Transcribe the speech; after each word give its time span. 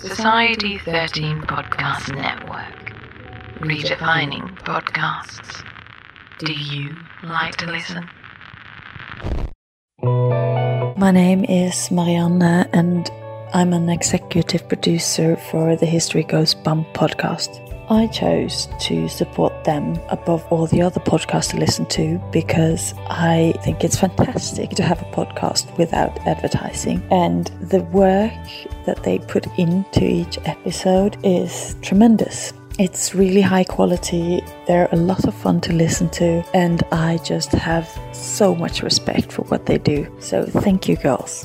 Society 0.00 0.78
13 0.78 1.42
Podcast 1.42 2.16
Network. 2.16 2.90
Redefining 3.58 4.48
podcasts. 4.60 5.62
Do 6.38 6.54
you 6.54 6.96
like 7.22 7.56
to 7.56 7.66
listen? 7.66 8.08
My 10.96 11.10
name 11.10 11.44
is 11.44 11.90
Marianne, 11.90 12.40
and 12.72 13.10
I'm 13.52 13.74
an 13.74 13.90
executive 13.90 14.66
producer 14.68 15.36
for 15.36 15.76
the 15.76 15.84
History 15.84 16.22
Goes 16.22 16.54
Bump 16.54 16.86
podcast. 16.94 17.60
I 17.90 18.06
chose 18.06 18.68
to 18.80 19.06
support 19.06 19.59
them 19.64 19.98
above 20.08 20.44
all 20.50 20.66
the 20.66 20.82
other 20.82 21.00
podcasts 21.00 21.50
to 21.50 21.56
listen 21.58 21.86
to 21.86 22.20
because 22.32 22.94
I 23.08 23.54
think 23.62 23.84
it's 23.84 23.98
fantastic 23.98 24.70
to 24.70 24.82
have 24.82 25.00
a 25.02 25.04
podcast 25.06 25.76
without 25.78 26.18
advertising. 26.26 27.02
And 27.10 27.46
the 27.60 27.82
work 27.82 28.32
that 28.86 29.02
they 29.02 29.18
put 29.18 29.46
into 29.58 30.04
each 30.04 30.38
episode 30.44 31.16
is 31.24 31.76
tremendous. 31.82 32.52
It's 32.78 33.14
really 33.14 33.42
high 33.42 33.64
quality. 33.64 34.42
They're 34.66 34.88
a 34.92 34.96
lot 34.96 35.26
of 35.26 35.34
fun 35.34 35.60
to 35.62 35.72
listen 35.72 36.08
to, 36.10 36.42
and 36.54 36.82
I 36.90 37.18
just 37.18 37.52
have 37.52 37.86
so 38.12 38.54
much 38.54 38.82
respect 38.82 39.32
for 39.32 39.42
what 39.42 39.66
they 39.66 39.76
do. 39.76 40.10
So, 40.20 40.46
thank 40.46 40.88
you, 40.88 40.96
girls. 40.96 41.44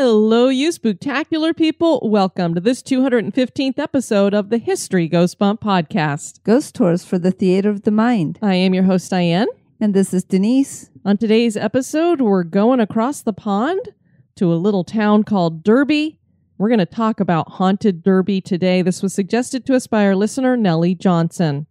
Hello, 0.00 0.48
you 0.48 0.70
spooktacular 0.70 1.56
people. 1.56 2.08
Welcome 2.08 2.54
to 2.54 2.60
this 2.60 2.82
215th 2.82 3.80
episode 3.80 4.32
of 4.32 4.48
the 4.48 4.58
History 4.58 5.08
Goes 5.08 5.34
Bump 5.34 5.60
podcast. 5.60 6.40
Ghost 6.44 6.76
Tours 6.76 7.04
for 7.04 7.18
the 7.18 7.32
Theater 7.32 7.68
of 7.68 7.82
the 7.82 7.90
Mind. 7.90 8.38
I 8.40 8.54
am 8.54 8.74
your 8.74 8.84
host, 8.84 9.10
Diane. 9.10 9.48
And 9.80 9.94
this 9.94 10.14
is 10.14 10.22
Denise. 10.22 10.88
On 11.04 11.18
today's 11.18 11.56
episode, 11.56 12.20
we're 12.20 12.44
going 12.44 12.78
across 12.78 13.22
the 13.22 13.32
pond 13.32 13.88
to 14.36 14.52
a 14.52 14.54
little 14.54 14.84
town 14.84 15.24
called 15.24 15.64
Derby. 15.64 16.20
We're 16.58 16.68
going 16.68 16.78
to 16.78 16.86
talk 16.86 17.18
about 17.18 17.54
Haunted 17.54 18.04
Derby 18.04 18.40
today. 18.40 18.82
This 18.82 19.02
was 19.02 19.12
suggested 19.12 19.66
to 19.66 19.74
us 19.74 19.88
by 19.88 20.04
our 20.04 20.14
listener, 20.14 20.56
Nellie 20.56 20.94
Johnson. 20.94 21.66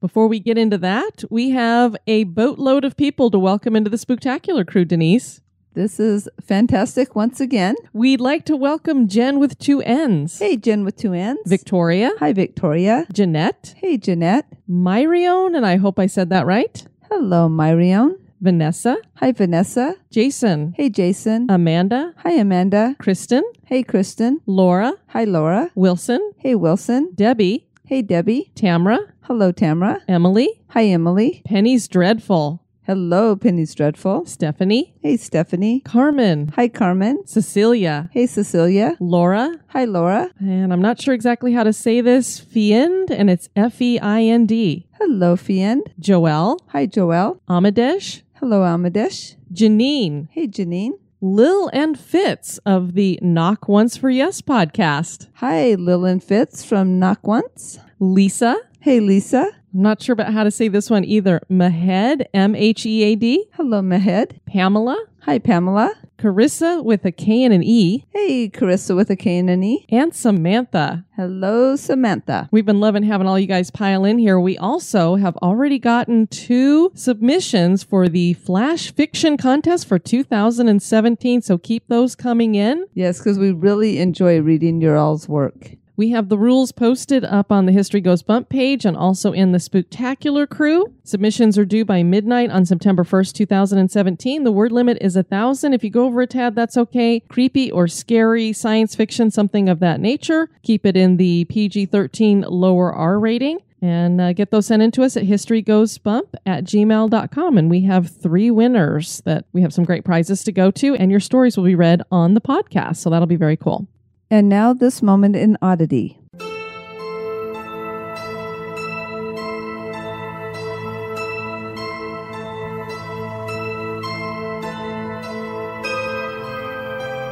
Before 0.00 0.28
we 0.28 0.38
get 0.38 0.56
into 0.56 0.78
that, 0.78 1.24
we 1.30 1.50
have 1.50 1.96
a 2.06 2.22
boatload 2.22 2.84
of 2.84 2.96
people 2.96 3.28
to 3.32 3.40
welcome 3.40 3.74
into 3.74 3.90
the 3.90 3.96
spooktacular 3.96 4.64
crew, 4.64 4.84
Denise. 4.84 5.40
This 5.74 5.98
is 5.98 6.28
fantastic 6.38 7.16
once 7.16 7.40
again. 7.40 7.76
We'd 7.94 8.20
like 8.20 8.44
to 8.44 8.56
welcome 8.56 9.08
Jen 9.08 9.38
with 9.38 9.58
two 9.58 9.80
N's. 9.80 10.38
Hey, 10.38 10.58
Jen 10.58 10.84
with 10.84 10.96
two 10.96 11.14
N's. 11.14 11.38
Victoria. 11.46 12.10
Hi, 12.18 12.34
Victoria. 12.34 13.06
Jeanette. 13.10 13.74
Hey, 13.78 13.96
Jeanette. 13.96 14.46
Myrione, 14.68 15.56
and 15.56 15.64
I 15.64 15.76
hope 15.76 15.98
I 15.98 16.06
said 16.06 16.28
that 16.28 16.44
right. 16.44 16.84
Hello, 17.10 17.48
Myrione. 17.48 18.16
Vanessa. 18.42 18.98
Hi, 19.14 19.32
Vanessa. 19.32 19.96
Jason. 20.10 20.74
Hey, 20.76 20.90
Jason. 20.90 21.46
Amanda. 21.48 22.12
Hi, 22.18 22.32
Amanda. 22.32 22.94
Kristen. 22.98 23.42
Hey, 23.64 23.82
Kristen. 23.82 24.42
Laura. 24.44 24.92
Hi, 25.08 25.24
Laura. 25.24 25.70
Wilson. 25.74 26.32
Hey, 26.36 26.54
Wilson. 26.54 27.12
Debbie. 27.14 27.66
Hey, 27.86 28.02
Debbie. 28.02 28.52
Tamra. 28.56 28.98
Hello, 29.22 29.52
Tamra. 29.52 30.00
Emily. 30.06 30.60
Hi, 30.68 30.84
Emily. 30.84 31.40
Penny's 31.46 31.88
Dreadful. 31.88 32.61
Hello, 32.92 33.34
Penny's 33.34 33.74
Dreadful. 33.74 34.26
Stephanie. 34.26 34.94
Hey, 35.00 35.16
Stephanie. 35.16 35.80
Carmen. 35.80 36.48
Hi, 36.56 36.68
Carmen. 36.68 37.26
Cecilia. 37.26 38.10
Hey, 38.12 38.26
Cecilia. 38.26 38.98
Laura. 39.00 39.50
Hi, 39.68 39.86
Laura. 39.86 40.28
And 40.38 40.74
I'm 40.74 40.82
not 40.82 41.00
sure 41.00 41.14
exactly 41.14 41.54
how 41.54 41.64
to 41.64 41.72
say 41.72 42.02
this. 42.02 42.38
Fiend, 42.38 43.10
and 43.10 43.30
it's 43.30 43.48
F 43.56 43.80
E 43.80 43.98
I 43.98 44.24
N 44.24 44.44
D. 44.44 44.88
Hello, 45.00 45.36
Fiend. 45.36 45.90
Joelle. 45.98 46.58
Hi, 46.68 46.86
Joelle. 46.86 47.40
Amadesh. 47.48 48.20
Hello, 48.34 48.60
Amadesh. 48.60 49.36
Janine. 49.50 50.28
Hey, 50.30 50.46
Janine. 50.46 50.92
Lil 51.22 51.70
and 51.72 51.98
Fitz 51.98 52.58
of 52.66 52.92
the 52.92 53.18
Knock 53.22 53.68
Once 53.68 53.96
for 53.96 54.10
Yes 54.10 54.42
podcast. 54.42 55.28
Hi, 55.36 55.76
Lil 55.76 56.04
and 56.04 56.22
Fitz 56.22 56.62
from 56.62 56.98
Knock 56.98 57.26
Once. 57.26 57.78
Lisa. 57.98 58.58
Hey, 58.80 59.00
Lisa. 59.00 59.48
I'm 59.74 59.80
not 59.80 60.02
sure 60.02 60.12
about 60.12 60.34
how 60.34 60.44
to 60.44 60.50
say 60.50 60.68
this 60.68 60.90
one 60.90 61.04
either. 61.04 61.40
Mahed, 61.48 62.26
M 62.34 62.54
H 62.54 62.84
E 62.84 63.02
A 63.04 63.14
D. 63.14 63.46
Hello, 63.54 63.80
Mahed. 63.80 64.38
Pamela. 64.44 65.02
Hi, 65.20 65.38
Pamela. 65.38 65.94
Carissa 66.18 66.84
with 66.84 67.06
a 67.06 67.12
K 67.12 67.42
and 67.42 67.54
an 67.54 67.62
E. 67.62 68.04
Hey, 68.10 68.50
Carissa 68.50 68.94
with 68.94 69.08
a 69.08 69.16
K 69.16 69.38
and 69.38 69.48
an 69.48 69.62
E. 69.62 69.86
And 69.88 70.14
Samantha. 70.14 71.06
Hello, 71.16 71.74
Samantha. 71.76 72.48
We've 72.52 72.66
been 72.66 72.80
loving 72.80 73.02
having 73.02 73.26
all 73.26 73.38
you 73.38 73.46
guys 73.46 73.70
pile 73.70 74.04
in 74.04 74.18
here. 74.18 74.38
We 74.38 74.58
also 74.58 75.14
have 75.14 75.36
already 75.38 75.78
gotten 75.78 76.26
two 76.26 76.92
submissions 76.94 77.82
for 77.82 78.08
the 78.08 78.34
Flash 78.34 78.92
Fiction 78.92 79.38
Contest 79.38 79.88
for 79.88 79.98
2017, 79.98 81.40
so 81.40 81.56
keep 81.56 81.88
those 81.88 82.14
coming 82.14 82.56
in. 82.56 82.84
Yes, 82.92 83.18
because 83.18 83.38
we 83.38 83.52
really 83.52 84.00
enjoy 84.00 84.40
reading 84.40 84.82
your 84.82 84.98
all's 84.98 85.28
work. 85.28 85.76
We 85.94 86.10
have 86.10 86.30
the 86.30 86.38
rules 86.38 86.72
posted 86.72 87.22
up 87.22 87.52
on 87.52 87.66
the 87.66 87.72
History 87.72 88.00
Goes 88.00 88.22
Bump 88.22 88.48
page 88.48 88.86
and 88.86 88.96
also 88.96 89.32
in 89.32 89.52
the 89.52 89.58
Spooktacular 89.58 90.48
crew. 90.48 90.94
Submissions 91.04 91.58
are 91.58 91.66
due 91.66 91.84
by 91.84 92.02
midnight 92.02 92.50
on 92.50 92.64
September 92.64 93.04
1st, 93.04 93.34
2017. 93.34 94.44
The 94.44 94.52
word 94.52 94.72
limit 94.72 94.96
is 95.02 95.16
a 95.16 95.22
thousand. 95.22 95.74
If 95.74 95.84
you 95.84 95.90
go 95.90 96.06
over 96.06 96.22
a 96.22 96.26
tad, 96.26 96.54
that's 96.54 96.78
okay. 96.78 97.20
Creepy 97.20 97.70
or 97.70 97.88
scary, 97.88 98.54
science 98.54 98.94
fiction, 98.94 99.30
something 99.30 99.68
of 99.68 99.80
that 99.80 100.00
nature. 100.00 100.48
Keep 100.62 100.86
it 100.86 100.96
in 100.96 101.18
the 101.18 101.44
PG 101.44 101.86
13 101.86 102.46
lower 102.48 102.90
R 102.90 103.18
rating. 103.18 103.58
And 103.82 104.20
uh, 104.20 104.32
get 104.32 104.52
those 104.52 104.66
sent 104.66 104.80
in 104.80 104.92
to 104.92 105.02
us 105.02 105.16
at 105.16 105.24
historygoesbump 105.24 106.34
at 106.46 106.64
gmail.com. 106.64 107.58
And 107.58 107.68
we 107.68 107.82
have 107.82 108.08
three 108.08 108.50
winners 108.50 109.20
that 109.24 109.44
we 109.52 109.60
have 109.62 109.74
some 109.74 109.84
great 109.84 110.04
prizes 110.04 110.44
to 110.44 110.52
go 110.52 110.70
to, 110.70 110.94
and 110.94 111.10
your 111.10 111.20
stories 111.20 111.56
will 111.56 111.64
be 111.64 111.74
read 111.74 112.00
on 112.10 112.34
the 112.34 112.40
podcast. 112.40 112.98
So 112.98 113.10
that'll 113.10 113.26
be 113.26 113.36
very 113.36 113.56
cool. 113.56 113.88
And 114.32 114.48
now, 114.48 114.72
this 114.72 115.02
moment 115.02 115.36
in 115.36 115.58
oddity. 115.60 116.18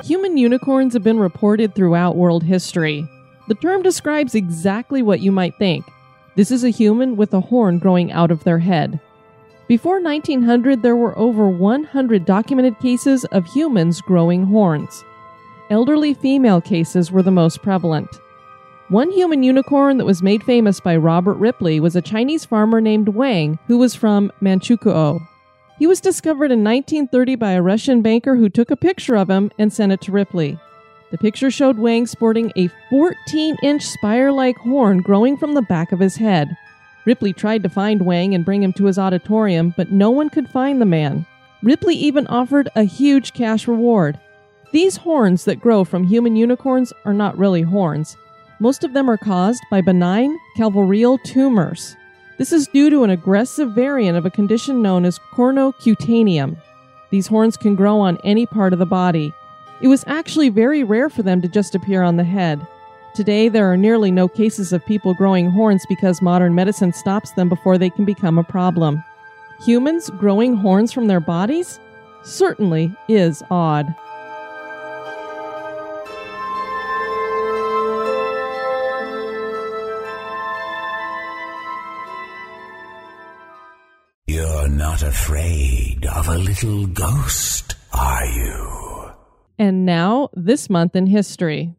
Human 0.05 0.37
unicorns 0.37 0.93
have 0.93 1.03
been 1.03 1.19
reported 1.19 1.75
throughout 1.75 2.17
world 2.17 2.43
history. 2.43 3.09
The 3.49 3.55
term 3.55 3.81
describes 3.81 4.35
exactly 4.35 5.01
what 5.01 5.21
you 5.21 5.33
might 5.33 5.57
think. 5.57 5.87
This 6.37 6.51
is 6.51 6.65
a 6.65 6.69
human 6.69 7.17
with 7.17 7.33
a 7.33 7.41
horn 7.41 7.79
growing 7.79 8.13
out 8.13 8.31
of 8.31 8.45
their 8.45 8.59
head. 8.59 9.01
Before 9.69 10.03
1900, 10.03 10.83
there 10.83 10.97
were 10.97 11.17
over 11.19 11.49
100 11.49 12.27
documented 12.27 12.79
cases 12.79 13.25
of 13.33 13.47
humans 13.47 14.03
growing 14.03 14.45
horns. 14.45 15.03
Elderly 15.71 16.15
female 16.15 16.61
cases 16.61 17.13
were 17.13 17.23
the 17.23 17.31
most 17.31 17.63
prevalent. 17.63 18.09
One 18.89 19.13
human 19.13 19.45
unicorn 19.45 19.99
that 19.99 20.05
was 20.05 20.21
made 20.21 20.43
famous 20.43 20.81
by 20.81 20.97
Robert 20.97 21.37
Ripley 21.37 21.79
was 21.79 21.95
a 21.95 22.03
Chinese 22.03 22.45
farmer 22.45 22.81
named 22.81 23.11
Wang 23.11 23.57
who 23.69 23.79
was 23.79 23.95
from 23.95 24.33
Manchukuo. 24.43 25.21
He 25.79 25.87
was 25.87 26.01
discovered 26.01 26.51
in 26.51 26.65
1930 26.65 27.37
by 27.37 27.53
a 27.53 27.63
Russian 27.63 28.03
banker 28.03 28.35
who 28.35 28.49
took 28.49 28.73
a 28.73 28.77
picture 28.77 29.17
of 29.17 29.31
him 29.31 29.53
and 29.59 29.73
sent 29.73 29.93
it 29.93 30.01
to 30.03 30.13
Ripley. 30.13 30.59
The 31.13 31.19
picture 31.19 31.53
showed 31.53 31.79
Wang 31.79 32.09
sporting 32.09 32.53
a 32.57 32.69
14 32.91 33.57
inch 33.63 33.85
spire 33.85 34.33
like 34.33 34.57
horn 34.57 35.03
growing 35.03 35.37
from 35.37 35.55
the 35.55 35.63
back 35.63 35.93
of 35.93 36.01
his 36.01 36.17
head. 36.17 36.49
Ripley 37.05 37.33
tried 37.33 37.63
to 37.63 37.69
find 37.69 38.05
Wang 38.05 38.35
and 38.35 38.45
bring 38.45 38.65
him 38.65 38.73
to 38.73 38.87
his 38.87 38.99
auditorium, 38.99 39.73
but 39.77 39.93
no 39.93 40.11
one 40.11 40.31
could 40.31 40.51
find 40.51 40.81
the 40.81 40.87
man. 40.87 41.27
Ripley 41.63 41.95
even 41.95 42.27
offered 42.27 42.69
a 42.75 42.83
huge 42.83 43.35
cash 43.35 43.69
reward. 43.69 44.19
These 44.73 44.99
horns 44.99 45.45
that 45.47 45.61
grow 45.61 45.83
from 45.83 46.05
human 46.05 46.37
unicorns 46.37 46.93
are 47.05 47.13
not 47.13 47.37
really 47.37 47.63
horns. 47.63 48.17
Most 48.61 48.85
of 48.85 48.93
them 48.93 49.11
are 49.11 49.17
caused 49.17 49.63
by 49.71 49.81
benign 49.81 50.39
calvarial 50.57 51.21
tumors. 51.25 51.97
This 52.39 52.53
is 52.53 52.69
due 52.69 52.89
to 52.91 53.03
an 53.03 53.11
aggressive 53.11 53.73
variant 53.73 54.17
of 54.17 54.27
a 54.27 54.31
condition 54.31 54.81
known 54.81 55.05
as 55.05 55.19
cornu 55.33 55.73
cutaneum. 55.81 56.57
These 57.11 57.27
horns 57.27 57.57
can 57.57 57.75
grow 57.75 57.99
on 57.99 58.19
any 58.23 58.47
part 58.47 58.73
of 58.73 58.79
the 58.79 58.87
body. 58.87 59.33
It 59.81 59.89
was 59.89 60.05
actually 60.07 60.51
very 60.51 60.85
rare 60.85 61.11
for 61.11 61.23
them 61.23 61.43
to 61.43 61.49
just 61.49 61.75
appear 61.75 62.03
on 62.03 62.17
the 62.17 62.25
head. 62.25 62.65
Today, 63.15 63.49
there 63.49 63.71
are 63.71 63.77
nearly 63.77 64.13
no 64.13 64.29
cases 64.29 64.73
of 64.73 64.87
people 64.87 65.15
growing 65.15 65.51
horns 65.51 65.85
because 65.89 66.23
modern 66.23 66.55
medicine 66.55 66.93
stops 66.93 67.33
them 67.33 67.49
before 67.49 67.77
they 67.77 67.91
can 67.91 68.05
become 68.05 68.39
a 68.39 68.45
problem. 68.45 69.03
Humans 69.65 70.11
growing 70.11 70.55
horns 70.55 70.93
from 70.93 71.09
their 71.09 71.19
bodies? 71.19 71.81
Certainly 72.23 72.95
is 73.09 73.43
odd. 73.51 73.93
You're 84.41 84.71
not 84.71 85.03
afraid 85.03 86.07
of 86.07 86.27
a 86.27 86.39
little 86.39 86.87
ghost, 86.87 87.75
are 87.93 88.25
you? 88.25 89.13
And 89.59 89.85
now, 89.85 90.31
this 90.33 90.71
month 90.71 90.97
in 90.97 91.07
history. 91.07 91.75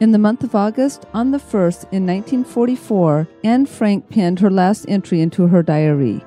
In 0.00 0.12
the 0.12 0.18
month 0.18 0.42
of 0.42 0.54
August, 0.54 1.04
on 1.12 1.32
the 1.32 1.38
1st 1.38 1.92
in 1.92 2.06
1944, 2.06 3.28
Anne 3.44 3.66
Frank 3.66 4.08
penned 4.08 4.40
her 4.40 4.50
last 4.50 4.86
entry 4.88 5.20
into 5.20 5.46
her 5.48 5.62
diary. 5.62 6.24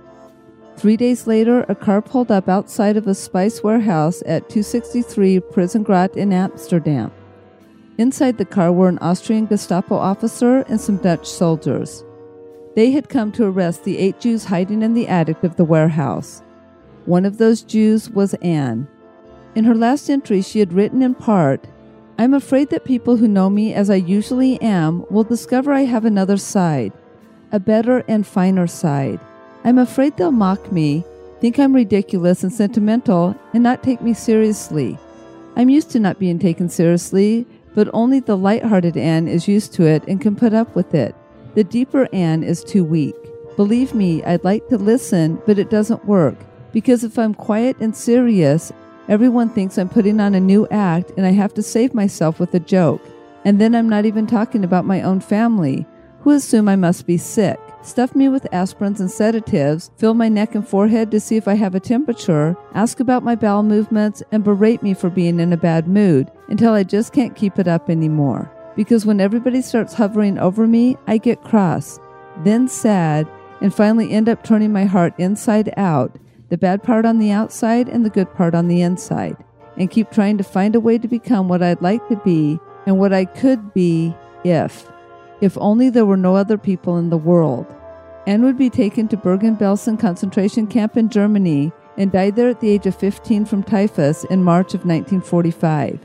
Three 0.84 0.98
days 0.98 1.28
later, 1.28 1.66
a 1.70 1.76
car 1.76 2.02
pulled 2.02 2.30
up 2.30 2.50
outside 2.50 2.98
of 2.98 3.08
a 3.08 3.16
spice 3.16 3.64
warehouse 3.64 4.22
at 4.26 4.50
263 4.50 5.40
Prinsengracht 5.40 6.18
in 6.18 6.34
Amsterdam. 6.34 7.10
Inside 7.98 8.38
the 8.38 8.44
car 8.44 8.70
were 8.70 8.90
an 8.90 9.00
Austrian 9.00 9.46
Gestapo 9.46 9.96
officer 9.96 10.66
and 10.68 10.82
some 10.82 10.98
Dutch 10.98 11.26
soldiers. 11.26 12.04
They 12.76 12.92
had 12.92 13.08
come 13.08 13.32
to 13.32 13.46
arrest 13.46 13.86
the 13.86 13.98
eight 13.98 14.20
Jews 14.20 14.44
hiding 14.44 14.82
in 14.82 14.94
the 14.94 15.08
attic 15.08 15.42
of 15.46 15.56
the 15.56 15.64
warehouse. 15.64 16.44
One 17.06 17.24
of 17.24 17.38
those 17.38 17.62
Jews 17.62 18.10
was 18.10 18.34
Anne. 18.42 18.86
In 19.56 19.64
her 19.64 19.76
last 19.76 20.10
entry, 20.10 20.42
she 20.42 20.60
had 20.60 20.74
written 20.74 21.02
in 21.02 21.16
part, 21.16 21.66
I'm 22.18 22.34
afraid 22.34 22.72
that 22.72 22.84
people 22.84 23.16
who 23.16 23.30
know 23.30 23.50
me 23.50 23.74
as 23.74 23.90
I 23.90 23.96
usually 23.96 24.62
am 24.62 25.06
will 25.10 25.24
discover 25.24 25.72
I 25.72 25.86
have 25.86 26.04
another 26.04 26.36
side, 26.36 26.92
a 27.54 27.60
better 27.62 28.04
and 28.10 28.28
finer 28.28 28.68
side. 28.68 29.22
I'm 29.64 29.78
afraid 29.78 30.18
they'll 30.18 30.32
mock 30.32 30.72
me, 30.72 31.04
think 31.40 31.58
I'm 31.58 31.74
ridiculous 31.74 32.44
and 32.44 32.52
sentimental, 32.52 33.36
and 33.54 33.64
not 33.64 33.84
take 33.84 34.02
me 34.02 34.14
seriously. 34.14 34.98
I'm 35.56 35.70
used 35.70 35.92
to 35.92 36.00
not 36.00 36.20
being 36.20 36.40
taken 36.40 36.70
seriously, 36.70 37.46
but 37.76 37.90
only 37.94 38.20
the 38.20 38.38
light-hearted 38.38 38.98
Anne 38.98 39.28
is 39.28 39.48
used 39.48 39.74
to 39.74 39.86
it 39.86 40.04
and 40.08 40.22
can 40.22 40.36
put 40.36 40.54
up 40.54 40.76
with 40.76 40.94
it. 40.94 41.16
The 41.56 41.64
deeper 41.64 42.08
Anne 42.14 42.44
is 42.44 42.64
too 42.64 42.84
weak. 42.84 43.16
Believe 43.56 43.94
me, 43.94 44.24
I'd 44.24 44.44
like 44.44 44.68
to 44.70 44.78
listen, 44.78 45.42
but 45.46 45.60
it 45.60 45.70
doesn't 45.70 46.06
work, 46.06 46.36
because 46.72 47.04
if 47.04 47.18
I'm 47.18 47.34
quiet 47.34 47.78
and 47.80 47.96
serious, 47.96 48.72
Everyone 49.10 49.50
thinks 49.50 49.78
I'm 49.78 49.90
putting 49.90 50.22
on 50.22 50.34
a 50.34 50.40
new 50.40 50.66
act 50.70 51.12
and 51.18 51.26
I 51.26 51.32
have 51.32 51.54
to 51.56 51.62
save 51.62 51.94
myself 51.94 52.40
with 52.40 52.54
a 52.54 52.60
joke. 52.60 53.02
And 53.44 53.60
then 53.60 53.76
I'm 53.76 53.90
not 53.90 54.06
even 54.06 54.26
talking 54.26 54.64
about 54.64 54.86
my 54.86 55.02
own 55.02 55.20
family, 55.20 55.86
who 56.22 56.32
assume 56.32 56.70
I 56.70 56.78
must 56.78 57.06
be 57.06 57.18
sick. 57.18 57.60
Stuff 57.84 58.16
me 58.16 58.30
with 58.30 58.48
aspirins 58.54 59.02
and 59.02 59.12
sedatives, 59.12 59.92
fill 59.98 60.14
my 60.14 60.30
neck 60.30 60.56
and 60.56 60.66
forehead 60.66 61.12
to 61.12 61.20
see 61.20 61.36
if 61.36 61.50
I 61.50 61.56
have 61.56 61.76
a 61.76 61.82
temperature, 61.82 62.56
ask 62.74 63.02
about 63.02 63.24
my 63.24 63.36
bowel 63.36 63.62
movements, 63.62 64.24
and 64.32 64.42
berate 64.42 64.82
me 64.82 64.94
for 64.94 65.10
being 65.10 65.38
in 65.42 65.52
a 65.52 65.58
bad 65.58 65.86
mood 65.86 66.32
until 66.48 66.72
I 66.72 66.84
just 66.84 67.12
can't 67.12 67.36
keep 67.36 67.60
it 67.60 67.68
up 67.68 67.90
anymore. 67.90 68.50
Because 68.78 69.06
when 69.06 69.20
everybody 69.20 69.62
starts 69.62 69.94
hovering 69.94 70.40
over 70.40 70.66
me, 70.66 70.96
I 71.08 71.18
get 71.18 71.44
cross, 71.44 72.00
then 72.46 72.70
sad, 72.70 73.28
and 73.60 73.76
finally 73.76 74.12
end 74.12 74.30
up 74.30 74.46
turning 74.46 74.72
my 74.72 74.86
heart 74.86 75.14
inside 75.18 75.74
out 75.76 76.18
the 76.50 76.58
bad 76.58 76.84
part 76.84 77.06
on 77.06 77.20
the 77.20 77.32
outside 77.32 77.90
and 77.90 78.06
the 78.06 78.10
good 78.10 78.34
part 78.34 78.56
on 78.56 78.70
the 78.70 78.82
inside, 78.82 79.36
and 79.76 79.92
keep 79.92 80.10
trying 80.10 80.38
to 80.38 80.44
find 80.44 80.74
a 80.74 80.80
way 80.80 80.98
to 80.98 81.08
become 81.10 81.50
what 81.50 81.62
I'd 81.62 81.82
like 81.82 82.08
to 82.08 82.16
be 82.24 82.60
and 82.86 82.98
what 82.98 83.12
I 83.12 83.26
could 83.26 83.74
be 83.74 84.16
if. 84.46 84.88
If 85.44 85.58
only 85.58 85.90
there 85.90 86.06
were 86.06 86.16
no 86.16 86.38
other 86.38 86.58
people 86.58 86.96
in 86.96 87.10
the 87.10 87.18
world. 87.18 87.66
Anne 88.26 88.44
would 88.44 88.58
be 88.58 88.70
taken 88.70 89.10
to 89.10 89.18
Bergen-Belsen 89.18 90.00
concentration 90.00 90.68
camp 90.68 90.96
in 90.96 91.10
Germany 91.10 91.74
and 91.98 92.14
died 92.14 92.38
there 92.38 92.48
at 92.48 92.62
the 92.62 92.70
age 92.70 92.86
of 92.86 92.96
15 92.96 93.44
from 93.44 93.62
typhus 93.62 94.24
in 94.24 94.42
March 94.42 94.74
of 94.74 94.86
1945. 94.86 96.00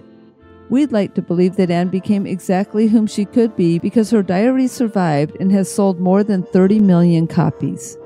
We'd 0.70 0.90
like 0.90 1.14
to 1.14 1.22
believe 1.22 1.54
that 1.54 1.70
Anne 1.70 1.86
became 1.86 2.26
exactly 2.26 2.88
whom 2.88 3.06
she 3.06 3.24
could 3.24 3.54
be 3.54 3.78
because 3.78 4.10
her 4.10 4.24
diary 4.24 4.66
survived 4.66 5.36
and 5.38 5.52
has 5.52 5.72
sold 5.72 6.00
more 6.00 6.24
than 6.24 6.42
30 6.42 6.80
million 6.80 7.28
copies. 7.28 7.96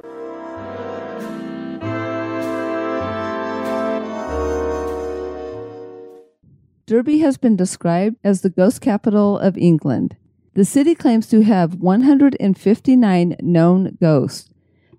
Derby 6.84 7.20
has 7.20 7.38
been 7.38 7.56
described 7.56 8.16
as 8.22 8.42
the 8.42 8.50
ghost 8.50 8.82
capital 8.82 9.38
of 9.38 9.56
England. 9.56 10.14
The 10.54 10.66
city 10.66 10.94
claims 10.94 11.26
to 11.28 11.40
have 11.40 11.76
159 11.76 13.36
known 13.40 13.96
ghosts. 13.98 14.50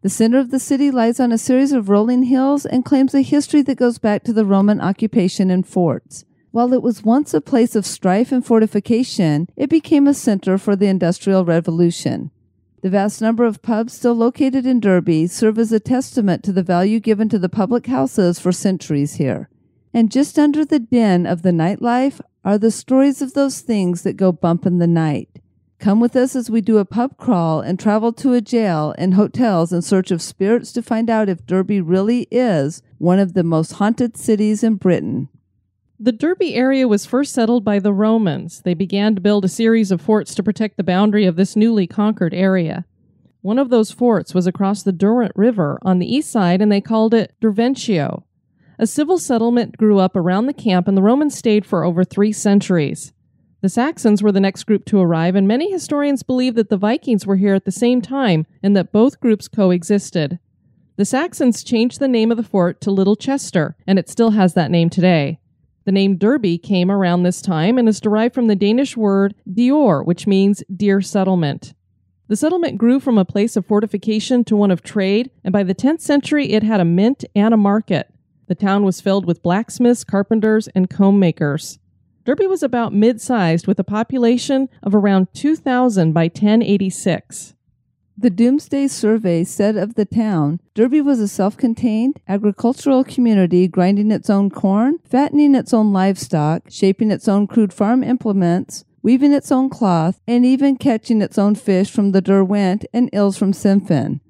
The 0.02 0.10
center 0.10 0.40
of 0.40 0.50
the 0.50 0.60
city 0.60 0.90
lies 0.90 1.20
on 1.20 1.32
a 1.32 1.38
series 1.38 1.72
of 1.72 1.90
rolling 1.90 2.24
hills 2.24 2.66
and 2.66 2.84
claims 2.84 3.14
a 3.14 3.22
history 3.22 3.62
that 3.62 3.78
goes 3.78 4.00
back 4.00 4.24
to 4.24 4.34
the 4.34 4.46
Roman 4.46 4.82
occupation 4.82 5.52
and 5.52 5.66
forts. 5.66 6.26
While 6.50 6.74
it 6.74 6.82
was 6.82 7.04
once 7.04 7.36
a 7.36 7.42
place 7.42 7.76
of 7.76 7.86
strife 7.86 8.32
and 8.32 8.44
fortification, 8.44 9.48
it 9.56 9.70
became 9.70 10.08
a 10.08 10.16
center 10.16 10.58
for 10.58 10.76
the 10.76 10.88
Industrial 10.88 11.46
Revolution. 11.46 12.32
The 12.82 12.90
vast 12.90 13.22
number 13.22 13.46
of 13.46 13.62
pubs 13.62 13.94
still 13.94 14.16
located 14.16 14.66
in 14.66 14.80
Derby 14.80 15.28
serve 15.28 15.60
as 15.60 15.72
a 15.72 15.80
testament 15.80 16.44
to 16.44 16.52
the 16.52 16.64
value 16.64 17.00
given 17.00 17.30
to 17.30 17.38
the 17.40 17.48
public 17.48 17.86
houses 17.86 18.40
for 18.40 18.52
centuries 18.52 19.16
here. 19.16 19.50
And 19.94 20.12
just 20.12 20.40
under 20.40 20.66
the 20.66 20.80
din 20.80 21.28
of 21.28 21.44
the 21.44 21.52
nightlife 21.52 22.20
are 22.44 22.58
the 22.58 22.72
stories 22.72 23.22
of 23.22 23.36
those 23.36 23.62
things 23.62 24.02
that 24.02 24.18
go 24.18 24.32
bump 24.32 24.66
in 24.66 24.80
the 24.80 24.88
night. 24.88 25.30
Come 25.84 26.00
with 26.00 26.16
us 26.16 26.34
as 26.34 26.50
we 26.50 26.62
do 26.62 26.78
a 26.78 26.86
pub 26.86 27.18
crawl 27.18 27.60
and 27.60 27.78
travel 27.78 28.14
to 28.14 28.32
a 28.32 28.40
jail 28.40 28.96
and 28.98 29.16
hotels 29.16 29.74
in 29.74 29.82
search 29.82 30.12
of 30.12 30.22
spirits 30.22 30.72
to 30.72 30.82
find 30.82 31.10
out 31.10 31.28
if 31.28 31.46
Derby 31.46 31.82
really 31.82 32.26
is 32.32 32.82
one 33.00 33.20
of 33.20 33.34
the 33.34 33.44
most 33.44 33.74
haunted 33.74 34.16
cities 34.16 34.64
in 34.64 34.76
Britain. 34.76 35.28
The 36.00 36.14
Derby 36.14 36.56
area 36.56 36.88
was 36.88 37.06
first 37.06 37.34
settled 37.34 37.66
by 37.66 37.80
the 37.80 37.92
Romans. 37.92 38.62
They 38.62 38.74
began 38.74 39.14
to 39.16 39.22
build 39.22 39.44
a 39.44 39.50
series 39.50 39.92
of 39.92 40.00
forts 40.00 40.34
to 40.36 40.42
protect 40.42 40.78
the 40.78 40.86
boundary 40.86 41.26
of 41.26 41.36
this 41.36 41.58
newly 41.58 41.86
conquered 41.86 42.34
area. 42.34 42.86
One 43.42 43.60
of 43.60 43.70
those 43.70 43.92
forts 43.92 44.34
was 44.34 44.48
across 44.48 44.84
the 44.84 44.94
Derwent 44.94 45.34
River 45.36 45.80
on 45.82 46.00
the 46.00 46.10
east 46.10 46.32
side, 46.32 46.62
and 46.62 46.72
they 46.72 46.80
called 46.80 47.14
it 47.14 47.34
Derventio. 47.42 48.24
A 48.80 48.88
civil 48.88 49.18
settlement 49.18 49.76
grew 49.76 50.00
up 50.00 50.16
around 50.16 50.46
the 50.46 50.54
camp, 50.54 50.88
and 50.88 50.96
the 50.96 51.02
Romans 51.02 51.38
stayed 51.38 51.66
for 51.66 51.84
over 51.84 52.06
three 52.06 52.32
centuries. 52.32 53.12
The 53.64 53.70
Saxons 53.70 54.22
were 54.22 54.34
the 54.34 54.42
next 54.42 54.66
group 54.66 54.84
to 54.88 55.00
arrive, 55.00 55.36
and 55.36 55.48
many 55.48 55.72
historians 55.72 56.22
believe 56.22 56.56
that 56.56 56.68
the 56.68 56.76
Vikings 56.76 57.26
were 57.26 57.38
here 57.38 57.56
at 57.56 57.64
the 57.64 57.72
same 57.72 58.02
time 58.02 58.46
and 58.62 58.76
that 58.76 58.92
both 58.92 59.22
groups 59.22 59.48
coexisted. 59.48 60.38
The 60.98 61.06
Saxons 61.06 61.64
changed 61.64 62.02
the 62.02 62.10
name 62.10 62.30
of 62.30 62.36
the 62.36 62.44
fort 62.44 62.82
to 62.82 62.92
Little 62.92 63.16
Chester, 63.16 63.78
and 63.88 63.98
it 63.98 64.10
still 64.10 64.32
has 64.32 64.54
that 64.54 64.70
name 64.70 64.90
today. 64.90 65.40
The 65.86 65.94
name 65.94 66.18
Derby 66.18 66.58
came 66.58 66.92
around 66.92 67.24
this 67.24 67.42
time 67.42 67.78
and 67.78 67.88
is 67.88 68.02
derived 68.02 68.36
from 68.36 68.48
the 68.48 68.56
Danish 68.58 68.98
word 68.98 69.34
dior, 69.50 70.06
which 70.06 70.28
means 70.28 70.62
deer 70.76 71.00
settlement. 71.00 71.74
The 72.28 72.36
settlement 72.36 72.78
grew 72.78 73.00
from 73.00 73.18
a 73.18 73.24
place 73.24 73.56
of 73.56 73.66
fortification 73.66 74.44
to 74.44 74.58
one 74.58 74.72
of 74.72 74.84
trade, 74.84 75.32
and 75.42 75.54
by 75.54 75.64
the 75.64 75.74
10th 75.74 76.02
century 76.02 76.52
it 76.52 76.64
had 76.64 76.82
a 76.82 76.86
mint 76.86 77.24
and 77.34 77.54
a 77.54 77.58
market. 77.58 78.14
The 78.48 78.56
town 78.56 78.84
was 78.84 79.00
filled 79.00 79.26
with 79.26 79.42
blacksmiths, 79.42 80.04
carpenters, 80.04 80.68
and 80.76 80.90
comb 80.90 81.18
makers. 81.18 81.80
Derby 82.26 82.48
was 82.48 82.64
about 82.64 82.94
mid 82.94 83.20
sized 83.20 83.68
with 83.68 83.80
a 83.80 83.84
population 83.84 84.70
of 84.82 84.96
around 84.96 85.28
2,000 85.34 86.14
by 86.14 86.24
1086. 86.24 87.54
The 88.18 88.30
Domesday 88.30 88.88
Survey 88.88 89.44
said 89.44 89.76
of 89.76 89.96
the 89.96 90.06
town 90.06 90.62
Derby 90.74 91.02
was 91.02 91.20
a 91.20 91.28
self 91.28 91.58
contained 91.58 92.22
agricultural 92.28 93.04
community 93.04 93.68
grinding 93.68 94.12
its 94.12 94.30
own 94.30 94.50
corn, 94.50 95.00
fattening 95.04 95.54
its 95.54 95.74
own 95.74 95.92
livestock, 95.92 96.64
shaping 96.70 97.12
its 97.12 97.28
own 97.28 97.46
crude 97.46 97.74
farm 97.74 98.04
implements, 98.04 98.86
weaving 99.02 99.34
its 99.34 99.52
own 99.52 99.70
cloth, 99.70 100.22
and 100.26 100.46
even 100.46 100.78
catching 100.78 101.22
its 101.22 101.38
own 101.38 101.56
fish 101.56 101.92
from 101.92 102.12
the 102.12 102.22
Derwent 102.22 102.86
and 102.94 103.10
ills 103.12 103.36
from 103.36 103.52
Sinfin. 103.52 104.22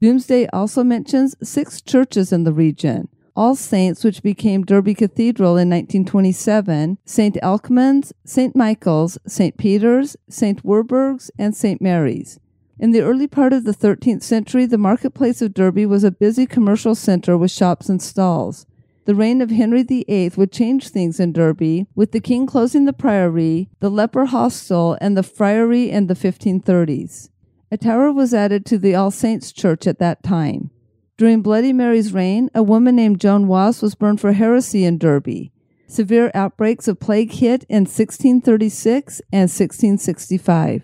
Domesday 0.00 0.48
also 0.52 0.82
mentions 0.82 1.36
six 1.42 1.80
churches 1.80 2.32
in 2.32 2.42
the 2.42 2.52
region 2.52 3.08
All 3.36 3.54
Saints, 3.54 4.02
which 4.02 4.22
became 4.22 4.64
Derby 4.64 4.94
Cathedral 4.94 5.58
in 5.58 5.68
1927, 5.68 6.96
St. 7.04 7.36
Alkmund's, 7.42 8.14
St. 8.24 8.56
Michael's, 8.56 9.18
St. 9.26 9.58
Peter's, 9.58 10.16
St. 10.30 10.64
Werburgh's, 10.64 11.30
and 11.38 11.54
St. 11.54 11.82
Mary's. 11.82 12.40
In 12.78 12.92
the 12.92 13.02
early 13.02 13.26
part 13.26 13.52
of 13.52 13.64
the 13.64 13.74
13th 13.74 14.22
century, 14.22 14.64
the 14.64 14.78
marketplace 14.78 15.42
of 15.42 15.52
Derby 15.52 15.84
was 15.84 16.02
a 16.02 16.10
busy 16.10 16.46
commercial 16.46 16.94
center 16.94 17.36
with 17.36 17.50
shops 17.50 17.90
and 17.90 18.00
stalls. 18.00 18.64
The 19.04 19.14
reign 19.14 19.42
of 19.42 19.50
Henry 19.50 19.82
VIII 19.82 20.32
would 20.36 20.50
change 20.50 20.88
things 20.88 21.20
in 21.20 21.32
Derby, 21.32 21.86
with 21.94 22.12
the 22.12 22.20
king 22.20 22.46
closing 22.46 22.86
the 22.86 22.92
priory, 22.94 23.68
the 23.80 23.90
leper 23.90 24.24
hostel, 24.24 24.96
and 25.00 25.14
the 25.14 25.22
friary 25.22 25.90
in 25.90 26.06
the 26.06 26.14
1530s. 26.14 27.28
A 27.70 27.76
tower 27.76 28.12
was 28.12 28.32
added 28.32 28.64
to 28.66 28.78
the 28.78 28.94
All 28.94 29.10
Saints 29.10 29.52
Church 29.52 29.86
at 29.86 29.98
that 29.98 30.22
time. 30.22 30.70
During 31.18 31.40
Bloody 31.40 31.72
Mary's 31.72 32.12
reign, 32.12 32.50
a 32.54 32.62
woman 32.62 32.94
named 32.94 33.22
Joan 33.22 33.48
Waste 33.48 33.80
was 33.80 33.94
burned 33.94 34.20
for 34.20 34.32
heresy 34.32 34.84
in 34.84 34.98
Derby. 34.98 35.50
Severe 35.86 36.30
outbreaks 36.34 36.88
of 36.88 37.00
plague 37.00 37.32
hit 37.32 37.64
in 37.70 37.84
1636 37.84 39.22
and 39.32 39.48
1665. 39.48 40.82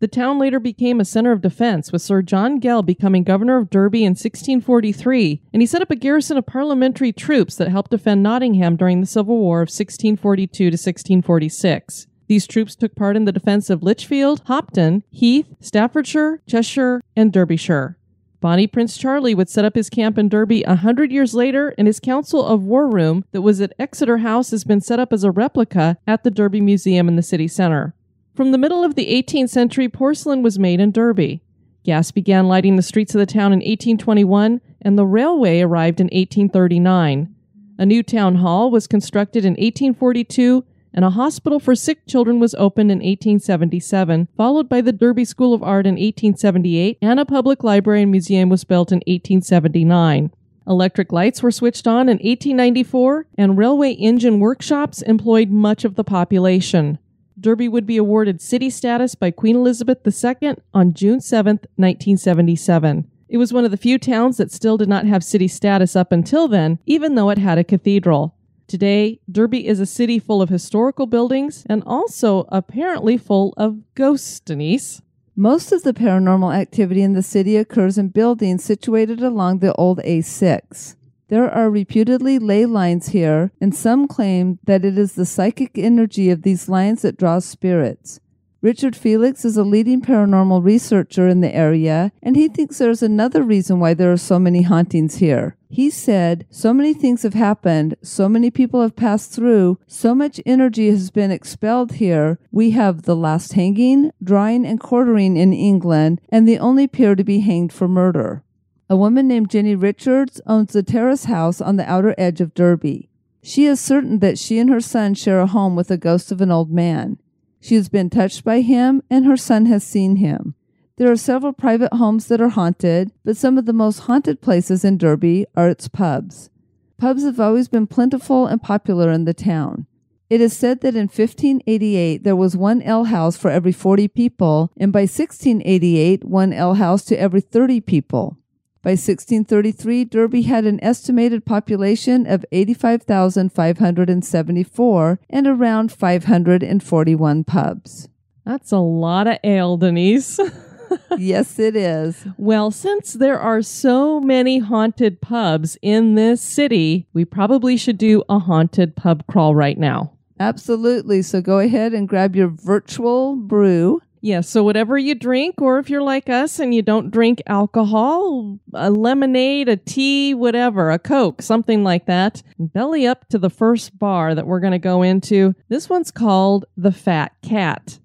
The 0.00 0.08
town 0.08 0.38
later 0.38 0.60
became 0.60 1.00
a 1.00 1.04
center 1.06 1.32
of 1.32 1.40
defense, 1.40 1.92
with 1.92 2.02
Sir 2.02 2.20
John 2.20 2.60
Gell 2.60 2.82
becoming 2.82 3.22
governor 3.22 3.56
of 3.56 3.70
Derby 3.70 4.04
in 4.04 4.10
1643, 4.10 5.40
and 5.54 5.62
he 5.62 5.66
set 5.66 5.80
up 5.80 5.90
a 5.90 5.96
garrison 5.96 6.36
of 6.36 6.44
parliamentary 6.44 7.12
troops 7.12 7.56
that 7.56 7.68
helped 7.68 7.90
defend 7.90 8.22
Nottingham 8.22 8.76
during 8.76 9.00
the 9.00 9.06
Civil 9.06 9.38
War 9.38 9.62
of 9.62 9.68
1642 9.68 10.52
to 10.52 10.64
1646. 10.66 12.06
These 12.28 12.46
troops 12.46 12.76
took 12.76 12.94
part 12.94 13.16
in 13.16 13.24
the 13.24 13.32
defense 13.32 13.70
of 13.70 13.82
Lichfield, 13.82 14.42
Hopton, 14.44 15.04
Heath, 15.10 15.54
Staffordshire, 15.60 16.42
Cheshire, 16.46 17.00
and 17.16 17.32
Derbyshire. 17.32 17.96
Bonnie 18.40 18.66
Prince 18.66 18.96
Charlie 18.96 19.34
would 19.34 19.50
set 19.50 19.66
up 19.66 19.74
his 19.74 19.90
camp 19.90 20.16
in 20.16 20.30
Derby 20.30 20.62
a 20.62 20.76
hundred 20.76 21.12
years 21.12 21.34
later, 21.34 21.74
and 21.76 21.86
his 21.86 22.00
council 22.00 22.44
of 22.44 22.64
war 22.64 22.88
room 22.88 23.24
that 23.32 23.42
was 23.42 23.60
at 23.60 23.74
Exeter 23.78 24.18
House 24.18 24.50
has 24.50 24.64
been 24.64 24.80
set 24.80 24.98
up 24.98 25.12
as 25.12 25.24
a 25.24 25.30
replica 25.30 25.98
at 26.06 26.24
the 26.24 26.30
Derby 26.30 26.62
Museum 26.62 27.06
in 27.06 27.16
the 27.16 27.22
city 27.22 27.46
center. 27.46 27.94
From 28.34 28.52
the 28.52 28.58
middle 28.58 28.82
of 28.82 28.94
the 28.94 29.06
18th 29.06 29.50
century, 29.50 29.88
porcelain 29.88 30.42
was 30.42 30.58
made 30.58 30.80
in 30.80 30.90
Derby. 30.90 31.42
Gas 31.84 32.10
began 32.10 32.48
lighting 32.48 32.76
the 32.76 32.82
streets 32.82 33.14
of 33.14 33.18
the 33.18 33.26
town 33.26 33.52
in 33.52 33.58
1821, 33.58 34.62
and 34.80 34.98
the 34.98 35.06
railway 35.06 35.60
arrived 35.60 36.00
in 36.00 36.06
1839. 36.06 37.34
A 37.78 37.86
new 37.86 38.02
town 38.02 38.36
hall 38.36 38.70
was 38.70 38.86
constructed 38.86 39.44
in 39.44 39.52
1842, 39.52 40.64
and 40.92 41.04
a 41.04 41.10
hospital 41.10 41.60
for 41.60 41.74
sick 41.74 42.06
children 42.06 42.40
was 42.40 42.54
opened 42.54 42.90
in 42.90 42.98
1877, 42.98 44.28
followed 44.36 44.68
by 44.68 44.80
the 44.80 44.92
Derby 44.92 45.24
School 45.24 45.54
of 45.54 45.62
Art 45.62 45.86
in 45.86 45.94
1878, 45.94 46.98
and 47.00 47.20
a 47.20 47.24
public 47.24 47.62
library 47.62 48.02
and 48.02 48.10
museum 48.10 48.48
was 48.48 48.64
built 48.64 48.92
in 48.92 48.98
1879. 49.06 50.30
Electric 50.66 51.10
lights 51.12 51.42
were 51.42 51.50
switched 51.50 51.86
on 51.86 52.08
in 52.08 52.18
1894, 52.18 53.26
and 53.36 53.58
railway 53.58 53.92
engine 53.92 54.40
workshops 54.40 55.02
employed 55.02 55.50
much 55.50 55.84
of 55.84 55.96
the 55.96 56.04
population. 56.04 56.98
Derby 57.40 57.68
would 57.68 57.86
be 57.86 57.96
awarded 57.96 58.40
city 58.40 58.68
status 58.68 59.14
by 59.14 59.30
Queen 59.30 59.56
Elizabeth 59.56 60.06
II 60.06 60.56
on 60.74 60.92
June 60.92 61.20
7, 61.20 61.56
1977. 61.76 63.10
It 63.28 63.38
was 63.38 63.52
one 63.52 63.64
of 63.64 63.70
the 63.70 63.76
few 63.76 63.98
towns 63.98 64.36
that 64.36 64.52
still 64.52 64.76
did 64.76 64.88
not 64.88 65.06
have 65.06 65.24
city 65.24 65.48
status 65.48 65.96
up 65.96 66.12
until 66.12 66.48
then, 66.48 66.78
even 66.84 67.14
though 67.14 67.30
it 67.30 67.38
had 67.38 67.58
a 67.58 67.64
cathedral. 67.64 68.34
Today, 68.70 69.18
Derby 69.28 69.66
is 69.66 69.80
a 69.80 69.84
city 69.84 70.20
full 70.20 70.40
of 70.40 70.48
historical 70.48 71.06
buildings 71.06 71.66
and 71.68 71.82
also 71.86 72.44
apparently 72.50 73.16
full 73.16 73.52
of 73.56 73.80
ghosts, 73.96 74.38
Denise. 74.38 75.02
Most 75.34 75.72
of 75.72 75.82
the 75.82 75.92
paranormal 75.92 76.54
activity 76.54 77.02
in 77.02 77.14
the 77.14 77.22
city 77.24 77.56
occurs 77.56 77.98
in 77.98 78.10
buildings 78.10 78.62
situated 78.62 79.22
along 79.22 79.58
the 79.58 79.72
old 79.72 79.98
A6. 80.04 80.94
There 81.26 81.50
are 81.50 81.68
reputedly 81.68 82.38
ley 82.38 82.64
lines 82.64 83.08
here, 83.08 83.50
and 83.60 83.74
some 83.74 84.06
claim 84.06 84.60
that 84.66 84.84
it 84.84 84.96
is 84.96 85.14
the 85.14 85.26
psychic 85.26 85.76
energy 85.76 86.30
of 86.30 86.42
these 86.42 86.68
lines 86.68 87.02
that 87.02 87.16
draws 87.18 87.44
spirits. 87.44 88.20
Richard 88.62 88.94
Felix 88.94 89.46
is 89.46 89.56
a 89.56 89.64
leading 89.64 90.02
paranormal 90.02 90.62
researcher 90.62 91.26
in 91.26 91.40
the 91.40 91.54
area, 91.54 92.12
and 92.22 92.36
he 92.36 92.46
thinks 92.46 92.76
there's 92.76 93.02
another 93.02 93.42
reason 93.42 93.80
why 93.80 93.94
there 93.94 94.12
are 94.12 94.18
so 94.18 94.38
many 94.38 94.60
hauntings 94.60 95.16
here. 95.16 95.56
He 95.70 95.88
said, 95.88 96.44
So 96.50 96.74
many 96.74 96.92
things 96.92 97.22
have 97.22 97.32
happened, 97.32 97.94
so 98.02 98.28
many 98.28 98.50
people 98.50 98.82
have 98.82 98.96
passed 98.96 99.32
through, 99.32 99.78
so 99.86 100.14
much 100.14 100.42
energy 100.44 100.90
has 100.90 101.10
been 101.10 101.30
expelled 101.30 101.92
here. 101.92 102.38
We 102.52 102.72
have 102.72 103.02
the 103.02 103.16
last 103.16 103.54
hanging, 103.54 104.10
drawing, 104.22 104.66
and 104.66 104.78
quartering 104.78 105.38
in 105.38 105.54
England, 105.54 106.20
and 106.28 106.46
the 106.46 106.58
only 106.58 106.86
peer 106.86 107.14
to 107.14 107.24
be 107.24 107.40
hanged 107.40 107.72
for 107.72 107.88
murder. 107.88 108.44
A 108.90 108.96
woman 108.96 109.26
named 109.26 109.48
Jenny 109.48 109.74
Richards 109.74 110.38
owns 110.46 110.74
the 110.74 110.82
terrace 110.82 111.24
house 111.24 111.62
on 111.62 111.76
the 111.76 111.90
outer 111.90 112.14
edge 112.18 112.42
of 112.42 112.52
Derby. 112.52 113.08
She 113.42 113.64
is 113.64 113.80
certain 113.80 114.18
that 114.18 114.38
she 114.38 114.58
and 114.58 114.68
her 114.68 114.82
son 114.82 115.14
share 115.14 115.40
a 115.40 115.46
home 115.46 115.76
with 115.76 115.88
the 115.88 115.96
ghost 115.96 116.30
of 116.30 116.42
an 116.42 116.50
old 116.50 116.70
man. 116.70 117.16
She 117.60 117.74
has 117.74 117.88
been 117.88 118.10
touched 118.10 118.44
by 118.44 118.62
him, 118.62 119.02
and 119.10 119.26
her 119.26 119.36
son 119.36 119.66
has 119.66 119.84
seen 119.84 120.16
him. 120.16 120.54
There 120.96 121.10
are 121.10 121.16
several 121.16 121.52
private 121.52 121.94
homes 121.94 122.26
that 122.26 122.40
are 122.40 122.48
haunted, 122.48 123.12
but 123.24 123.36
some 123.36 123.56
of 123.56 123.66
the 123.66 123.72
most 123.72 124.00
haunted 124.00 124.40
places 124.40 124.84
in 124.84 124.98
Derby 124.98 125.46
are 125.56 125.68
its 125.68 125.88
pubs. 125.88 126.50
Pubs 126.98 127.22
have 127.22 127.40
always 127.40 127.68
been 127.68 127.86
plentiful 127.86 128.46
and 128.46 128.62
popular 128.62 129.10
in 129.10 129.24
the 129.24 129.32
town. 129.32 129.86
It 130.28 130.40
is 130.40 130.56
said 130.56 130.80
that 130.82 130.94
in 130.94 131.08
1588 131.08 132.22
there 132.22 132.36
was 132.36 132.56
one 132.56 132.82
alehouse 132.82 133.36
for 133.36 133.50
every 133.50 133.72
40 133.72 134.08
people, 134.08 134.70
and 134.76 134.92
by 134.92 135.00
1688 135.00 136.24
one 136.24 136.52
alehouse 136.52 137.04
to 137.06 137.18
every 137.18 137.40
30 137.40 137.80
people. 137.80 138.36
By 138.82 138.92
1633, 138.92 140.06
Derby 140.06 140.40
had 140.42 140.64
an 140.64 140.82
estimated 140.82 141.44
population 141.44 142.26
of 142.26 142.46
85,574 142.50 145.20
and 145.28 145.46
around 145.46 145.92
541 145.92 147.44
pubs. 147.44 148.08
That's 148.46 148.72
a 148.72 148.78
lot 148.78 149.26
of 149.26 149.36
ale, 149.44 149.76
Denise. 149.76 150.40
yes, 151.18 151.58
it 151.58 151.76
is. 151.76 152.24
Well, 152.38 152.70
since 152.70 153.12
there 153.12 153.38
are 153.38 153.60
so 153.60 154.18
many 154.18 154.60
haunted 154.60 155.20
pubs 155.20 155.76
in 155.82 156.14
this 156.14 156.40
city, 156.40 157.06
we 157.12 157.26
probably 157.26 157.76
should 157.76 157.98
do 157.98 158.22
a 158.30 158.38
haunted 158.38 158.96
pub 158.96 159.26
crawl 159.26 159.54
right 159.54 159.78
now. 159.78 160.14
Absolutely. 160.40 161.20
So 161.20 161.42
go 161.42 161.58
ahead 161.58 161.92
and 161.92 162.08
grab 162.08 162.34
your 162.34 162.48
virtual 162.48 163.36
brew 163.36 164.00
yeah, 164.22 164.42
so 164.42 164.62
whatever 164.62 164.98
you 164.98 165.14
drink, 165.14 165.62
or 165.62 165.78
if 165.78 165.88
you're 165.88 166.02
like 166.02 166.28
us 166.28 166.58
and 166.58 166.74
you 166.74 166.82
don't 166.82 167.10
drink 167.10 167.42
alcohol, 167.46 168.58
a 168.74 168.90
lemonade, 168.90 169.68
a 169.68 169.76
tea, 169.76 170.34
whatever, 170.34 170.90
a 170.90 170.98
Coke, 170.98 171.40
something 171.40 171.82
like 171.82 172.06
that, 172.06 172.42
belly 172.58 173.06
up 173.06 173.28
to 173.30 173.38
the 173.38 173.48
first 173.48 173.98
bar 173.98 174.34
that 174.34 174.46
we're 174.46 174.60
going 174.60 174.72
to 174.72 174.78
go 174.78 175.02
into. 175.02 175.54
This 175.68 175.88
one's 175.88 176.10
called 176.10 176.66
the 176.76 176.92
Fat 176.92 177.32
Cat. 177.42 177.98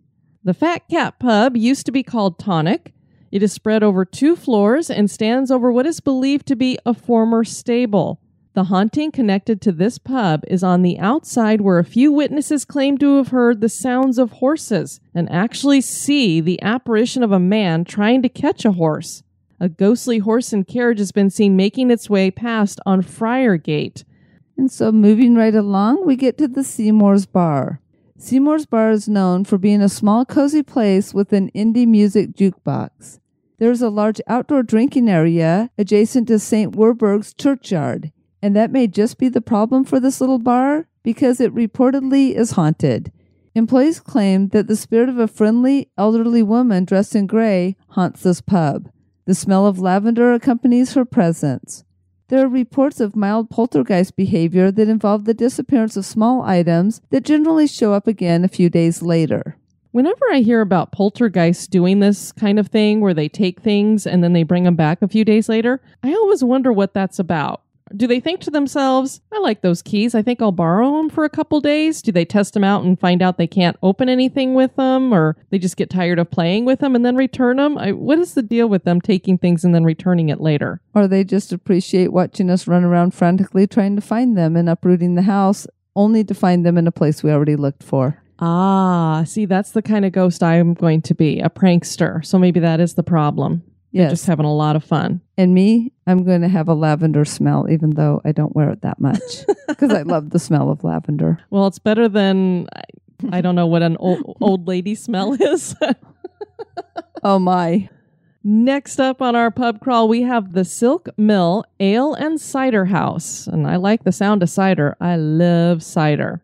The 0.44 0.54
Fat 0.54 0.88
Cat 0.90 1.20
Pub 1.20 1.58
used 1.58 1.86
to 1.88 1.92
be 1.92 2.04
called 2.04 2.40
Tonic. 2.40 2.94
It 3.32 3.44
is 3.44 3.52
spread 3.52 3.84
over 3.84 4.06
two 4.06 4.38
floors 4.38 4.90
and 4.90 5.12
stands 5.12 5.52
over 5.52 5.70
what 5.70 5.86
is 5.86 6.00
believed 6.00 6.46
to 6.48 6.56
be 6.56 6.80
a 6.86 6.94
former 6.94 7.44
stable. 7.44 8.22
The 8.56 8.64
haunting 8.64 9.12
connected 9.12 9.60
to 9.62 9.74
this 9.74 9.98
pub 9.98 10.46
is 10.48 10.64
on 10.64 10.82
the 10.82 10.98
outside 10.98 11.60
where 11.60 11.78
a 11.78 11.84
few 11.84 12.10
witnesses 12.14 12.64
claim 12.64 12.98
to 13.00 13.18
have 13.18 13.28
heard 13.28 13.60
the 13.60 13.68
sounds 13.68 14.18
of 14.18 14.32
horses 14.32 15.02
and 15.14 15.30
actually 15.30 15.82
see 15.82 16.40
the 16.40 16.62
apparition 16.62 17.22
of 17.22 17.34
a 17.34 17.40
man 17.40 17.84
trying 17.84 18.22
to 18.22 18.30
catch 18.30 18.64
a 18.64 18.72
horse. 18.72 19.24
A 19.60 19.68
ghostly 19.68 20.20
horse 20.20 20.54
and 20.54 20.66
carriage 20.66 21.00
has 21.00 21.12
been 21.12 21.30
seen 21.30 21.58
making 21.58 21.92
its 21.92 22.10
way 22.10 22.32
past 22.32 22.80
on 22.86 23.02
Friargate. 23.02 24.06
And 24.58 24.72
so, 24.72 24.90
moving 24.90 25.36
right 25.36 25.54
along, 25.54 26.06
we 26.06 26.16
get 26.16 26.38
to 26.38 26.48
the 26.48 26.64
Seymour's 26.64 27.26
Bar. 27.26 27.82
Seymour's 28.18 28.66
Bar 28.66 28.92
is 28.92 29.10
known 29.10 29.44
for 29.44 29.58
being 29.58 29.82
a 29.82 29.90
small, 29.90 30.24
cozy 30.24 30.64
place 30.64 31.14
with 31.14 31.34
an 31.34 31.52
indie 31.52 31.86
music 31.86 32.32
jukebox. 32.38 33.20
There 33.60 33.72
is 33.72 33.82
a 33.82 33.90
large 33.90 34.22
outdoor 34.28 34.64
drinking 34.64 35.10
area 35.10 35.72
adjacent 35.78 36.30
to 36.30 36.40
St. 36.40 36.74
Werburgh's 36.74 37.34
churchyard. 37.34 38.14
And 38.46 38.56
that 38.56 38.72
may 38.72 38.86
just 38.86 39.18
be 39.18 39.28
the 39.28 39.42
problem 39.42 39.86
for 39.86 40.00
this 40.00 40.22
little 40.22 40.38
bar 40.38 40.88
because 41.02 41.42
it 41.42 41.56
reportedly 41.56 42.36
is 42.36 42.52
haunted. 42.52 43.12
Employees 43.56 44.00
claim 44.00 44.50
that 44.50 44.68
the 44.68 44.76
spirit 44.76 45.10
of 45.10 45.18
a 45.18 45.28
friendly, 45.28 45.90
elderly 45.98 46.44
woman 46.44 46.86
dressed 46.86 47.16
in 47.16 47.26
gray 47.26 47.76
haunts 47.88 48.22
this 48.22 48.42
pub. 48.42 48.92
The 49.26 49.34
smell 49.34 49.66
of 49.66 49.80
lavender 49.80 50.32
accompanies 50.32 50.94
her 50.94 51.06
presence. 51.06 51.86
There 52.28 52.46
are 52.46 52.48
reports 52.48 53.00
of 53.00 53.16
mild 53.16 53.50
poltergeist 53.50 54.16
behavior 54.16 54.70
that 54.70 54.90
involve 54.90 55.26
the 55.26 55.34
disappearance 55.34 55.98
of 55.98 56.06
small 56.06 56.44
items 56.44 57.02
that 57.10 57.26
generally 57.26 57.66
show 57.66 57.94
up 57.94 58.06
again 58.06 58.44
a 58.44 58.48
few 58.48 58.70
days 58.70 59.02
later. 59.02 59.58
Whenever 59.90 60.24
I 60.32 60.42
hear 60.42 60.62
about 60.62 60.92
poltergeists 60.92 61.66
doing 61.66 62.00
this 62.00 62.32
kind 62.32 62.60
of 62.60 62.68
thing 62.68 63.02
where 63.02 63.16
they 63.16 63.28
take 63.28 63.62
things 63.62 64.06
and 64.06 64.24
then 64.24 64.34
they 64.34 64.44
bring 64.44 64.66
them 64.66 64.76
back 64.76 65.02
a 65.02 65.08
few 65.08 65.26
days 65.26 65.50
later, 65.50 65.82
I 66.04 66.14
always 66.14 66.44
wonder 66.44 66.72
what 66.72 66.94
that's 66.94 67.18
about 67.18 67.64
Do 67.96 68.08
they 68.08 68.20
think 68.20 68.42
to 68.42 68.52
themselves, 68.52 69.22
I 69.32 69.40
like 69.40 69.62
those 69.62 69.82
keys. 69.82 70.16
I 70.16 70.22
think 70.22 70.42
I'll 70.42 70.52
borrow 70.52 70.98
them 70.98 71.10
for 71.10 71.24
a 71.24 71.30
couple 71.30 71.62
days? 71.62 72.02
Do 72.02 72.12
they 72.12 72.26
test 72.26 72.54
them 72.54 72.64
out 72.64 72.84
and 72.84 73.00
find 73.00 73.22
out 73.22 73.38
they 73.38 73.48
can't 73.48 73.78
open 73.82 74.10
anything 74.10 74.54
with 74.54 74.76
them 74.76 75.14
or 75.14 75.38
they 75.50 75.60
just 75.60 75.78
get 75.78 75.90
tired 75.90 76.20
of 76.20 76.30
playing 76.30 76.66
with 76.66 76.80
them 76.80 76.96
and 76.96 77.06
then 77.06 77.16
return 77.16 77.58
them? 77.58 77.78
I, 77.78 77.94
what 77.94 78.20
is 78.20 78.34
the 78.34 78.42
deal 78.42 78.68
with 78.68 78.84
them 78.84 79.00
taking 79.00 79.38
things 79.38 79.64
and 79.64 79.74
then 79.74 79.86
returning 79.86 80.30
it 80.30 80.42
later? 80.42 80.82
Or 80.94 81.08
they 81.08 81.24
just 81.24 81.54
appreciate 81.54 82.12
watching 82.12 82.50
us 82.50 82.68
run 82.68 82.84
around 82.84 83.14
frantically 83.14 83.68
trying 83.68 83.96
to 83.96 84.02
find 84.02 84.38
them 84.38 84.56
and 84.56 84.68
uprooting 84.68 85.16
the 85.16 85.22
house 85.22 85.68
only 85.96 86.24
to 86.26 86.34
find 86.34 86.66
them 86.66 86.78
in 86.78 86.88
a 86.88 86.92
place 86.92 87.24
we 87.24 87.32
already 87.32 87.56
looked 87.56 87.84
for. 87.84 88.22
Ah, 88.40 89.24
see, 89.26 89.46
that's 89.46 89.72
the 89.72 89.82
kind 89.82 90.04
of 90.04 90.12
ghost 90.12 90.44
I'm 90.44 90.74
going 90.74 91.02
to 91.04 91.16
be 91.16 91.40
a 91.40 91.50
prankster. 91.50 92.26
So 92.26 92.38
maybe 92.38 92.60
that 92.60 92.82
is 92.82 92.96
the 92.96 93.04
problem. 93.04 93.64
Yes. 93.96 94.12
just 94.12 94.26
having 94.26 94.46
a 94.46 94.54
lot 94.54 94.76
of 94.76 94.84
fun. 94.84 95.22
And 95.38 95.54
me, 95.54 95.92
I'm 96.06 96.24
going 96.24 96.42
to 96.42 96.48
have 96.50 96.68
a 96.68 96.74
lavender 96.74 97.24
smell, 97.26 97.68
even 97.70 97.92
though 97.92 98.22
I 98.26 98.32
don't 98.32 98.56
wear 98.56 98.70
it 98.72 98.82
that 98.82 99.00
much 99.00 99.46
because 99.68 99.92
I 99.92 100.02
love 100.02 100.32
the 100.32 100.40
smell 100.40 100.70
of 100.70 100.84
lavender. 100.84 101.40
Well, 101.50 101.68
it's 101.68 101.80
better 101.80 102.10
than, 102.10 102.68
I, 102.76 103.38
I 103.38 103.42
don't 103.42 103.56
know 103.56 103.68
what 103.68 103.82
an 103.84 103.96
old, 103.98 104.38
old 104.42 104.68
lady 104.68 104.96
smell 104.96 105.34
is. 105.34 105.76
Oh 107.24 107.40
my. 107.40 107.90
Next 108.44 109.00
up 109.00 109.20
on 109.20 109.36
our 109.36 109.50
pub 109.50 109.80
crawl, 109.80 110.08
we 110.08 110.22
have 110.22 110.54
the 110.54 110.64
Silk 110.64 111.10
Mill 111.18 111.66
Ale 111.80 112.14
and 112.14 112.40
Cider 112.40 112.86
House. 112.86 113.48
And 113.48 113.66
I 113.66 113.78
like 113.78 114.04
the 114.04 114.12
sound 114.12 114.44
of 114.44 114.50
cider. 114.52 114.96
I 115.02 115.16
love 115.16 115.82
cider. 115.82 116.44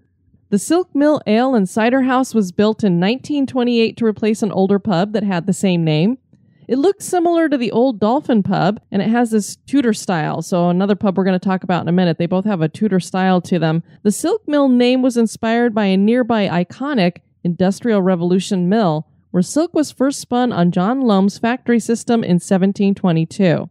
The 0.49 0.57
Silk 0.57 0.89
Mill 0.95 1.21
Ale 1.27 1.53
and 1.53 1.69
Cider 1.69 2.01
House 2.01 2.33
was 2.33 2.51
built 2.51 2.83
in 2.83 2.93
1928 2.99 3.95
to 3.97 4.05
replace 4.05 4.41
an 4.41 4.51
older 4.51 4.79
pub 4.79 5.13
that 5.13 5.21
had 5.23 5.45
the 5.45 5.53
same 5.53 5.83
name. 5.83 6.17
It 6.71 6.79
looks 6.79 7.03
similar 7.03 7.49
to 7.49 7.57
the 7.57 7.69
old 7.73 7.99
Dolphin 7.99 8.43
pub, 8.43 8.79
and 8.93 9.01
it 9.01 9.09
has 9.09 9.31
this 9.31 9.57
Tudor 9.57 9.91
style. 9.91 10.41
So, 10.41 10.69
another 10.69 10.95
pub 10.95 11.17
we're 11.17 11.25
going 11.25 11.37
to 11.37 11.45
talk 11.45 11.65
about 11.65 11.81
in 11.81 11.89
a 11.89 11.91
minute. 11.91 12.17
They 12.17 12.27
both 12.27 12.45
have 12.45 12.61
a 12.61 12.69
Tudor 12.69 13.01
style 13.01 13.41
to 13.41 13.59
them. 13.59 13.83
The 14.03 14.11
Silk 14.11 14.47
Mill 14.47 14.69
name 14.69 15.01
was 15.01 15.17
inspired 15.17 15.75
by 15.75 15.87
a 15.87 15.97
nearby 15.97 16.47
iconic 16.47 17.17
Industrial 17.43 18.01
Revolution 18.01 18.69
mill, 18.69 19.05
where 19.31 19.43
silk 19.43 19.73
was 19.73 19.91
first 19.91 20.21
spun 20.21 20.53
on 20.53 20.71
John 20.71 21.01
Lombe's 21.01 21.37
factory 21.37 21.81
system 21.81 22.23
in 22.23 22.35
1722. 22.35 23.69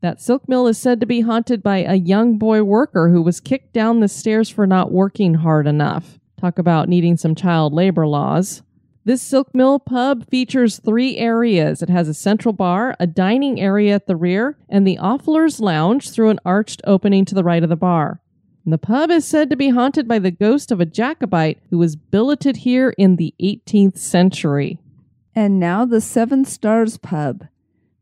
That 0.00 0.22
silk 0.22 0.48
mill 0.48 0.66
is 0.68 0.78
said 0.78 1.00
to 1.00 1.06
be 1.06 1.20
haunted 1.20 1.62
by 1.62 1.84
a 1.84 1.96
young 1.96 2.38
boy 2.38 2.62
worker 2.62 3.10
who 3.10 3.20
was 3.20 3.40
kicked 3.40 3.74
down 3.74 4.00
the 4.00 4.08
stairs 4.08 4.48
for 4.48 4.66
not 4.66 4.90
working 4.90 5.34
hard 5.34 5.66
enough. 5.66 6.18
Talk 6.40 6.58
about 6.58 6.88
needing 6.88 7.18
some 7.18 7.34
child 7.34 7.74
labor 7.74 8.06
laws. 8.06 8.62
This 9.04 9.22
Silk 9.22 9.54
Mill 9.54 9.78
pub 9.78 10.28
features 10.28 10.78
three 10.78 11.16
areas. 11.16 11.82
It 11.82 11.88
has 11.88 12.08
a 12.08 12.14
central 12.14 12.52
bar, 12.52 12.94
a 13.00 13.06
dining 13.06 13.60
area 13.60 13.94
at 13.94 14.06
the 14.06 14.16
rear, 14.16 14.58
and 14.68 14.86
the 14.86 14.98
Offiler's 14.98 15.60
Lounge 15.60 16.10
through 16.10 16.30
an 16.30 16.40
arched 16.44 16.82
opening 16.84 17.24
to 17.26 17.34
the 17.34 17.44
right 17.44 17.62
of 17.62 17.70
the 17.70 17.76
bar. 17.76 18.20
And 18.64 18.72
the 18.72 18.78
pub 18.78 19.10
is 19.10 19.24
said 19.24 19.48
to 19.48 19.56
be 19.56 19.70
haunted 19.70 20.06
by 20.06 20.18
the 20.18 20.30
ghost 20.30 20.70
of 20.70 20.78
a 20.78 20.84
Jacobite 20.84 21.58
who 21.70 21.78
was 21.78 21.96
billeted 21.96 22.58
here 22.58 22.90
in 22.98 23.16
the 23.16 23.34
18th 23.40 23.96
century. 23.96 24.78
And 25.34 25.58
now 25.58 25.86
the 25.86 26.02
Seven 26.02 26.44
Stars 26.44 26.98
Pub. 26.98 27.46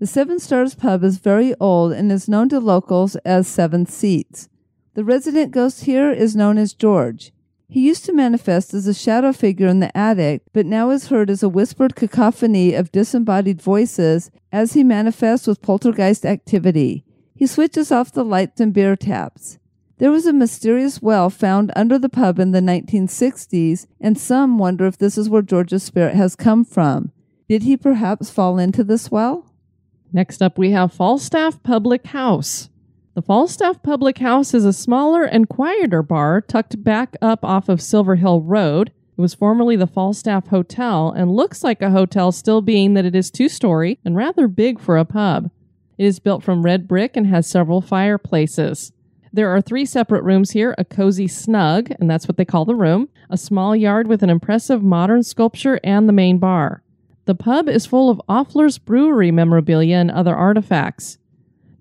The 0.00 0.06
Seven 0.06 0.40
Stars 0.40 0.74
Pub 0.74 1.04
is 1.04 1.18
very 1.18 1.54
old 1.60 1.92
and 1.92 2.10
is 2.10 2.28
known 2.28 2.48
to 2.48 2.58
locals 2.58 3.14
as 3.16 3.46
Seven 3.46 3.86
Seats. 3.86 4.48
The 4.94 5.04
resident 5.04 5.52
ghost 5.52 5.84
here 5.84 6.10
is 6.10 6.34
known 6.34 6.58
as 6.58 6.74
George. 6.74 7.30
He 7.68 7.86
used 7.86 8.04
to 8.04 8.12
manifest 8.12 8.72
as 8.74 8.86
a 8.86 8.94
shadow 8.94 9.32
figure 9.32 9.66
in 9.66 9.80
the 9.80 9.96
attic, 9.96 10.42
but 10.52 10.66
now 10.66 10.90
is 10.90 11.08
heard 11.08 11.28
as 11.28 11.42
a 11.42 11.48
whispered 11.48 11.96
cacophony 11.96 12.74
of 12.74 12.92
disembodied 12.92 13.60
voices 13.60 14.30
as 14.52 14.74
he 14.74 14.84
manifests 14.84 15.46
with 15.46 15.62
poltergeist 15.62 16.24
activity. 16.24 17.04
He 17.34 17.46
switches 17.46 17.90
off 17.90 18.12
the 18.12 18.24
lights 18.24 18.60
and 18.60 18.72
beer 18.72 18.96
taps. 18.96 19.58
There 19.98 20.10
was 20.10 20.26
a 20.26 20.32
mysterious 20.32 21.02
well 21.02 21.28
found 21.28 21.72
under 21.74 21.98
the 21.98 22.08
pub 22.08 22.38
in 22.38 22.52
the 22.52 22.60
1960s, 22.60 23.86
and 24.00 24.18
some 24.18 24.58
wonder 24.58 24.86
if 24.86 24.98
this 24.98 25.18
is 25.18 25.28
where 25.28 25.42
George's 25.42 25.82
spirit 25.82 26.14
has 26.14 26.36
come 26.36 26.64
from. 26.64 27.12
Did 27.48 27.62
he 27.62 27.76
perhaps 27.76 28.30
fall 28.30 28.58
into 28.58 28.84
this 28.84 29.10
well? 29.10 29.52
Next 30.12 30.40
up, 30.40 30.56
we 30.56 30.70
have 30.70 30.92
Falstaff 30.92 31.62
Public 31.62 32.06
House. 32.06 32.68
The 33.16 33.22
Falstaff 33.22 33.82
Public 33.82 34.18
House 34.18 34.52
is 34.52 34.66
a 34.66 34.74
smaller 34.74 35.24
and 35.24 35.48
quieter 35.48 36.02
bar 36.02 36.42
tucked 36.42 36.84
back 36.84 37.16
up 37.22 37.46
off 37.46 37.70
of 37.70 37.80
Silver 37.80 38.16
Hill 38.16 38.42
Road. 38.42 38.88
It 39.16 39.20
was 39.22 39.32
formerly 39.32 39.74
the 39.74 39.86
Falstaff 39.86 40.48
Hotel 40.48 41.14
and 41.16 41.32
looks 41.32 41.64
like 41.64 41.80
a 41.80 41.92
hotel, 41.92 42.30
still 42.30 42.60
being 42.60 42.92
that 42.92 43.06
it 43.06 43.14
is 43.14 43.30
two 43.30 43.48
story 43.48 43.98
and 44.04 44.16
rather 44.16 44.46
big 44.46 44.78
for 44.78 44.98
a 44.98 45.06
pub. 45.06 45.50
It 45.96 46.04
is 46.04 46.18
built 46.18 46.42
from 46.42 46.62
red 46.62 46.86
brick 46.86 47.16
and 47.16 47.26
has 47.28 47.46
several 47.46 47.80
fireplaces. 47.80 48.92
There 49.32 49.48
are 49.48 49.62
three 49.62 49.86
separate 49.86 50.22
rooms 50.22 50.50
here 50.50 50.74
a 50.76 50.84
cozy 50.84 51.26
snug, 51.26 51.90
and 51.98 52.10
that's 52.10 52.28
what 52.28 52.36
they 52.36 52.44
call 52.44 52.66
the 52.66 52.74
room, 52.74 53.08
a 53.30 53.38
small 53.38 53.74
yard 53.74 54.08
with 54.08 54.22
an 54.22 54.28
impressive 54.28 54.82
modern 54.82 55.22
sculpture, 55.22 55.80
and 55.82 56.06
the 56.06 56.12
main 56.12 56.36
bar. 56.36 56.82
The 57.24 57.34
pub 57.34 57.66
is 57.70 57.86
full 57.86 58.10
of 58.10 58.20
Offiler's 58.28 58.76
Brewery 58.76 59.30
memorabilia 59.30 59.96
and 59.96 60.10
other 60.10 60.36
artifacts. 60.36 61.16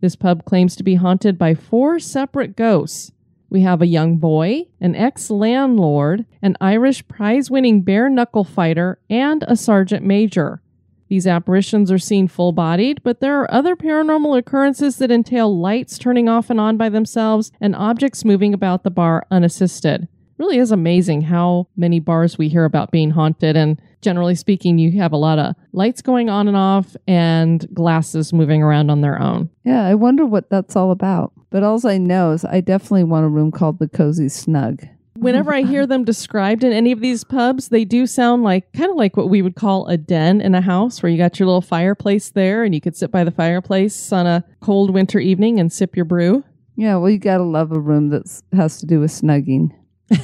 This 0.05 0.15
pub 0.15 0.45
claims 0.45 0.75
to 0.75 0.83
be 0.83 0.93
haunted 0.93 1.35
by 1.35 1.55
four 1.55 1.97
separate 1.97 2.55
ghosts. 2.55 3.11
We 3.49 3.61
have 3.61 3.81
a 3.81 3.87
young 3.87 4.17
boy, 4.17 4.65
an 4.79 4.93
ex 4.93 5.31
landlord, 5.31 6.27
an 6.43 6.55
Irish 6.61 7.07
prize 7.07 7.49
winning 7.49 7.81
bare 7.81 8.07
knuckle 8.07 8.43
fighter, 8.43 8.99
and 9.09 9.43
a 9.47 9.55
sergeant 9.55 10.05
major. 10.05 10.61
These 11.07 11.25
apparitions 11.25 11.91
are 11.91 11.97
seen 11.97 12.27
full 12.27 12.51
bodied, 12.51 13.01
but 13.01 13.19
there 13.19 13.41
are 13.41 13.51
other 13.51 13.75
paranormal 13.75 14.37
occurrences 14.37 14.97
that 14.97 15.09
entail 15.09 15.59
lights 15.59 15.97
turning 15.97 16.29
off 16.29 16.51
and 16.51 16.59
on 16.59 16.77
by 16.77 16.89
themselves 16.89 17.51
and 17.59 17.75
objects 17.75 18.23
moving 18.23 18.53
about 18.53 18.83
the 18.83 18.91
bar 18.91 19.25
unassisted. 19.31 20.07
Really 20.37 20.57
is 20.57 20.71
amazing 20.71 21.21
how 21.21 21.67
many 21.77 21.99
bars 21.99 22.37
we 22.37 22.49
hear 22.49 22.65
about 22.65 22.91
being 22.91 23.11
haunted, 23.11 23.55
and 23.55 23.81
generally 24.01 24.35
speaking, 24.35 24.77
you 24.77 24.91
have 24.99 25.13
a 25.13 25.17
lot 25.17 25.39
of 25.39 25.55
lights 25.71 26.01
going 26.01 26.29
on 26.29 26.47
and 26.47 26.57
off 26.57 26.95
and 27.07 27.67
glasses 27.73 28.33
moving 28.33 28.61
around 28.61 28.89
on 28.91 29.01
their 29.01 29.19
own. 29.19 29.49
Yeah, 29.63 29.85
I 29.85 29.95
wonder 29.95 30.25
what 30.25 30.49
that's 30.49 30.75
all 30.75 30.91
about. 30.91 31.31
But 31.49 31.63
all 31.63 31.85
I 31.87 31.97
know 31.97 32.31
is 32.31 32.43
I 32.43 32.59
definitely 32.59 33.05
want 33.05 33.25
a 33.25 33.29
room 33.29 33.51
called 33.51 33.79
the 33.79 33.87
Cozy 33.87 34.27
Snug. 34.27 34.83
Whenever 35.13 35.53
I 35.53 35.61
hear 35.61 35.87
them 35.87 36.03
described 36.03 36.65
in 36.65 36.73
any 36.73 36.91
of 36.91 36.99
these 36.99 37.23
pubs, 37.23 37.69
they 37.69 37.85
do 37.85 38.05
sound 38.05 38.43
like 38.43 38.71
kind 38.73 38.91
of 38.91 38.97
like 38.97 39.15
what 39.15 39.29
we 39.29 39.41
would 39.41 39.55
call 39.55 39.87
a 39.87 39.95
den 39.95 40.41
in 40.41 40.53
a 40.53 40.61
house 40.61 41.01
where 41.01 41.09
you 41.09 41.17
got 41.17 41.39
your 41.39 41.47
little 41.47 41.61
fireplace 41.61 42.29
there 42.29 42.65
and 42.65 42.75
you 42.75 42.81
could 42.81 42.97
sit 42.97 43.09
by 43.09 43.23
the 43.23 43.31
fireplace 43.31 44.11
on 44.11 44.27
a 44.27 44.43
cold 44.59 44.91
winter 44.91 45.17
evening 45.17 45.59
and 45.59 45.71
sip 45.71 45.95
your 45.95 46.05
brew. 46.05 46.43
Yeah, 46.75 46.97
well, 46.97 47.09
you 47.09 47.19
gotta 47.19 47.43
love 47.43 47.71
a 47.71 47.79
room 47.79 48.09
that 48.09 48.41
has 48.51 48.79
to 48.81 48.85
do 48.85 48.99
with 48.99 49.11
snugging. 49.11 49.71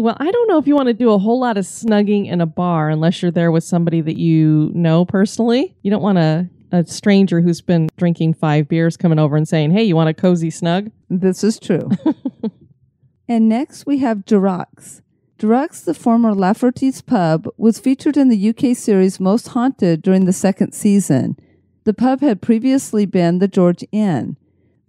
Well, 0.00 0.16
I 0.18 0.30
don't 0.30 0.48
know 0.48 0.58
if 0.58 0.66
you 0.66 0.74
want 0.74 0.86
to 0.86 0.94
do 0.94 1.10
a 1.10 1.18
whole 1.18 1.40
lot 1.40 1.58
of 1.58 1.64
snugging 1.64 2.26
in 2.26 2.40
a 2.40 2.46
bar 2.46 2.88
unless 2.88 3.20
you're 3.20 3.30
there 3.30 3.50
with 3.50 3.64
somebody 3.64 4.00
that 4.00 4.16
you 4.16 4.70
know 4.72 5.04
personally. 5.04 5.76
You 5.82 5.90
don't 5.90 6.02
want 6.02 6.16
a, 6.16 6.48
a 6.72 6.86
stranger 6.86 7.42
who's 7.42 7.60
been 7.60 7.88
drinking 7.98 8.34
five 8.34 8.66
beers 8.66 8.96
coming 8.96 9.18
over 9.18 9.36
and 9.36 9.46
saying, 9.46 9.72
Hey, 9.72 9.82
you 9.82 9.96
want 9.96 10.08
a 10.08 10.14
cozy 10.14 10.48
snug? 10.48 10.90
This 11.10 11.44
is 11.44 11.58
true. 11.58 11.90
and 13.28 13.48
next 13.48 13.84
we 13.84 13.98
have 13.98 14.24
Durox. 14.24 15.02
Durox, 15.38 15.84
the 15.84 15.94
former 15.94 16.34
Lafferty's 16.34 17.02
pub, 17.02 17.46
was 17.58 17.78
featured 17.78 18.16
in 18.16 18.28
the 18.28 18.48
UK 18.50 18.76
series 18.76 19.20
Most 19.20 19.48
Haunted 19.48 20.00
during 20.00 20.24
the 20.24 20.32
second 20.32 20.72
season. 20.72 21.36
The 21.84 21.94
pub 21.94 22.20
had 22.20 22.40
previously 22.42 23.04
been 23.04 23.38
the 23.38 23.48
George 23.48 23.84
Inn. 23.92 24.36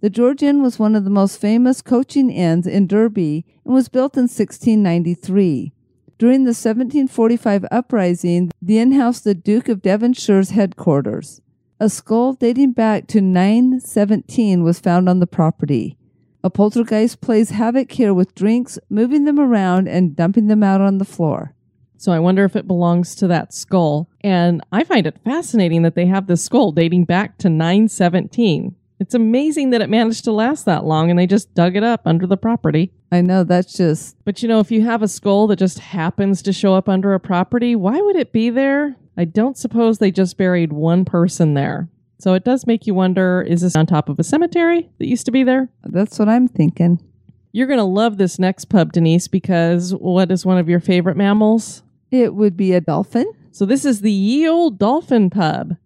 The 0.02 0.10
George 0.10 0.42
Inn 0.42 0.64
was 0.64 0.80
one 0.80 0.96
of 0.96 1.04
the 1.04 1.10
most 1.10 1.40
famous 1.40 1.80
coaching 1.80 2.28
inns 2.28 2.66
in 2.66 2.88
Derby 2.88 3.46
and 3.64 3.72
was 3.72 3.88
built 3.88 4.16
in 4.16 4.24
1693. 4.24 5.72
During 6.18 6.40
the 6.40 6.48
1745 6.48 7.64
uprising, 7.70 8.50
the 8.60 8.80
inn 8.80 8.90
housed 8.90 9.22
the 9.22 9.32
Duke 9.32 9.68
of 9.68 9.80
Devonshire's 9.80 10.50
headquarters. 10.50 11.40
A 11.78 11.88
skull 11.88 12.32
dating 12.32 12.72
back 12.72 13.06
to 13.08 13.20
917 13.20 14.64
was 14.64 14.80
found 14.80 15.08
on 15.08 15.20
the 15.20 15.26
property. 15.28 15.96
A 16.42 16.50
poltergeist 16.50 17.20
plays 17.20 17.50
havoc 17.50 17.92
here 17.92 18.12
with 18.12 18.34
drinks, 18.34 18.80
moving 18.90 19.24
them 19.24 19.38
around 19.38 19.86
and 19.86 20.16
dumping 20.16 20.48
them 20.48 20.64
out 20.64 20.80
on 20.80 20.98
the 20.98 21.04
floor. 21.04 21.54
So 21.96 22.10
I 22.10 22.18
wonder 22.18 22.44
if 22.44 22.56
it 22.56 22.66
belongs 22.66 23.14
to 23.14 23.28
that 23.28 23.54
skull. 23.54 24.08
And 24.20 24.62
I 24.72 24.82
find 24.82 25.06
it 25.06 25.20
fascinating 25.24 25.82
that 25.82 25.94
they 25.94 26.06
have 26.06 26.26
this 26.26 26.44
skull 26.44 26.72
dating 26.72 27.04
back 27.04 27.38
to 27.38 27.48
917. 27.48 28.74
It's 29.02 29.14
amazing 29.14 29.70
that 29.70 29.82
it 29.82 29.90
managed 29.90 30.22
to 30.26 30.32
last 30.32 30.64
that 30.66 30.84
long 30.84 31.10
and 31.10 31.18
they 31.18 31.26
just 31.26 31.52
dug 31.54 31.74
it 31.74 31.82
up 31.82 32.02
under 32.04 32.24
the 32.24 32.36
property. 32.36 32.92
I 33.10 33.20
know 33.20 33.42
that's 33.42 33.76
just 33.76 34.16
But 34.24 34.44
you 34.44 34.48
know, 34.48 34.60
if 34.60 34.70
you 34.70 34.82
have 34.84 35.02
a 35.02 35.08
skull 35.08 35.48
that 35.48 35.58
just 35.58 35.80
happens 35.80 36.40
to 36.42 36.52
show 36.52 36.74
up 36.74 36.88
under 36.88 37.12
a 37.12 37.18
property, 37.18 37.74
why 37.74 38.00
would 38.00 38.14
it 38.14 38.30
be 38.30 38.48
there? 38.48 38.94
I 39.16 39.24
don't 39.24 39.58
suppose 39.58 39.98
they 39.98 40.12
just 40.12 40.36
buried 40.36 40.72
one 40.72 41.04
person 41.04 41.54
there. 41.54 41.88
So 42.20 42.34
it 42.34 42.44
does 42.44 42.64
make 42.64 42.86
you 42.86 42.94
wonder 42.94 43.42
is 43.42 43.62
this 43.62 43.74
on 43.74 43.86
top 43.86 44.08
of 44.08 44.20
a 44.20 44.24
cemetery 44.24 44.88
that 45.00 45.08
used 45.08 45.26
to 45.26 45.32
be 45.32 45.42
there? 45.42 45.68
that's 45.82 46.20
what 46.20 46.28
I'm 46.28 46.46
thinking. 46.46 47.02
You're 47.50 47.66
going 47.66 47.80
to 47.80 47.84
love 47.84 48.18
this 48.18 48.38
next 48.38 48.66
pub, 48.66 48.92
Denise, 48.92 49.26
because 49.26 49.96
what 49.96 50.30
is 50.30 50.46
one 50.46 50.58
of 50.58 50.68
your 50.68 50.78
favorite 50.78 51.16
mammals? 51.16 51.82
It 52.12 52.36
would 52.36 52.56
be 52.56 52.72
a 52.72 52.80
dolphin. 52.80 53.26
So 53.50 53.66
this 53.66 53.84
is 53.84 54.00
the 54.00 54.12
Ye 54.12 54.48
Old 54.48 54.78
Dolphin 54.78 55.28
Pub. 55.28 55.76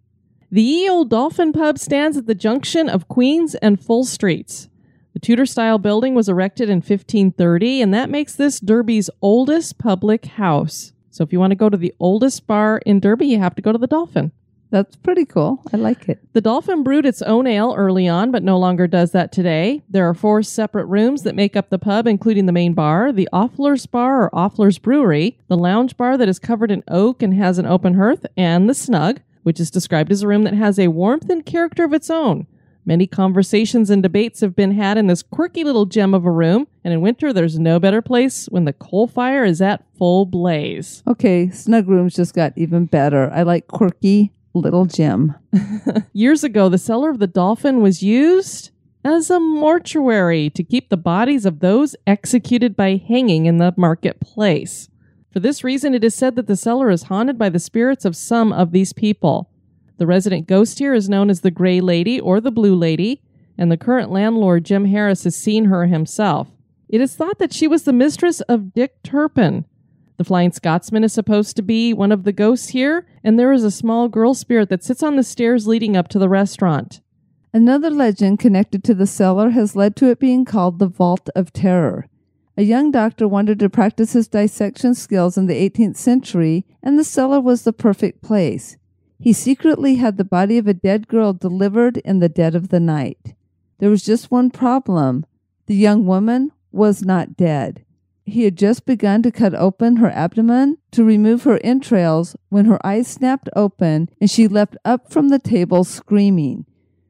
The 0.49 0.61
Ye 0.61 0.89
Old 0.89 1.09
Dolphin 1.09 1.51
Pub 1.51 1.77
stands 1.77 2.15
at 2.15 2.25
the 2.25 2.33
junction 2.33 2.87
of 2.87 3.09
Queens 3.09 3.55
and 3.55 3.83
Full 3.83 4.05
Streets. 4.05 4.69
The 5.11 5.19
Tudor 5.19 5.45
style 5.45 5.77
building 5.77 6.15
was 6.15 6.29
erected 6.29 6.69
in 6.69 6.77
1530, 6.77 7.81
and 7.81 7.93
that 7.93 8.09
makes 8.09 8.33
this 8.33 8.61
Derby's 8.61 9.09
oldest 9.21 9.77
public 9.77 10.25
house. 10.25 10.93
So 11.11 11.25
if 11.25 11.33
you 11.33 11.39
want 11.41 11.51
to 11.51 11.55
go 11.57 11.69
to 11.69 11.75
the 11.75 11.93
oldest 11.99 12.47
bar 12.47 12.81
in 12.85 13.01
Derby, 13.01 13.27
you 13.27 13.39
have 13.39 13.55
to 13.55 13.61
go 13.61 13.73
to 13.73 13.77
the 13.77 13.87
Dolphin. 13.87 14.31
That's 14.69 14.95
pretty 14.95 15.25
cool. 15.25 15.61
I 15.73 15.77
like 15.77 16.07
it. 16.07 16.19
The 16.31 16.39
Dolphin 16.39 16.81
brewed 16.81 17.05
its 17.05 17.21
own 17.21 17.45
ale 17.45 17.73
early 17.77 18.07
on, 18.07 18.31
but 18.31 18.43
no 18.43 18.57
longer 18.57 18.87
does 18.87 19.11
that 19.11 19.33
today. 19.33 19.83
There 19.89 20.07
are 20.07 20.13
four 20.13 20.43
separate 20.43 20.85
rooms 20.85 21.23
that 21.23 21.35
make 21.35 21.57
up 21.57 21.69
the 21.69 21.79
pub, 21.79 22.07
including 22.07 22.45
the 22.45 22.53
main 22.53 22.73
bar, 22.73 23.11
the 23.11 23.27
Offiler's 23.33 23.85
Bar 23.85 24.23
or 24.23 24.35
Offiler's 24.35 24.77
Brewery, 24.77 25.37
the 25.49 25.57
lounge 25.57 25.97
bar 25.97 26.17
that 26.17 26.29
is 26.29 26.39
covered 26.39 26.71
in 26.71 26.85
oak 26.87 27.21
and 27.21 27.33
has 27.33 27.57
an 27.57 27.65
open 27.65 27.95
hearth, 27.95 28.25
and 28.37 28.69
the 28.69 28.73
Snug, 28.73 29.19
which 29.47 29.61
is 29.61 29.71
described 29.71 30.11
as 30.11 30.23
a 30.23 30.27
room 30.27 30.43
that 30.43 30.53
has 30.53 30.77
a 30.77 30.89
warmth 30.89 31.29
and 31.29 31.45
character 31.45 31.85
of 31.85 31.93
its 31.93 32.09
own. 32.09 32.45
Many 32.85 33.07
conversations 33.07 33.89
and 33.89 34.03
debates 34.03 34.41
have 34.41 34.57
been 34.57 34.73
had 34.73 34.97
in 34.97 35.07
this 35.07 35.23
quirky 35.23 35.63
little 35.63 35.85
gem 35.85 36.13
of 36.13 36.25
a 36.25 36.31
room, 36.31 36.67
and 36.83 36.93
in 36.93 36.99
winter 36.99 37.31
there's 37.31 37.57
no 37.57 37.79
better 37.79 38.01
place 38.01 38.47
when 38.47 38.65
the 38.65 38.73
coal 38.73 39.07
fire 39.07 39.45
is 39.45 39.61
at 39.61 39.85
full 39.97 40.25
blaze. 40.25 41.01
Okay, 41.07 41.49
snug 41.49 41.87
rooms 41.87 42.13
just 42.13 42.35
got 42.35 42.51
even 42.57 42.87
better. 42.87 43.31
I 43.31 43.43
like 43.43 43.67
quirky 43.67 44.33
little 44.53 44.83
gem. 44.83 45.33
Years 46.11 46.43
ago, 46.43 46.67
the 46.67 46.77
cellar 46.77 47.09
of 47.09 47.19
the 47.19 47.25
Dolphin 47.25 47.81
was 47.81 48.03
used 48.03 48.71
as 49.05 49.29
a 49.29 49.39
mortuary 49.39 50.49
to 50.49 50.61
keep 50.61 50.89
the 50.89 50.97
bodies 50.97 51.45
of 51.45 51.61
those 51.61 51.95
executed 52.05 52.75
by 52.75 52.97
hanging 52.97 53.45
in 53.45 53.59
the 53.59 53.73
marketplace. 53.77 54.89
For 55.37 55.41
this 55.41 55.63
reason, 55.63 55.93
it 55.93 56.03
is 56.03 56.15
said 56.15 56.35
that 56.35 56.47
the 56.47 56.55
cellar 56.55 56.89
is 56.89 57.03
haunted 57.03 57.37
by 57.37 57.49
the 57.49 57.59
spirits 57.59 58.05
of 58.05 58.15
some 58.15 58.51
of 58.51 58.71
these 58.71 58.91
people. 58.91 59.51
The 59.97 60.07
resident 60.07 60.47
ghost 60.47 60.79
here 60.79 60.95
is 60.95 61.09
known 61.09 61.29
as 61.29 61.41
the 61.41 61.51
Gray 61.51 61.79
Lady 61.79 62.19
or 62.19 62.41
the 62.41 62.49
Blue 62.49 62.73
Lady, 62.73 63.21
and 63.55 63.71
the 63.71 63.77
current 63.77 64.09
landlord, 64.09 64.65
Jim 64.65 64.85
Harris, 64.85 65.25
has 65.25 65.35
seen 65.35 65.65
her 65.65 65.85
himself. 65.85 66.47
It 66.89 67.01
is 67.01 67.15
thought 67.15 67.37
that 67.37 67.53
she 67.53 67.67
was 67.67 67.83
the 67.83 67.93
mistress 67.93 68.41
of 68.49 68.73
Dick 68.73 69.03
Turpin. 69.03 69.65
The 70.17 70.23
Flying 70.23 70.51
Scotsman 70.51 71.03
is 71.03 71.13
supposed 71.13 71.55
to 71.57 71.61
be 71.61 71.93
one 71.93 72.11
of 72.11 72.23
the 72.23 72.33
ghosts 72.33 72.69
here, 72.69 73.05
and 73.23 73.37
there 73.37 73.53
is 73.53 73.63
a 73.63 73.69
small 73.69 74.07
girl 74.07 74.33
spirit 74.33 74.69
that 74.69 74.83
sits 74.83 75.03
on 75.03 75.17
the 75.17 75.23
stairs 75.23 75.67
leading 75.67 75.95
up 75.95 76.07
to 76.07 76.17
the 76.17 76.29
restaurant. 76.29 76.99
Another 77.53 77.91
legend 77.91 78.39
connected 78.39 78.83
to 78.85 78.95
the 78.95 79.05
cellar 79.05 79.51
has 79.51 79.75
led 79.75 79.95
to 79.97 80.09
it 80.09 80.19
being 80.19 80.45
called 80.45 80.79
the 80.79 80.87
Vault 80.87 81.29
of 81.35 81.53
Terror. 81.53 82.07
A 82.59 82.63
young 82.63 82.89
doctor 82.89 83.27
wanted 83.27 83.59
to 83.59 83.69
practice 83.69 84.13
his 84.13 84.27
dissection 84.27 84.95
skills 84.95 85.37
in 85.37 85.45
the 85.45 85.69
18th 85.69 85.95
century, 85.95 86.65
and 86.81 86.97
the 86.97 87.03
cellar 87.03 87.39
was 87.39 87.61
the 87.61 87.71
perfect 87.71 88.23
place. 88.23 88.77
He 89.19 89.31
secretly 89.31 89.95
had 89.95 90.17
the 90.17 90.23
body 90.23 90.57
of 90.57 90.65
a 90.67 90.73
dead 90.73 91.07
girl 91.07 91.33
delivered 91.33 91.97
in 91.97 92.17
the 92.17 92.29
dead 92.29 92.55
of 92.55 92.69
the 92.69 92.79
night. 92.79 93.35
There 93.77 93.91
was 93.91 94.03
just 94.03 94.31
one 94.31 94.49
problem 94.49 95.25
the 95.67 95.75
young 95.75 96.07
woman 96.07 96.51
was 96.71 97.03
not 97.03 97.37
dead. 97.37 97.85
He 98.25 98.43
had 98.43 98.57
just 98.57 98.87
begun 98.87 99.21
to 99.21 99.31
cut 99.31 99.53
open 99.53 99.97
her 99.97 100.09
abdomen 100.09 100.79
to 100.91 101.03
remove 101.03 101.43
her 101.43 101.59
entrails 101.63 102.35
when 102.49 102.65
her 102.65 102.83
eyes 102.85 103.07
snapped 103.07 103.49
open 103.55 104.09
and 104.19 104.31
she 104.31 104.47
leapt 104.47 104.77
up 104.83 105.11
from 105.11 105.29
the 105.29 105.39
table 105.39 105.83
screaming. 105.83 106.65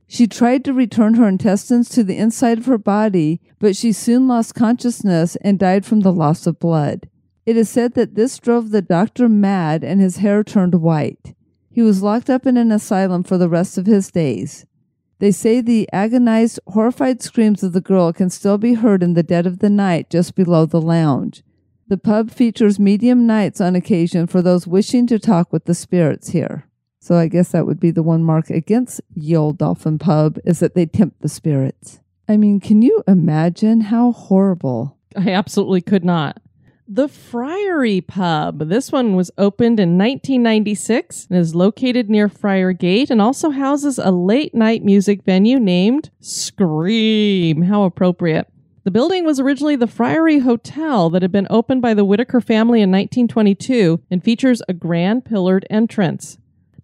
She 0.08 0.26
tried 0.26 0.64
to 0.66 0.74
return 0.74 1.16
her 1.16 1.28
intestines 1.28 1.90
to 1.90 2.04
the 2.04 2.18
inside 2.18 2.58
of 2.58 2.66
her 2.66 2.78
body, 2.78 3.42
but 3.60 3.76
she 3.76 3.92
soon 3.92 4.28
lost 4.28 4.56
consciousness 4.56 5.36
and 5.38 5.60
died 5.60 5.86
from 5.86 6.00
the 6.00 6.14
loss 6.14 6.48
of 6.48 6.60
blood. 6.60 7.10
It 7.46 7.58
is 7.58 7.70
said 7.70 7.94
that 7.94 8.16
this 8.16 8.40
drove 8.40 8.72
the 8.72 8.82
doctor 8.82 9.28
mad 9.28 9.84
and 9.84 10.00
his 10.00 10.18
hair 10.18 10.44
turned 10.44 10.76
white. 10.76 11.36
He 11.70 11.82
was 11.82 12.02
locked 12.02 12.30
up 12.30 12.46
in 12.46 12.58
an 12.58 12.72
asylum 12.72 13.24
for 13.24 13.38
the 13.38 13.50
rest 13.50 13.78
of 13.78 13.86
his 13.86 14.10
days. 14.10 14.66
They 15.20 15.32
say 15.32 15.62
the 15.62 15.90
agonized, 15.92 16.60
horrified 16.68 17.22
screams 17.22 17.64
of 17.64 17.74
the 17.74 17.82
girl 17.82 18.14
can 18.14 18.30
still 18.30 18.58
be 18.58 18.76
heard 18.76 19.04
in 19.04 19.14
the 19.14 19.24
dead 19.24 19.46
of 19.46 19.60
the 19.60 19.70
night 19.70 20.10
just 20.10 20.36
below 20.36 20.66
the 20.66 20.82
lounge. 20.82 21.44
The 21.88 21.98
pub 21.98 22.32
features 22.32 22.80
medium 22.80 23.26
nights 23.26 23.62
on 23.62 23.76
occasion 23.76 24.28
for 24.28 24.42
those 24.42 24.68
wishing 24.68 25.08
to 25.08 25.20
talk 25.20 25.52
with 25.52 25.66
the 25.66 25.74
spirits 25.74 26.30
here. 26.30 26.67
So 27.08 27.16
I 27.16 27.30
guess 27.30 27.54
that 27.54 27.66
would 27.66 27.80
be 27.80 27.92
the 27.92 28.04
one 28.04 28.22
mark 28.22 28.50
against 28.50 29.00
Ye 29.16 29.34
Old 29.34 29.60
Dolphin 29.60 29.98
Pub 29.98 30.38
is 30.44 30.60
that 30.60 30.76
they 30.76 30.86
tempt 30.86 31.22
the 31.22 31.30
spirits. 31.30 32.02
I 32.28 32.36
mean, 32.36 32.60
can 32.60 32.82
you 32.82 33.02
imagine 33.08 33.80
how 33.80 34.12
horrible? 34.12 34.98
I 35.16 35.30
absolutely 35.30 35.80
could 35.80 36.04
not. 36.04 36.42
The 36.86 37.08
Friary 37.08 38.02
Pub. 38.02 38.68
This 38.68 38.92
one 38.92 39.16
was 39.16 39.32
opened 39.38 39.80
in 39.80 39.98
1996 39.98 41.28
and 41.30 41.40
is 41.40 41.56
located 41.56 42.10
near 42.10 42.28
Friar 42.28 42.74
Gate 42.74 43.10
and 43.10 43.22
also 43.22 43.52
houses 43.52 43.98
a 43.98 44.12
late 44.12 44.54
night 44.54 44.84
music 44.84 45.24
venue 45.24 45.62
named 45.62 46.10
Scream. 46.20 47.62
How 47.62 47.84
appropriate. 47.84 48.52
The 48.84 48.92
building 48.92 49.24
was 49.24 49.40
originally 49.40 49.78
the 49.78 49.88
Friary 49.88 50.40
Hotel 50.40 51.10
that 51.12 51.22
had 51.22 51.32
been 51.32 51.48
opened 51.50 51.82
by 51.82 51.94
the 51.94 52.04
Whitaker 52.04 52.42
family 52.42 52.82
in 52.82 52.92
1922 52.92 54.02
and 54.12 54.22
features 54.22 54.62
a 54.68 54.74
grand 54.74 55.24
pillared 55.24 55.66
entrance. 55.70 56.38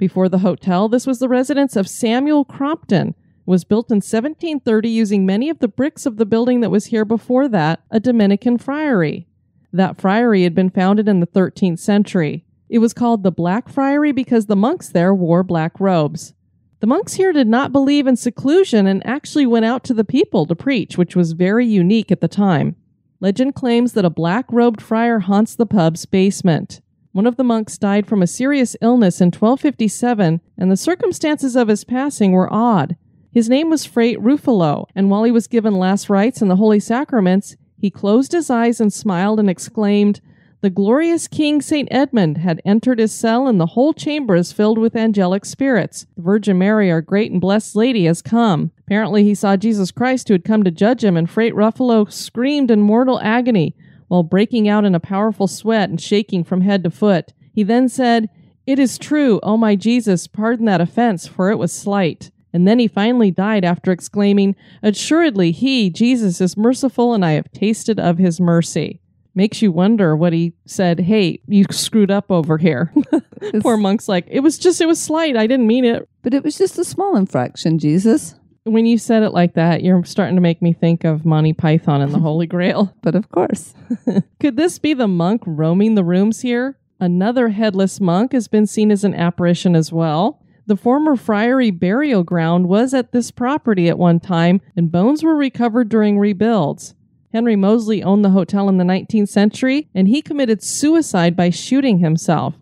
Before 0.03 0.27
the 0.27 0.39
hotel, 0.39 0.89
this 0.89 1.07
was 1.07 1.19
the 1.19 1.29
residence 1.29 1.77
of 1.77 1.87
Samuel 1.87 2.43
Crompton. 2.43 3.07
It 3.11 3.15
was 3.45 3.63
built 3.63 3.89
in 3.89 3.99
1730 3.99 4.89
using 4.89 5.25
many 5.25 5.49
of 5.49 5.59
the 5.59 5.69
bricks 5.69 6.05
of 6.05 6.17
the 6.17 6.25
building 6.25 6.59
that 6.59 6.69
was 6.69 6.87
here 6.87 7.05
before 7.05 7.47
that, 7.47 7.81
a 7.89 8.01
Dominican 8.01 8.57
friary. 8.57 9.27
That 9.71 10.01
friary 10.01 10.43
had 10.43 10.53
been 10.53 10.69
founded 10.69 11.07
in 11.07 11.21
the 11.21 11.25
13th 11.25 11.79
century. 11.79 12.43
It 12.67 12.79
was 12.79 12.93
called 12.93 13.23
the 13.23 13.31
Black 13.31 13.69
Friary 13.69 14.11
because 14.11 14.47
the 14.47 14.57
monks 14.57 14.89
there 14.89 15.15
wore 15.15 15.41
black 15.41 15.79
robes. 15.79 16.33
The 16.81 16.87
monks 16.87 17.13
here 17.13 17.31
did 17.31 17.47
not 17.47 17.71
believe 17.71 18.05
in 18.05 18.17
seclusion 18.17 18.85
and 18.85 19.07
actually 19.07 19.45
went 19.45 19.63
out 19.63 19.85
to 19.85 19.93
the 19.93 20.03
people 20.03 20.45
to 20.47 20.53
preach, 20.53 20.97
which 20.97 21.15
was 21.15 21.31
very 21.31 21.65
unique 21.65 22.11
at 22.11 22.19
the 22.19 22.27
time. 22.27 22.75
Legend 23.21 23.55
claims 23.55 23.93
that 23.93 24.03
a 24.03 24.09
black 24.09 24.47
robed 24.51 24.81
friar 24.81 25.19
haunts 25.19 25.55
the 25.55 25.65
pub's 25.65 26.05
basement. 26.05 26.81
One 27.13 27.27
of 27.27 27.35
the 27.35 27.43
monks 27.43 27.77
died 27.77 28.07
from 28.07 28.23
a 28.23 28.27
serious 28.27 28.75
illness 28.81 29.21
in 29.21 29.27
1257, 29.27 30.41
and 30.57 30.71
the 30.71 30.75
circumstances 30.75 31.55
of 31.55 31.67
his 31.67 31.83
passing 31.83 32.31
were 32.31 32.51
odd. 32.51 32.97
His 33.31 33.47
name 33.47 33.69
was 33.69 33.85
Fray 33.85 34.15
Ruffalo, 34.15 34.87
and 34.95 35.11
while 35.11 35.23
he 35.23 35.31
was 35.31 35.45
given 35.45 35.75
last 35.75 36.09
rites 36.09 36.41
and 36.41 36.49
the 36.49 36.55
holy 36.55 36.79
sacraments, 36.79 37.55
he 37.77 37.91
closed 37.91 38.31
his 38.31 38.49
eyes 38.49 38.81
and 38.81 38.91
smiled 38.91 39.39
and 39.39 39.47
exclaimed, 39.47 40.21
The 40.61 40.71
glorious 40.71 41.27
King 41.27 41.61
St. 41.61 41.87
Edmund 41.91 42.39
had 42.39 42.63
entered 42.65 42.97
his 42.97 43.13
cell, 43.13 43.47
and 43.47 43.61
the 43.61 43.67
whole 43.67 43.93
chamber 43.93 44.33
is 44.33 44.51
filled 44.51 44.79
with 44.79 44.95
angelic 44.95 45.45
spirits. 45.45 46.07
The 46.15 46.23
Virgin 46.23 46.57
Mary, 46.57 46.89
our 46.89 47.01
great 47.01 47.31
and 47.31 47.39
blessed 47.39 47.75
Lady, 47.75 48.05
has 48.05 48.23
come. 48.23 48.71
Apparently, 48.79 49.23
he 49.23 49.35
saw 49.35 49.55
Jesus 49.55 49.91
Christ 49.91 50.29
who 50.29 50.33
had 50.33 50.43
come 50.43 50.63
to 50.63 50.71
judge 50.71 51.03
him, 51.03 51.15
and 51.15 51.29
Fray 51.29 51.51
Ruffalo 51.51 52.11
screamed 52.11 52.71
in 52.71 52.81
mortal 52.81 53.19
agony 53.19 53.75
while 54.13 54.21
breaking 54.21 54.69
out 54.69 54.85
in 54.85 54.93
a 54.93 54.99
powerful 54.99 55.47
sweat 55.47 55.89
and 55.89 55.99
shaking 55.99 56.43
from 56.43 56.61
head 56.61 56.83
to 56.83 56.91
foot. 56.91 57.33
He 57.51 57.63
then 57.63 57.89
said, 57.89 58.29
It 58.67 58.77
is 58.77 58.99
true, 58.99 59.39
O 59.41 59.57
my 59.57 59.75
Jesus, 59.75 60.27
pardon 60.27 60.67
that 60.67 60.81
offense, 60.81 61.25
for 61.25 61.49
it 61.49 61.57
was 61.57 61.73
slight. 61.73 62.29
And 62.53 62.67
then 62.67 62.77
he 62.77 62.87
finally 62.87 63.31
died 63.31 63.65
after 63.65 63.91
exclaiming, 63.91 64.55
Assuredly, 64.83 65.51
he, 65.51 65.89
Jesus, 65.89 66.39
is 66.41 66.55
merciful, 66.55 67.15
and 67.15 67.25
I 67.25 67.31
have 67.31 67.51
tasted 67.53 67.99
of 67.99 68.19
his 68.19 68.39
mercy. 68.39 69.01
Makes 69.33 69.63
you 69.63 69.71
wonder 69.71 70.15
what 70.15 70.31
he 70.31 70.53
said, 70.67 70.99
Hey, 70.99 71.39
you 71.47 71.65
screwed 71.71 72.11
up 72.11 72.29
over 72.29 72.59
here. 72.59 72.93
Poor 73.61 73.77
monk's 73.77 74.07
like, 74.07 74.27
It 74.29 74.41
was 74.41 74.59
just, 74.59 74.79
it 74.79 74.85
was 74.85 75.01
slight. 75.01 75.35
I 75.35 75.47
didn't 75.47 75.65
mean 75.65 75.85
it. 75.85 76.07
But 76.21 76.35
it 76.35 76.43
was 76.43 76.55
just 76.55 76.77
a 76.77 76.85
small 76.85 77.15
infraction, 77.15 77.79
Jesus. 77.79 78.35
When 78.65 78.85
you 78.85 78.97
said 78.97 79.23
it 79.23 79.31
like 79.31 79.55
that, 79.55 79.83
you're 79.83 80.05
starting 80.05 80.35
to 80.35 80.41
make 80.41 80.61
me 80.61 80.71
think 80.71 81.03
of 81.03 81.25
Monty 81.25 81.51
Python 81.51 82.01
and 82.01 82.13
the 82.13 82.19
Holy 82.21 82.47
Grail. 82.47 82.95
But 83.01 83.15
of 83.15 83.29
course. 83.29 83.73
Could 84.39 84.55
this 84.55 84.79
be 84.79 84.93
the 84.93 85.07
monk 85.07 85.41
roaming 85.45 85.95
the 85.95 86.03
rooms 86.03 86.41
here? 86.41 86.77
Another 86.99 87.49
headless 87.49 87.99
monk 87.99 88.31
has 88.31 88.47
been 88.47 88.65
seen 88.65 88.89
as 88.89 89.03
an 89.03 89.13
apparition 89.13 89.75
as 89.75 89.91
well. 89.91 90.39
The 90.65 90.77
former 90.77 91.17
friary 91.17 91.71
burial 91.71 92.23
ground 92.23 92.69
was 92.69 92.93
at 92.93 93.11
this 93.11 93.31
property 93.31 93.89
at 93.89 93.97
one 93.97 94.21
time, 94.21 94.61
and 94.77 94.89
bones 94.89 95.21
were 95.21 95.35
recovered 95.35 95.89
during 95.89 96.17
rebuilds. 96.17 96.95
Henry 97.33 97.57
Mosley 97.57 98.01
owned 98.01 98.23
the 98.23 98.29
hotel 98.29 98.69
in 98.69 98.77
the 98.77 98.85
19th 98.85 99.27
century, 99.27 99.89
and 99.93 100.07
he 100.07 100.21
committed 100.21 100.63
suicide 100.63 101.35
by 101.35 101.49
shooting 101.49 101.97
himself. 101.97 102.55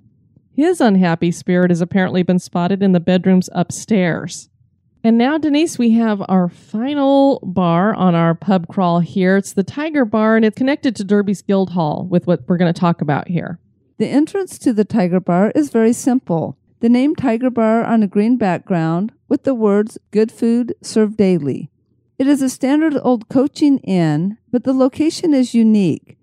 His 0.56 0.82
unhappy 0.82 1.32
spirit 1.32 1.70
has 1.70 1.82
apparently 1.82 2.24
been 2.24 2.40
spotted 2.40 2.82
in 2.82 2.94
the 2.94 3.00
bedrooms 3.00 3.50
upstairs. 3.52 4.50
And 5.04 5.18
now, 5.18 5.40
Denise, 5.40 5.80
we 5.80 5.92
have 5.92 6.22
our 6.30 6.48
final 6.48 7.40
bar 7.44 7.94
on 7.96 8.14
our 8.14 8.36
pub 8.36 8.68
crawl 8.68 9.00
here. 9.00 9.36
It's 9.36 9.54
the 9.54 9.64
Tiger 9.64 10.06
Bar, 10.06 10.36
and 10.36 10.46
it's 10.46 10.58
connected 10.58 10.96
to 10.96 11.04
Derby's 11.04 11.42
Guild 11.42 11.72
Hall 11.72 12.06
with 12.08 12.28
what 12.28 12.44
we're 12.48 12.58
going 12.58 12.72
to 12.72 12.80
talk 12.80 13.02
about 13.02 13.28
here. 13.28 13.58
The 13.98 14.08
entrance 14.08 14.60
to 14.60 14.74
the 14.74 14.86
Tiger 14.86 15.20
Bar 15.20 15.54
is 15.56 15.72
very 15.72 15.94
simple. 15.94 16.56
The 16.82 16.90
name 16.90 17.16
Tiger 17.16 17.50
Bar 17.50 17.84
on 17.84 18.04
a 18.04 18.08
green 18.08 18.38
background 18.38 19.12
with 19.28 19.44
the 19.44 19.56
words 19.56 19.98
Good 20.12 20.32
Food 20.32 20.76
Served 20.84 21.18
Daily. 21.18 21.72
It 22.20 22.28
is 22.28 22.44
a 22.44 22.50
standard 22.50 22.96
old 23.02 23.28
coaching 23.28 23.80
inn, 23.80 24.38
but 24.52 24.66
the 24.66 24.74
location 24.74 25.34
is 25.34 25.56
unique. 25.56 26.20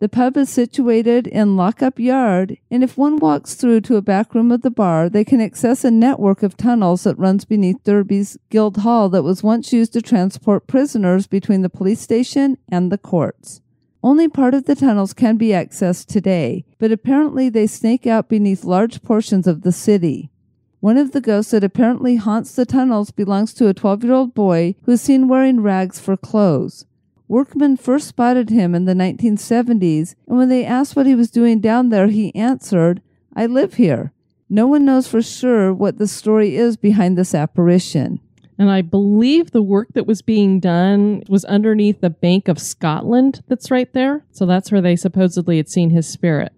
The 0.00 0.08
pub 0.08 0.36
is 0.36 0.48
situated 0.48 1.26
in 1.26 1.56
Lockup 1.56 1.98
Yard, 1.98 2.56
and 2.70 2.84
if 2.84 2.96
one 2.96 3.16
walks 3.16 3.54
through 3.54 3.80
to 3.80 3.96
a 3.96 4.02
back 4.02 4.32
room 4.32 4.52
of 4.52 4.62
the 4.62 4.70
bar, 4.70 5.08
they 5.08 5.24
can 5.24 5.40
access 5.40 5.82
a 5.82 5.90
network 5.90 6.44
of 6.44 6.56
tunnels 6.56 7.02
that 7.02 7.18
runs 7.18 7.44
beneath 7.44 7.82
Derby's 7.82 8.38
Guild 8.48 8.76
Hall 8.78 9.08
that 9.08 9.24
was 9.24 9.42
once 9.42 9.72
used 9.72 9.92
to 9.94 10.00
transport 10.00 10.68
prisoners 10.68 11.26
between 11.26 11.62
the 11.62 11.68
police 11.68 12.00
station 12.00 12.58
and 12.68 12.92
the 12.92 12.98
courts. 12.98 13.60
Only 14.00 14.28
part 14.28 14.54
of 14.54 14.66
the 14.66 14.76
tunnels 14.76 15.12
can 15.12 15.36
be 15.36 15.48
accessed 15.48 16.06
today, 16.06 16.64
but 16.78 16.92
apparently 16.92 17.48
they 17.48 17.66
snake 17.66 18.06
out 18.06 18.28
beneath 18.28 18.62
large 18.62 19.02
portions 19.02 19.48
of 19.48 19.62
the 19.62 19.72
city. 19.72 20.30
One 20.78 20.96
of 20.96 21.10
the 21.10 21.20
ghosts 21.20 21.50
that 21.50 21.64
apparently 21.64 22.14
haunts 22.14 22.54
the 22.54 22.64
tunnels 22.64 23.10
belongs 23.10 23.52
to 23.54 23.66
a 23.66 23.74
12 23.74 24.04
year 24.04 24.12
old 24.12 24.32
boy 24.32 24.76
who 24.84 24.92
is 24.92 25.00
seen 25.00 25.26
wearing 25.26 25.60
rags 25.60 25.98
for 25.98 26.16
clothes. 26.16 26.84
Workmen 27.28 27.76
first 27.76 28.08
spotted 28.08 28.48
him 28.48 28.74
in 28.74 28.86
the 28.86 28.94
1970s, 28.94 30.14
and 30.26 30.38
when 30.38 30.48
they 30.48 30.64
asked 30.64 30.96
what 30.96 31.06
he 31.06 31.14
was 31.14 31.30
doing 31.30 31.60
down 31.60 31.90
there, 31.90 32.08
he 32.08 32.34
answered, 32.34 33.02
I 33.36 33.44
live 33.44 33.74
here. 33.74 34.12
No 34.48 34.66
one 34.66 34.86
knows 34.86 35.06
for 35.06 35.20
sure 35.20 35.74
what 35.74 35.98
the 35.98 36.08
story 36.08 36.56
is 36.56 36.78
behind 36.78 37.18
this 37.18 37.34
apparition. 37.34 38.20
And 38.58 38.70
I 38.70 38.80
believe 38.80 39.50
the 39.50 39.62
work 39.62 39.88
that 39.92 40.06
was 40.06 40.22
being 40.22 40.58
done 40.58 41.22
was 41.28 41.44
underneath 41.44 42.00
the 42.00 42.10
Bank 42.10 42.48
of 42.48 42.58
Scotland 42.58 43.42
that's 43.46 43.70
right 43.70 43.92
there. 43.92 44.24
So 44.32 44.46
that's 44.46 44.72
where 44.72 44.80
they 44.80 44.96
supposedly 44.96 45.58
had 45.58 45.68
seen 45.68 45.90
his 45.90 46.08
spirit. 46.08 46.52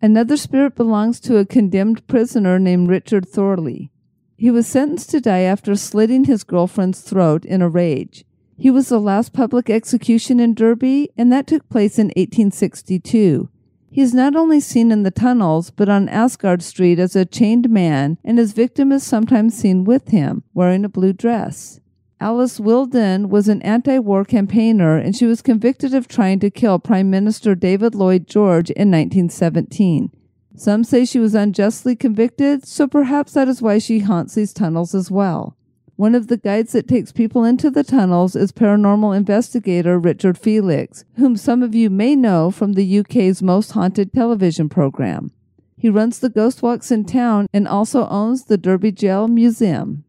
Another 0.00 0.36
spirit 0.38 0.74
belongs 0.74 1.20
to 1.20 1.36
a 1.36 1.44
condemned 1.44 2.06
prisoner 2.06 2.58
named 2.58 2.88
Richard 2.88 3.28
Thorley. 3.28 3.90
He 4.36 4.50
was 4.50 4.66
sentenced 4.66 5.10
to 5.10 5.20
die 5.20 5.40
after 5.40 5.76
slitting 5.76 6.24
his 6.24 6.44
girlfriend's 6.44 7.02
throat 7.02 7.44
in 7.44 7.62
a 7.62 7.68
rage. 7.68 8.24
He 8.56 8.70
was 8.70 8.88
the 8.88 9.00
last 9.00 9.32
public 9.32 9.68
execution 9.68 10.38
in 10.38 10.54
Derby, 10.54 11.10
and 11.16 11.32
that 11.32 11.46
took 11.46 11.68
place 11.68 11.98
in 11.98 12.06
1862. 12.08 13.48
He 13.90 14.00
is 14.00 14.14
not 14.14 14.34
only 14.34 14.60
seen 14.60 14.90
in 14.90 15.02
the 15.02 15.10
tunnels, 15.10 15.70
but 15.70 15.88
on 15.88 16.08
Agard 16.08 16.62
Street 16.62 16.98
as 16.98 17.14
a 17.14 17.24
chained 17.24 17.70
man, 17.70 18.18
and 18.24 18.38
his 18.38 18.52
victim 18.52 18.90
is 18.90 19.02
sometimes 19.02 19.56
seen 19.56 19.84
with 19.84 20.08
him, 20.08 20.42
wearing 20.52 20.84
a 20.84 20.88
blue 20.88 21.12
dress. 21.12 21.80
Alice 22.20 22.58
Wheeldon 22.58 23.28
was 23.28 23.48
an 23.48 23.60
anti 23.62 23.98
war 23.98 24.24
campaigner, 24.24 24.96
and 24.96 25.14
she 25.14 25.26
was 25.26 25.42
convicted 25.42 25.94
of 25.94 26.08
trying 26.08 26.40
to 26.40 26.50
kill 26.50 26.78
Prime 26.78 27.10
Minister 27.10 27.54
David 27.54 27.94
Lloyd 27.94 28.26
George 28.26 28.70
in 28.70 28.90
1917. 28.90 30.10
Some 30.56 30.84
say 30.84 31.04
she 31.04 31.18
was 31.18 31.34
unjustly 31.34 31.96
convicted, 31.96 32.66
so 32.66 32.86
perhaps 32.86 33.32
that 33.32 33.48
is 33.48 33.60
why 33.60 33.78
she 33.78 34.00
haunts 34.00 34.34
these 34.34 34.52
tunnels 34.52 34.94
as 34.94 35.10
well. 35.10 35.56
One 35.96 36.16
of 36.16 36.26
the 36.26 36.36
guides 36.36 36.72
that 36.72 36.88
takes 36.88 37.12
people 37.12 37.44
into 37.44 37.70
the 37.70 37.84
tunnels 37.84 38.34
is 38.34 38.50
paranormal 38.50 39.16
investigator 39.16 39.96
Richard 39.96 40.36
Felix, 40.36 41.04
whom 41.16 41.36
some 41.36 41.62
of 41.62 41.72
you 41.72 41.88
may 41.88 42.16
know 42.16 42.50
from 42.50 42.72
the 42.72 42.98
UK's 42.98 43.40
Most 43.40 43.72
Haunted 43.72 44.12
television 44.12 44.68
program. 44.68 45.30
He 45.78 45.88
runs 45.88 46.18
the 46.18 46.30
ghost 46.30 46.62
walks 46.62 46.90
in 46.90 47.04
town 47.04 47.46
and 47.52 47.68
also 47.68 48.08
owns 48.08 48.46
the 48.46 48.58
Derby 48.58 48.90
Jail 48.90 49.28
Museum. 49.28 50.02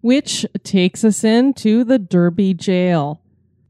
Which 0.00 0.44
takes 0.64 1.04
us 1.04 1.22
into 1.22 1.84
the 1.84 2.00
Derby 2.00 2.52
Jail. 2.52 3.20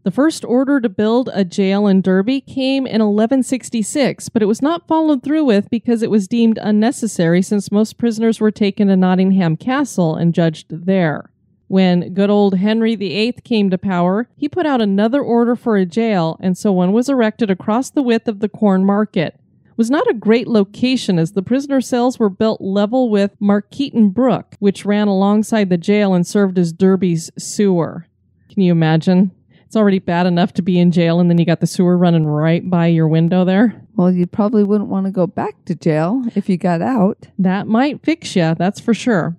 The 0.05 0.11
first 0.11 0.47
order 0.47 0.81
to 0.81 0.89
build 0.89 1.29
a 1.35 1.45
jail 1.45 1.87
in 1.87 2.01
Derby 2.01 2.41
came 2.41 2.87
in 2.87 3.03
1166, 3.03 4.31
but 4.31 4.41
it 4.41 4.47
was 4.47 4.63
not 4.63 4.89
followed 4.89 5.23
through 5.23 5.45
with 5.45 5.69
because 5.69 6.03
it 6.03 6.11
was 6.11 6.29
deemed 6.29 6.59
unnecessary 6.63 7.43
since 7.43 7.71
most 7.71 7.99
prisoners 7.99 8.41
were 8.41 8.51
taken 8.51 8.89
to 8.89 8.97
Nottingham 8.97 9.59
Castle 9.59 10.15
and 10.17 10.33
judged 10.33 10.67
there. 10.71 11.31
When 11.69 12.15
good 12.15 12.31
old 12.31 12.55
Henry 12.55 12.97
VIII 12.97 13.35
came 13.45 13.69
to 13.71 13.79
power, 13.79 14.29
he 14.37 14.49
put 14.49 14.65
out 14.65 14.81
another 14.81 15.23
order 15.23 15.55
for 15.55 15.77
a 15.77 15.85
jail, 15.85 16.39
and 16.41 16.57
so 16.57 16.73
one 16.73 16.93
was 16.93 17.11
erected 17.11 17.51
across 17.51 17.91
the 17.91 18.03
width 18.03 18.27
of 18.27 18.41
the 18.41 18.49
Corn 18.49 18.87
Market. 18.87 19.39
It 19.67 19.77
was 19.77 19.91
not 19.91 20.09
a 20.11 20.15
great 20.15 20.49
location 20.49 21.19
as 21.19 21.33
the 21.33 21.43
prisoner 21.43 21.83
cells 21.83 22.19
were 22.19 22.31
built 22.31 22.63
level 22.63 23.11
with 23.11 23.39
Markeaton 23.39 24.15
Brook, 24.15 24.57
which 24.59 24.87
ran 24.87 25.09
alongside 25.09 25.69
the 25.69 25.77
jail 25.77 26.15
and 26.15 26.27
served 26.27 26.59
as 26.59 26.73
Derby's 26.73 27.31
sewer. 27.39 28.07
Can 28.51 28.63
you 28.63 28.73
imagine? 28.73 29.31
It's 29.67 29.77
already 29.77 29.99
bad 29.99 30.25
enough 30.25 30.55
to 30.55 30.63
be 30.63 30.81
in 30.81 30.91
jail, 30.91 31.21
and 31.21 31.29
then 31.29 31.37
you 31.37 31.45
got 31.45 31.61
the 31.61 31.67
sewer 31.67 31.99
running 31.99 32.25
right 32.25 32.69
by 32.69 32.87
your 32.87 33.07
window 33.07 33.45
there. 33.45 33.79
Well, 33.95 34.11
you 34.11 34.27
probably 34.27 34.65
wouldn't 34.65 34.89
want 34.89 35.05
to 35.05 35.13
go 35.13 35.27
back 35.27 35.63
to 35.67 35.75
jail 35.75 36.25
if 36.35 36.49
you 36.49 36.57
got 36.57 36.81
out. 36.81 37.29
That 37.39 37.67
might 37.67 38.03
fix 38.03 38.35
you, 38.35 38.55
that's 38.55 38.81
for 38.81 38.95
sure. 38.95 39.37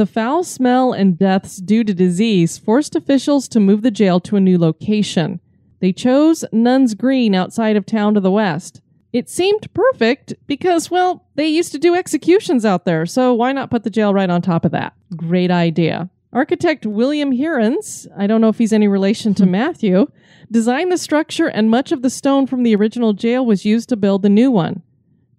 The 0.00 0.06
foul 0.06 0.44
smell 0.44 0.94
and 0.94 1.18
deaths 1.18 1.58
due 1.58 1.84
to 1.84 1.92
disease 1.92 2.56
forced 2.56 2.96
officials 2.96 3.46
to 3.48 3.60
move 3.60 3.82
the 3.82 3.90
jail 3.90 4.18
to 4.20 4.36
a 4.36 4.40
new 4.40 4.56
location. 4.56 5.40
They 5.80 5.92
chose 5.92 6.42
Nuns 6.52 6.94
Green 6.94 7.34
outside 7.34 7.76
of 7.76 7.84
town 7.84 8.14
to 8.14 8.20
the 8.20 8.30
west. 8.30 8.80
It 9.12 9.28
seemed 9.28 9.68
perfect 9.74 10.32
because, 10.46 10.90
well, 10.90 11.26
they 11.34 11.46
used 11.46 11.72
to 11.72 11.78
do 11.78 11.94
executions 11.94 12.64
out 12.64 12.86
there, 12.86 13.04
so 13.04 13.34
why 13.34 13.52
not 13.52 13.70
put 13.70 13.84
the 13.84 13.90
jail 13.90 14.14
right 14.14 14.30
on 14.30 14.40
top 14.40 14.64
of 14.64 14.70
that? 14.70 14.94
Great 15.16 15.50
idea. 15.50 16.08
Architect 16.32 16.86
William 16.86 17.30
Heerens, 17.30 18.06
I 18.16 18.26
don't 18.26 18.40
know 18.40 18.48
if 18.48 18.56
he's 18.56 18.72
any 18.72 18.88
relation 18.88 19.34
to 19.34 19.44
hmm. 19.44 19.50
Matthew, 19.50 20.06
designed 20.50 20.90
the 20.90 20.96
structure, 20.96 21.48
and 21.48 21.68
much 21.68 21.92
of 21.92 22.00
the 22.00 22.08
stone 22.08 22.46
from 22.46 22.62
the 22.62 22.74
original 22.74 23.12
jail 23.12 23.44
was 23.44 23.66
used 23.66 23.90
to 23.90 23.98
build 23.98 24.22
the 24.22 24.30
new 24.30 24.50
one. 24.50 24.82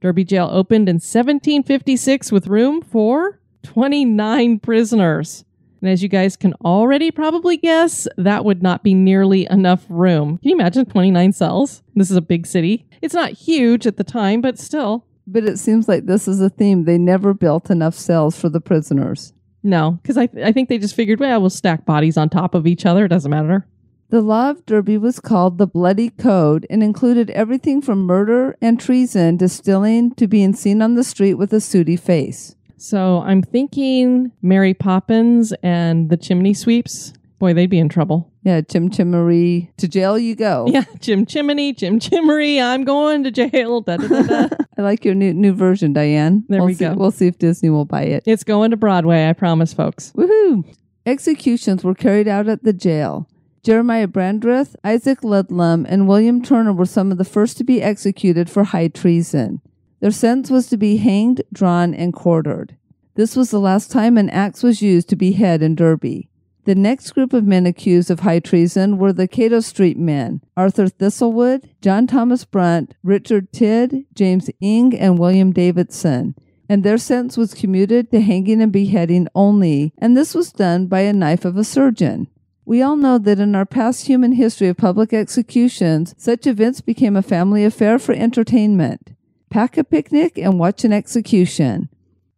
Derby 0.02 0.24
Jail 0.24 0.50
opened 0.52 0.88
in 0.88 0.98
1756 0.98 2.32
with 2.32 2.46
room 2.46 2.84
for 2.84 3.41
29 3.64 4.60
prisoners. 4.60 5.46
And 5.82 5.90
as 5.90 6.04
you 6.04 6.10
guys 6.10 6.38
can 6.38 6.54
already 6.64 7.10
probably 7.10 7.58
guess, 7.58 8.08
that 8.18 8.46
would 8.46 8.62
not 8.62 8.84
be 8.84 8.94
nearly 8.94 9.48
enough 9.50 9.86
room. 9.90 10.38
Can 10.38 10.50
you 10.50 10.56
imagine 10.56 10.86
29 10.86 11.34
cells? 11.34 11.82
This 11.96 12.12
is 12.12 12.18
a 12.18 12.22
big 12.22 12.46
city. 12.46 12.86
It's 13.02 13.16
not 13.16 13.32
huge 13.32 13.88
at 13.88 13.98
the 13.98 14.04
time, 14.04 14.42
but 14.42 14.60
still. 14.60 15.06
But 15.26 15.46
it 15.46 15.58
seems 15.58 15.88
like 15.88 16.06
this 16.06 16.28
is 16.28 16.40
a 16.40 16.50
theme. 16.50 16.86
They 16.86 16.98
never 16.98 17.34
built 17.34 17.70
enough 17.72 17.96
cells 17.96 18.40
for 18.40 18.50
the 18.50 18.62
prisoners. 18.62 19.34
No, 19.64 20.00
because 20.02 20.18
I, 20.18 20.28
th- 20.28 20.46
I 20.46 20.52
think 20.52 20.70
they 20.70 20.78
just 20.78 20.96
figured, 20.96 21.20
well, 21.20 21.40
we'll 21.40 21.50
stack 21.50 21.86
bodies 21.86 22.18
on 22.18 22.30
top 22.30 22.56
of 22.56 22.68
each 22.68 22.86
other. 22.86 23.06
It 23.06 23.10
doesn't 23.10 23.30
matter. 23.30 23.68
The 24.10 24.22
law 24.22 24.50
of 24.50 24.66
Derby 24.66 24.98
was 24.98 25.22
called 25.22 25.58
the 25.58 25.68
Bloody 25.68 26.10
Code 26.10 26.68
and 26.70 26.84
included 26.84 27.30
everything 27.30 27.82
from 27.82 28.00
murder 28.00 28.58
and 28.62 28.78
treason 28.80 29.38
to 29.38 29.48
stealing 29.48 30.14
to 30.16 30.28
being 30.28 30.54
seen 30.54 30.82
on 30.82 30.96
the 30.96 31.04
street 31.04 31.36
with 31.36 31.54
a 31.54 31.62
sooty 31.62 31.96
face. 31.96 32.56
So 32.82 33.22
I'm 33.22 33.44
thinking 33.44 34.32
Mary 34.42 34.74
Poppins 34.74 35.54
and 35.62 36.10
the 36.10 36.18
chimney 36.18 36.56
sweeps. 36.56 37.14
Boy, 37.38 37.54
they'd 37.54 37.70
be 37.70 37.78
in 37.78 37.90
trouble. 37.90 38.32
Yeah, 38.42 38.62
Chim 38.62 38.90
Chimmery. 38.90 39.70
To 39.78 39.88
jail 39.88 40.18
you 40.18 40.36
go. 40.36 40.66
Yeah, 40.72 40.86
Jim 41.00 41.28
Chimney, 41.28 41.74
Jim 41.74 42.00
Chimmery, 42.00 42.60
I'm 42.60 42.84
going 42.84 43.24
to 43.24 43.30
jail. 43.30 43.82
Da, 43.82 43.98
da, 43.98 44.24
da. 44.24 44.48
I 44.80 44.82
like 44.82 45.06
your 45.06 45.14
new 45.14 45.32
new 45.32 45.54
version, 45.54 45.94
Diane. 45.94 46.44
There 46.50 46.60
we'll 46.60 46.68
we 46.68 46.74
see, 46.74 46.86
go. 46.86 46.96
We'll 46.96 47.12
see 47.12 47.28
if 47.28 47.38
Disney 47.38 47.70
will 47.70 47.86
buy 47.86 48.02
it. 48.02 48.24
it's 48.26 48.44
going 48.44 48.72
to 48.72 48.78
Broadway, 48.78 49.30
I 49.30 49.34
promise, 49.34 49.74
folks. 49.74 50.12
Woohoo! 50.16 50.66
Executions 51.06 51.84
were 51.84 51.94
carried 51.94 52.28
out 52.28 52.48
at 52.48 52.64
the 52.64 52.74
jail. 52.74 53.28
Jeremiah 53.64 54.08
Brandreth, 54.08 54.76
Isaac 54.84 55.24
Ludlam, 55.24 55.86
and 55.88 56.08
William 56.08 56.42
Turner 56.42 56.74
were 56.74 56.88
some 56.88 57.12
of 57.12 57.20
the 57.20 57.26
first 57.26 57.58
to 57.58 57.64
be 57.64 57.80
executed 57.80 58.50
for 58.50 58.64
high 58.64 58.88
treason. 58.88 59.62
Their 60.02 60.12
sentence 60.12 60.50
was 60.50 60.68
to 60.68 60.78
be 60.78 60.98
hanged, 60.98 61.44
drawn, 61.54 61.94
and 61.94 62.12
quartered. 62.12 62.76
This 63.14 63.36
was 63.36 63.52
the 63.52 63.60
last 63.60 63.92
time 63.92 64.18
an 64.18 64.32
axe 64.32 64.64
was 64.64 64.82
used 64.82 65.10
to 65.10 65.16
behead 65.16 65.62
in 65.62 65.76
Derby. 65.76 66.28
The 66.66 66.74
next 66.76 67.12
group 67.12 67.34
of 67.34 67.46
men 67.46 67.68
accused 67.68 68.10
of 68.10 68.22
high 68.22 68.40
treason 68.40 68.98
were 68.98 69.14
the 69.14 69.28
Cato 69.28 69.60
Street 69.60 69.98
men 69.98 70.42
Arthur 70.58 70.88
Thistlewood, 70.88 71.70
John 71.82 72.08
Thomas 72.08 72.46
Brunt, 72.46 72.96
Richard 73.04 73.52
Tidd, 73.52 74.06
James 74.16 74.50
Ing, 74.60 74.98
and 74.98 75.20
William 75.20 75.52
Davidson. 75.52 76.36
And 76.68 76.84
their 76.84 76.98
sentence 76.98 77.38
was 77.38 77.54
commuted 77.54 78.10
to 78.12 78.22
hanging 78.22 78.62
and 78.62 78.72
beheading 78.72 79.28
only, 79.36 79.94
and 80.00 80.18
this 80.18 80.34
was 80.34 80.52
done 80.52 80.88
by 80.88 81.02
a 81.02 81.14
knife 81.14 81.46
of 81.46 81.58
a 81.58 81.64
surgeon. 81.64 82.28
We 82.66 82.82
all 82.82 82.96
know 82.96 83.18
that 83.20 83.40
in 83.40 83.54
our 83.54 83.66
past 83.66 84.08
human 84.08 84.32
history 84.32 84.68
of 84.68 84.78
public 84.78 85.14
executions, 85.14 86.16
such 86.18 86.48
events 86.48 86.82
became 86.82 87.16
a 87.16 87.22
family 87.22 87.66
affair 87.66 88.00
for 88.00 88.14
entertainment. 88.14 89.12
Pack 89.52 89.78
a 89.78 89.84
picnic 89.84 90.38
and 90.38 90.58
watch 90.58 90.86
an 90.86 90.94
execution. 90.94 91.90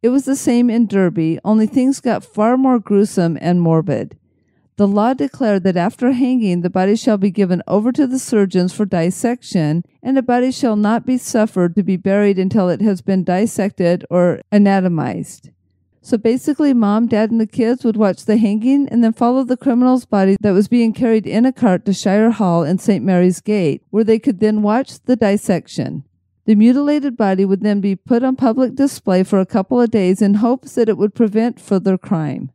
It 0.02 0.10
was 0.10 0.26
the 0.26 0.36
same 0.36 0.72
in 0.72 0.88
Derby, 0.88 1.38
only 1.46 1.68
things 1.68 2.00
got 2.00 2.26
far 2.26 2.58
more 2.58 2.80
gruesome 2.80 3.38
and 3.40 3.62
morbid. 3.62 4.18
The 4.78 4.88
law 4.88 5.14
declared 5.14 5.64
that 5.64 5.78
after 5.78 6.14
hanging, 6.14 6.62
the 6.62 6.72
body 6.72 6.96
shall 6.96 7.20
be 7.20 7.30
given 7.30 7.62
over 7.68 7.92
to 7.92 8.08
the 8.08 8.18
surgeons 8.18 8.74
for 8.74 8.86
dissection, 8.86 9.84
and 10.02 10.18
a 10.18 10.24
body 10.24 10.52
shall 10.52 10.76
not 10.76 11.06
be 11.06 11.20
suffered 11.20 11.76
to 11.76 11.84
be 11.84 11.98
buried 11.98 12.40
until 12.40 12.68
it 12.68 12.82
has 12.82 13.02
been 13.04 13.24
dissected 13.24 14.04
or 14.10 14.42
anatomized. 14.52 15.52
So 16.02 16.18
basically, 16.18 16.74
mom, 16.74 17.06
dad, 17.06 17.30
and 17.30 17.40
the 17.40 17.46
kids 17.46 17.86
would 17.86 17.96
watch 17.96 18.26
the 18.26 18.38
hanging 18.38 18.90
and 18.90 19.04
then 19.04 19.14
follow 19.14 19.44
the 19.44 19.56
criminal's 19.56 20.06
body 20.06 20.36
that 20.42 20.52
was 20.52 20.68
being 20.68 20.94
carried 20.94 21.28
in 21.28 21.46
a 21.46 21.54
cart 21.54 21.86
to 21.86 21.94
Shire 21.94 22.32
Hall 22.32 22.64
in 22.64 22.80
St. 22.80 23.06
Mary's 23.06 23.40
Gate, 23.40 23.84
where 23.92 24.04
they 24.04 24.18
could 24.18 24.40
then 24.40 24.64
watch 24.64 25.00
the 25.02 25.16
dissection. 25.16 26.06
The 26.46 26.56
mutilated 26.56 27.16
body 27.16 27.46
would 27.46 27.62
then 27.62 27.80
be 27.80 27.96
put 27.96 28.24
on 28.24 28.36
public 28.36 28.76
display 28.76 29.24
for 29.24 29.40
a 29.40 29.46
couple 29.46 29.80
of 29.80 29.92
days 29.92 30.22
in 30.22 30.36
hopes 30.36 30.76
that 30.76 30.90
it 30.90 30.98
would 30.98 31.16
prevent 31.16 31.60
further 31.60 31.98
crime. 31.98 32.52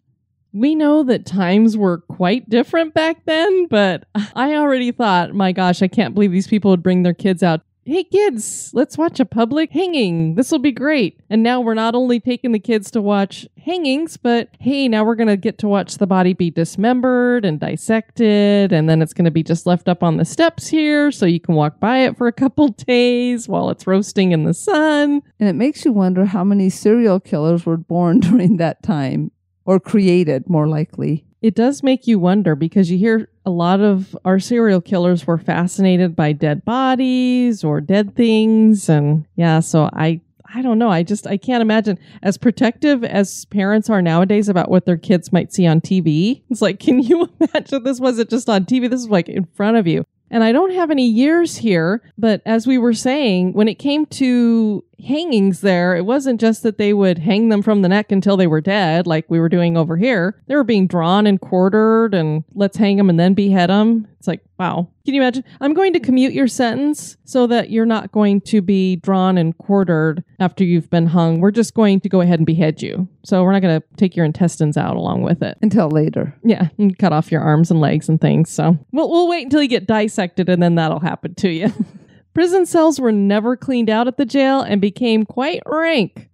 We 0.53 0.75
know 0.75 1.03
that 1.05 1.25
times 1.25 1.77
were 1.77 1.99
quite 1.99 2.51
different 2.51 2.93
back 2.93 3.25
then, 3.25 3.67
but 3.67 4.05
I 4.35 4.55
already 4.57 4.93
thought, 4.93 5.35
my 5.35 5.53
gosh, 5.53 5.81
I 5.81 5.89
can't 5.89 6.15
believe 6.15 6.33
these 6.33 6.47
people 6.47 6.71
would 6.71 6.83
bring 6.83 7.03
their 7.03 7.15
kids 7.15 7.43
out. 7.43 7.63
Hey 7.89 8.05
kids, 8.05 8.71
let's 8.75 8.99
watch 8.99 9.19
a 9.19 9.25
public 9.25 9.73
hanging. 9.73 10.35
This 10.35 10.53
will 10.53 10.59
be 10.59 10.73
great. 10.73 11.19
And 11.31 11.43
now 11.43 11.63
we're 11.63 11.73
not 11.73 11.95
only 11.95 12.21
taking 12.21 12.53
the 12.53 12.59
kids 12.59 12.91
to 12.91 13.01
watch 13.01 13.49
hangings, 13.65 14.19
but 14.19 14.51
hey, 14.61 14.89
now 14.89 15.05
we're 15.05 15.15
going 15.15 15.29
to 15.29 15.39
get 15.39 15.57
to 15.59 15.69
watch 15.69 15.97
the 15.97 16.07
body 16.07 16.35
be 16.35 16.51
dismembered 16.51 17.47
and 17.47 17.59
dissected. 17.59 18.75
And 18.75 18.91
then 18.91 19.01
it's 19.01 19.15
going 19.15 19.25
to 19.25 19.31
be 19.31 19.43
just 19.43 19.65
left 19.65 19.89
up 19.89 20.03
on 20.03 20.19
the 20.19 20.27
steps 20.27 20.69
here 20.69 21.11
so 21.11 21.25
you 21.25 21.41
can 21.41 21.55
walk 21.55 21.81
by 21.81 22.01
it 22.01 22.19
for 22.19 22.27
a 22.27 22.33
couple 22.45 22.69
days 22.69 23.49
while 23.49 23.71
it's 23.71 23.87
roasting 23.87 24.33
in 24.33 24.45
the 24.45 24.53
sun. 24.53 25.23
And 25.41 25.49
it 25.49 25.55
makes 25.55 25.87
you 25.87 25.93
wonder 25.93 26.27
how 26.27 26.45
many 26.45 26.69
serial 26.69 27.21
killers 27.21 27.65
were 27.65 27.79
born 27.79 28.21
during 28.21 28.59
that 28.59 28.83
time 28.83 29.31
or 29.65 29.81
created, 29.81 30.47
more 30.51 30.69
likely. 30.69 31.25
It 31.41 31.55
does 31.55 31.83
make 31.83 32.07
you 32.07 32.19
wonder 32.19 32.55
because 32.55 32.91
you 32.91 32.99
hear 32.99 33.29
a 33.49 33.51
lot 33.51 33.81
of 33.81 34.15
our 34.27 34.39
serial 34.39 34.83
killers 34.83 35.27
were 35.27 35.39
fascinated 35.39 36.15
by 36.15 36.33
dead 36.33 36.67
bodies 36.67 37.65
or 37.65 37.81
dead 37.81 38.15
things. 38.15 38.91
And 38.91 39.25
yeah, 39.37 39.61
so 39.61 39.89
I 39.95 40.21
I 40.55 40.61
don't 40.61 40.79
know. 40.79 40.91
I 40.91 41.03
just 41.03 41.27
I 41.27 41.39
can't 41.39 41.63
imagine 41.63 41.99
as 42.23 42.37
protective 42.37 43.03
as 43.05 43.47
parents 43.47 43.89
are 43.89 44.03
nowadays 44.03 44.51
about 44.51 44.71
what 44.71 44.85
their 44.85 44.99
kids 44.99 45.33
might 45.33 45.53
see 45.55 45.67
on 45.67 45.81
TV. 45.81 46.43
It's 46.51 46.61
like, 46.61 46.79
can 46.79 47.03
you 47.03 47.27
imagine 47.41 47.85
this 47.85 48.01
wasn't 48.01 48.29
just 48.29 48.51
on 48.51 48.67
TV? 48.67 48.91
This 48.91 49.01
is 49.01 49.09
like 49.09 49.31
in 49.31 49.47
front 49.55 49.79
of 49.79 49.87
you. 49.87 50.05
And 50.31 50.45
I 50.45 50.53
don't 50.53 50.75
have 50.75 50.91
any 50.91 51.09
years 51.09 51.57
here, 51.57 52.03
but 52.19 52.43
as 52.45 52.67
we 52.67 52.77
were 52.77 52.93
saying, 52.93 53.55
when 53.55 53.67
it 53.67 53.79
came 53.79 54.05
to 54.07 54.85
hangings 55.05 55.61
there, 55.61 55.97
it 55.97 56.05
wasn't 56.05 56.41
just 56.41 56.63
that 56.63 56.79
they 56.79 56.93
would 56.93 57.19
hang 57.19 57.49
them 57.49 57.63
from 57.63 57.83
the 57.83 57.89
neck 57.89 58.13
until 58.13 58.37
they 58.37 58.47
were 58.47 58.61
dead, 58.61 59.07
like 59.07 59.25
we 59.29 59.39
were 59.39 59.49
doing 59.49 59.77
over 59.77 59.97
here. 59.97 60.41
They 60.47 60.57
were 60.57 60.65
being 60.65 60.87
drawn 60.87 61.27
and 61.27 61.41
quartered, 61.41 62.15
and 62.15 62.45
let's 62.55 62.77
hang 62.77 62.97
them 62.97 63.11
and 63.11 63.19
then 63.19 63.35
behead 63.35 63.71
them. 63.71 64.07
It's 64.19 64.27
like, 64.27 64.43
wow. 64.59 64.89
Can 65.05 65.15
you 65.15 65.23
imagine? 65.23 65.45
I'm 65.61 65.75
going 65.75 65.93
to 65.93 66.01
commute 66.01 66.33
your 66.33 66.49
sentence 66.49 67.17
so 67.25 67.47
that 67.47 67.71
you're 67.71 67.87
not 67.87 68.11
going 68.11 68.41
to 68.43 68.61
be 68.61 68.97
drawn 68.97 69.39
and 69.39 69.57
quartered 69.57 70.25
after 70.41 70.65
you've 70.65 70.91
been 70.91 71.07
hung. 71.07 71.41
We're 71.41 71.53
just 71.53 71.75
going 71.75 72.01
to 72.01 72.09
go 72.09 72.21
ahead 72.21 72.41
and 72.41 72.47
behead 72.47 72.83
you. 72.83 73.09
So 73.25 73.45
we're 73.45 73.53
not 73.53 73.63
going 73.63 73.81
to 73.81 73.87
take 73.97 74.17
your 74.17 74.25
intestines 74.25 74.77
out 74.77 74.97
along 74.97 75.23
with 75.23 75.43
it. 75.43 75.57
Until 75.63 75.89
later. 75.89 76.37
Yeah, 76.45 76.69
and 76.79 76.99
cut 76.99 77.13
off 77.13 77.31
your 77.31 77.41
arms 77.41 77.71
and 77.71 77.81
legs 77.81 78.09
and 78.09 78.21
things. 78.21 78.51
So 78.51 78.77
we'll, 78.93 79.09
we'll 79.09 79.29
wait 79.29 79.45
until 79.45 79.63
you 79.63 79.69
get 79.69 79.87
dissected 79.87 80.49
and 80.49 80.63
then 80.63 80.75
that'll 80.75 81.01
happen 81.01 81.35
to 81.37 81.49
you. 81.49 81.73
Prison 82.39 82.67
cells 82.67 83.01
were 83.01 83.11
never 83.11 83.57
cleaned 83.57 83.91
out 83.91 84.07
at 84.07 84.17
the 84.17 84.25
jail 84.25 84.61
and 84.61 84.81
became 84.81 85.25
quite 85.25 85.61
rank. 85.67 86.29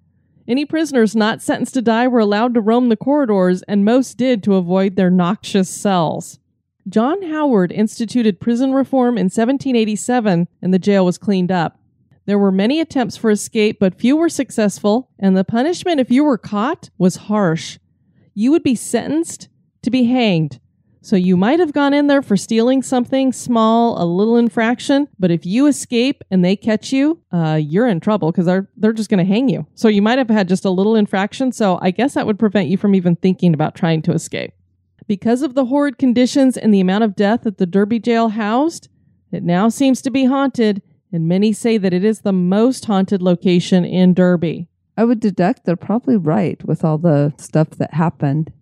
Any 0.46 0.66
prisoners 0.66 1.16
not 1.16 1.40
sentenced 1.40 1.72
to 1.72 1.80
die 1.80 2.06
were 2.08 2.20
allowed 2.20 2.52
to 2.52 2.60
roam 2.60 2.90
the 2.90 2.94
corridors, 2.94 3.62
and 3.62 3.86
most 3.86 4.18
did 4.18 4.42
to 4.42 4.56
avoid 4.56 4.96
their 4.96 5.08
noxious 5.08 5.70
cells. 5.70 6.40
John 6.86 7.22
Howard 7.22 7.72
instituted 7.72 8.38
prison 8.38 8.74
reform 8.74 9.16
in 9.16 9.30
1787, 9.30 10.46
and 10.60 10.74
the 10.74 10.78
jail 10.78 11.06
was 11.06 11.16
cleaned 11.16 11.50
up. 11.50 11.78
There 12.26 12.38
were 12.38 12.52
many 12.52 12.80
attempts 12.80 13.16
for 13.16 13.30
escape, 13.30 13.78
but 13.80 13.98
few 13.98 14.14
were 14.14 14.28
successful, 14.28 15.08
and 15.18 15.34
the 15.34 15.42
punishment 15.42 16.00
if 16.00 16.10
you 16.10 16.22
were 16.22 16.36
caught 16.36 16.90
was 16.98 17.16
harsh. 17.16 17.78
You 18.34 18.50
would 18.50 18.62
be 18.62 18.74
sentenced 18.74 19.48
to 19.80 19.90
be 19.90 20.04
hanged. 20.04 20.60
So 21.04 21.16
you 21.16 21.36
might 21.36 21.60
have 21.60 21.74
gone 21.74 21.92
in 21.92 22.06
there 22.06 22.22
for 22.22 22.34
stealing 22.34 22.82
something 22.82 23.30
small, 23.30 24.02
a 24.02 24.06
little 24.06 24.38
infraction, 24.38 25.06
but 25.18 25.30
if 25.30 25.44
you 25.44 25.66
escape 25.66 26.24
and 26.30 26.42
they 26.42 26.56
catch 26.56 26.94
you, 26.94 27.20
uh, 27.30 27.60
you're 27.62 27.86
in 27.86 28.00
trouble 28.00 28.32
because 28.32 28.46
they're 28.46 28.70
they're 28.78 28.94
just 28.94 29.10
going 29.10 29.18
to 29.18 29.30
hang 29.30 29.50
you. 29.50 29.66
So 29.74 29.88
you 29.88 30.00
might 30.00 30.16
have 30.16 30.30
had 30.30 30.48
just 30.48 30.64
a 30.64 30.70
little 30.70 30.96
infraction. 30.96 31.52
So 31.52 31.78
I 31.82 31.90
guess 31.90 32.14
that 32.14 32.26
would 32.26 32.38
prevent 32.38 32.68
you 32.68 32.78
from 32.78 32.94
even 32.94 33.16
thinking 33.16 33.52
about 33.52 33.74
trying 33.74 34.00
to 34.00 34.12
escape. 34.12 34.54
Because 35.06 35.42
of 35.42 35.54
the 35.54 35.66
horrid 35.66 35.98
conditions 35.98 36.56
and 36.56 36.72
the 36.72 36.80
amount 36.80 37.04
of 37.04 37.14
death 37.14 37.42
that 37.42 37.58
the 37.58 37.66
Derby 37.66 37.98
jail 37.98 38.30
housed, 38.30 38.88
it 39.30 39.42
now 39.42 39.68
seems 39.68 40.00
to 40.00 40.10
be 40.10 40.24
haunted, 40.24 40.80
and 41.12 41.28
many 41.28 41.52
say 41.52 41.76
that 41.76 41.92
it 41.92 42.02
is 42.02 42.22
the 42.22 42.32
most 42.32 42.86
haunted 42.86 43.20
location 43.20 43.84
in 43.84 44.14
Derby. 44.14 44.68
I 44.96 45.04
would 45.04 45.20
deduct 45.20 45.66
they're 45.66 45.76
probably 45.76 46.16
right 46.16 46.64
with 46.64 46.82
all 46.82 46.96
the 46.96 47.34
stuff 47.36 47.68
that 47.72 47.92
happened. 47.92 48.54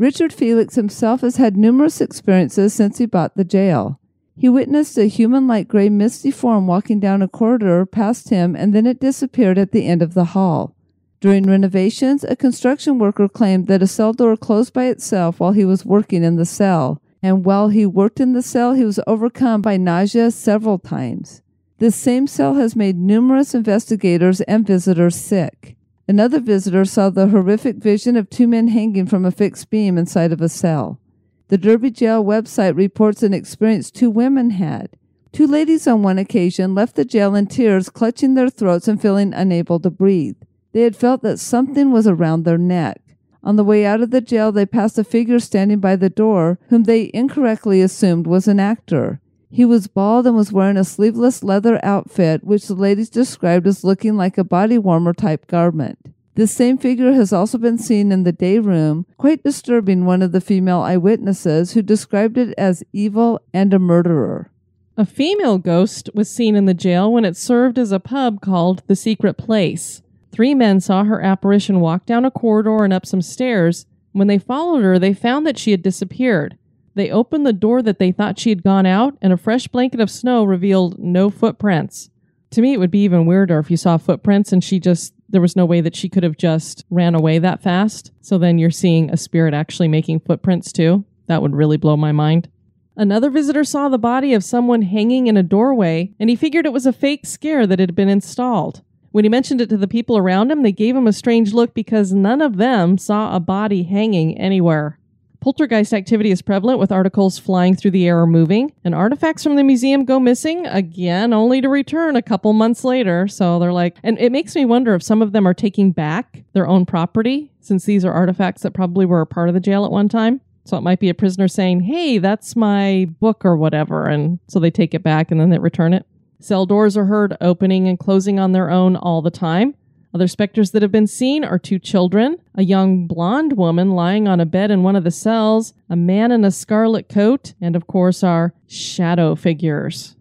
Richard 0.00 0.32
Felix 0.32 0.76
himself 0.76 1.20
has 1.20 1.36
had 1.36 1.58
numerous 1.58 2.00
experiences 2.00 2.72
since 2.72 2.96
he 2.96 3.04
bought 3.04 3.36
the 3.36 3.44
jail. 3.44 4.00
He 4.34 4.48
witnessed 4.48 4.96
a 4.96 5.04
human 5.04 5.46
like 5.46 5.68
gray 5.68 5.90
misty 5.90 6.30
form 6.30 6.66
walking 6.66 7.00
down 7.00 7.20
a 7.20 7.28
corridor 7.28 7.84
past 7.84 8.30
him, 8.30 8.56
and 8.56 8.74
then 8.74 8.86
it 8.86 8.98
disappeared 8.98 9.58
at 9.58 9.72
the 9.72 9.86
end 9.86 10.00
of 10.00 10.14
the 10.14 10.24
hall. 10.24 10.74
During 11.20 11.42
renovations, 11.42 12.24
a 12.24 12.34
construction 12.34 12.98
worker 12.98 13.28
claimed 13.28 13.66
that 13.66 13.82
a 13.82 13.86
cell 13.86 14.14
door 14.14 14.38
closed 14.38 14.72
by 14.72 14.86
itself 14.86 15.38
while 15.38 15.52
he 15.52 15.66
was 15.66 15.84
working 15.84 16.24
in 16.24 16.36
the 16.36 16.46
cell, 16.46 17.02
and 17.22 17.44
while 17.44 17.68
he 17.68 17.84
worked 17.84 18.20
in 18.20 18.32
the 18.32 18.40
cell, 18.40 18.72
he 18.72 18.86
was 18.86 19.00
overcome 19.06 19.60
by 19.60 19.76
nausea 19.76 20.30
several 20.30 20.78
times. 20.78 21.42
This 21.76 21.94
same 21.94 22.26
cell 22.26 22.54
has 22.54 22.74
made 22.74 22.96
numerous 22.96 23.54
investigators 23.54 24.40
and 24.40 24.66
visitors 24.66 25.16
sick. 25.16 25.76
Another 26.10 26.40
visitor 26.40 26.84
saw 26.84 27.08
the 27.08 27.28
horrific 27.28 27.76
vision 27.76 28.16
of 28.16 28.28
two 28.28 28.48
men 28.48 28.66
hanging 28.66 29.06
from 29.06 29.24
a 29.24 29.30
fixed 29.30 29.70
beam 29.70 29.96
inside 29.96 30.32
of 30.32 30.40
a 30.40 30.48
cell. 30.48 30.98
The 31.46 31.56
Derby 31.56 31.92
Jail 31.92 32.24
website 32.24 32.74
reports 32.74 33.22
an 33.22 33.32
experience 33.32 33.92
two 33.92 34.10
women 34.10 34.50
had. 34.50 34.96
Two 35.30 35.46
ladies 35.46 35.86
on 35.86 36.02
one 36.02 36.18
occasion 36.18 36.74
left 36.74 36.96
the 36.96 37.04
jail 37.04 37.36
in 37.36 37.46
tears, 37.46 37.88
clutching 37.88 38.34
their 38.34 38.50
throats 38.50 38.88
and 38.88 39.00
feeling 39.00 39.32
unable 39.32 39.78
to 39.78 39.88
breathe. 39.88 40.34
They 40.72 40.80
had 40.80 40.96
felt 40.96 41.22
that 41.22 41.38
something 41.38 41.92
was 41.92 42.08
around 42.08 42.42
their 42.42 42.58
neck. 42.58 43.00
On 43.44 43.54
the 43.54 43.62
way 43.62 43.86
out 43.86 44.00
of 44.00 44.10
the 44.10 44.20
jail, 44.20 44.50
they 44.50 44.66
passed 44.66 44.98
a 44.98 45.04
figure 45.04 45.38
standing 45.38 45.78
by 45.78 45.94
the 45.94 46.10
door, 46.10 46.58
whom 46.70 46.82
they 46.82 47.12
incorrectly 47.14 47.80
assumed 47.80 48.26
was 48.26 48.48
an 48.48 48.58
actor. 48.58 49.20
He 49.50 49.64
was 49.64 49.88
bald 49.88 50.26
and 50.26 50.36
was 50.36 50.52
wearing 50.52 50.76
a 50.76 50.84
sleeveless 50.84 51.42
leather 51.42 51.84
outfit, 51.84 52.44
which 52.44 52.68
the 52.68 52.74
ladies 52.74 53.10
described 53.10 53.66
as 53.66 53.82
looking 53.82 54.16
like 54.16 54.38
a 54.38 54.44
body 54.44 54.78
warmer 54.78 55.12
type 55.12 55.48
garment. 55.48 55.98
This 56.36 56.52
same 56.52 56.78
figure 56.78 57.12
has 57.12 57.32
also 57.32 57.58
been 57.58 57.76
seen 57.76 58.12
in 58.12 58.22
the 58.22 58.32
day 58.32 58.60
room, 58.60 59.06
quite 59.18 59.42
disturbing 59.42 60.04
one 60.04 60.22
of 60.22 60.30
the 60.30 60.40
female 60.40 60.78
eyewitnesses 60.80 61.72
who 61.72 61.82
described 61.82 62.38
it 62.38 62.54
as 62.56 62.84
evil 62.92 63.40
and 63.52 63.74
a 63.74 63.80
murderer. 63.80 64.50
A 64.96 65.04
female 65.04 65.58
ghost 65.58 66.08
was 66.14 66.30
seen 66.30 66.54
in 66.54 66.66
the 66.66 66.74
jail 66.74 67.12
when 67.12 67.24
it 67.24 67.36
served 67.36 67.78
as 67.78 67.90
a 67.90 67.98
pub 67.98 68.40
called 68.40 68.82
The 68.86 68.96
Secret 68.96 69.34
Place. 69.34 70.02
Three 70.30 70.54
men 70.54 70.80
saw 70.80 71.02
her 71.04 71.20
apparition 71.20 71.80
walk 71.80 72.06
down 72.06 72.24
a 72.24 72.30
corridor 72.30 72.84
and 72.84 72.92
up 72.92 73.04
some 73.04 73.22
stairs. 73.22 73.86
When 74.12 74.28
they 74.28 74.38
followed 74.38 74.82
her, 74.82 74.98
they 74.98 75.12
found 75.12 75.46
that 75.46 75.58
she 75.58 75.72
had 75.72 75.82
disappeared. 75.82 76.56
They 76.94 77.10
opened 77.10 77.46
the 77.46 77.52
door 77.52 77.82
that 77.82 77.98
they 77.98 78.12
thought 78.12 78.38
she 78.38 78.50
had 78.50 78.62
gone 78.62 78.86
out, 78.86 79.16
and 79.22 79.32
a 79.32 79.36
fresh 79.36 79.68
blanket 79.68 80.00
of 80.00 80.10
snow 80.10 80.44
revealed 80.44 80.98
no 80.98 81.30
footprints. 81.30 82.10
To 82.50 82.60
me, 82.60 82.72
it 82.72 82.78
would 82.78 82.90
be 82.90 83.04
even 83.04 83.26
weirder 83.26 83.58
if 83.58 83.70
you 83.70 83.76
saw 83.76 83.96
footprints 83.96 84.52
and 84.52 84.62
she 84.62 84.80
just, 84.80 85.14
there 85.28 85.40
was 85.40 85.54
no 85.54 85.64
way 85.64 85.80
that 85.80 85.94
she 85.94 86.08
could 86.08 86.24
have 86.24 86.36
just 86.36 86.84
ran 86.90 87.14
away 87.14 87.38
that 87.38 87.62
fast. 87.62 88.10
So 88.20 88.38
then 88.38 88.58
you're 88.58 88.72
seeing 88.72 89.08
a 89.08 89.16
spirit 89.16 89.54
actually 89.54 89.86
making 89.86 90.20
footprints 90.20 90.72
too. 90.72 91.04
That 91.28 91.42
would 91.42 91.54
really 91.54 91.76
blow 91.76 91.96
my 91.96 92.10
mind. 92.10 92.48
Another 92.96 93.30
visitor 93.30 93.62
saw 93.62 93.88
the 93.88 93.98
body 93.98 94.34
of 94.34 94.42
someone 94.42 94.82
hanging 94.82 95.28
in 95.28 95.36
a 95.36 95.44
doorway, 95.44 96.12
and 96.18 96.28
he 96.28 96.36
figured 96.36 96.66
it 96.66 96.72
was 96.72 96.86
a 96.86 96.92
fake 96.92 97.24
scare 97.24 97.66
that 97.66 97.78
had 97.78 97.94
been 97.94 98.08
installed. 98.08 98.82
When 99.12 99.24
he 99.24 99.28
mentioned 99.28 99.60
it 99.60 99.68
to 99.70 99.76
the 99.76 99.88
people 99.88 100.18
around 100.18 100.50
him, 100.50 100.62
they 100.62 100.72
gave 100.72 100.94
him 100.94 101.06
a 101.06 101.12
strange 101.12 101.52
look 101.52 101.72
because 101.72 102.12
none 102.12 102.40
of 102.40 102.58
them 102.58 102.98
saw 102.98 103.34
a 103.34 103.40
body 103.40 103.84
hanging 103.84 104.36
anywhere. 104.36 104.98
Poltergeist 105.40 105.94
activity 105.94 106.30
is 106.30 106.42
prevalent 106.42 106.78
with 106.78 106.92
articles 106.92 107.38
flying 107.38 107.74
through 107.74 107.92
the 107.92 108.06
air 108.06 108.20
or 108.20 108.26
moving, 108.26 108.72
and 108.84 108.94
artifacts 108.94 109.42
from 109.42 109.56
the 109.56 109.64
museum 109.64 110.04
go 110.04 110.20
missing 110.20 110.66
again, 110.66 111.32
only 111.32 111.62
to 111.62 111.68
return 111.68 112.14
a 112.14 112.22
couple 112.22 112.52
months 112.52 112.84
later. 112.84 113.26
So 113.26 113.58
they're 113.58 113.72
like, 113.72 113.96
and 114.02 114.18
it 114.18 114.32
makes 114.32 114.54
me 114.54 114.66
wonder 114.66 114.94
if 114.94 115.02
some 115.02 115.22
of 115.22 115.32
them 115.32 115.48
are 115.48 115.54
taking 115.54 115.92
back 115.92 116.44
their 116.52 116.66
own 116.66 116.84
property, 116.84 117.50
since 117.60 117.86
these 117.86 118.04
are 118.04 118.12
artifacts 118.12 118.60
that 118.62 118.74
probably 118.74 119.06
were 119.06 119.22
a 119.22 119.26
part 119.26 119.48
of 119.48 119.54
the 119.54 119.60
jail 119.60 119.86
at 119.86 119.90
one 119.90 120.10
time. 120.10 120.42
So 120.66 120.76
it 120.76 120.82
might 120.82 121.00
be 121.00 121.08
a 121.08 121.14
prisoner 121.14 121.48
saying, 121.48 121.80
hey, 121.80 122.18
that's 122.18 122.54
my 122.54 123.08
book 123.18 123.44
or 123.44 123.56
whatever. 123.56 124.06
And 124.06 124.40
so 124.46 124.60
they 124.60 124.70
take 124.70 124.92
it 124.92 125.02
back 125.02 125.30
and 125.30 125.40
then 125.40 125.48
they 125.48 125.58
return 125.58 125.94
it. 125.94 126.04
Cell 126.38 126.66
doors 126.66 126.96
are 126.98 127.06
heard 127.06 127.36
opening 127.40 127.88
and 127.88 127.98
closing 127.98 128.38
on 128.38 128.52
their 128.52 128.70
own 128.70 128.94
all 128.94 129.22
the 129.22 129.30
time. 129.30 129.74
Other 130.12 130.26
specters 130.26 130.72
that 130.72 130.82
have 130.82 130.90
been 130.90 131.06
seen 131.06 131.44
are 131.44 131.58
two 131.58 131.78
children, 131.78 132.38
a 132.56 132.64
young 132.64 133.06
blonde 133.06 133.56
woman 133.56 133.92
lying 133.92 134.26
on 134.26 134.40
a 134.40 134.46
bed 134.46 134.70
in 134.70 134.82
one 134.82 134.96
of 134.96 135.04
the 135.04 135.10
cells, 135.10 135.72
a 135.88 135.94
man 135.94 136.32
in 136.32 136.44
a 136.44 136.50
scarlet 136.50 137.08
coat, 137.08 137.54
and 137.60 137.76
of 137.76 137.86
course 137.86 138.24
our 138.24 138.52
shadow 138.66 139.36
figures. 139.36 140.16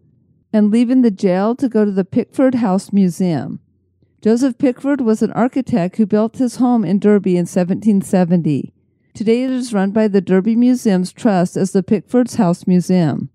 And 0.53 0.69
leaving 0.69 1.01
the 1.01 1.11
jail 1.11 1.55
to 1.55 1.67
go 1.67 1.85
to 1.85 1.91
the 1.91 2.05
Pickford 2.05 2.55
House 2.55 2.93
Museum. 2.93 3.59
Joseph 4.21 4.57
Pickford 4.57 5.01
was 5.01 5.21
an 5.21 5.31
architect 5.31 5.95
who 5.95 6.05
built 6.05 6.37
his 6.37 6.57
home 6.57 6.85
in 6.85 6.99
Derby 6.99 7.31
in 7.31 7.45
1770. 7.45 8.73
Today 9.15 9.43
it 9.43 9.51
is 9.51 9.73
run 9.73 9.91
by 9.91 10.07
the 10.07 10.21
Derby 10.21 10.55
Museums 10.55 11.11
Trust 11.11 11.57
as 11.57 11.71
the 11.71 11.81
Pickford's 11.81 12.35
House 12.35 12.67
Museum. 12.67 13.29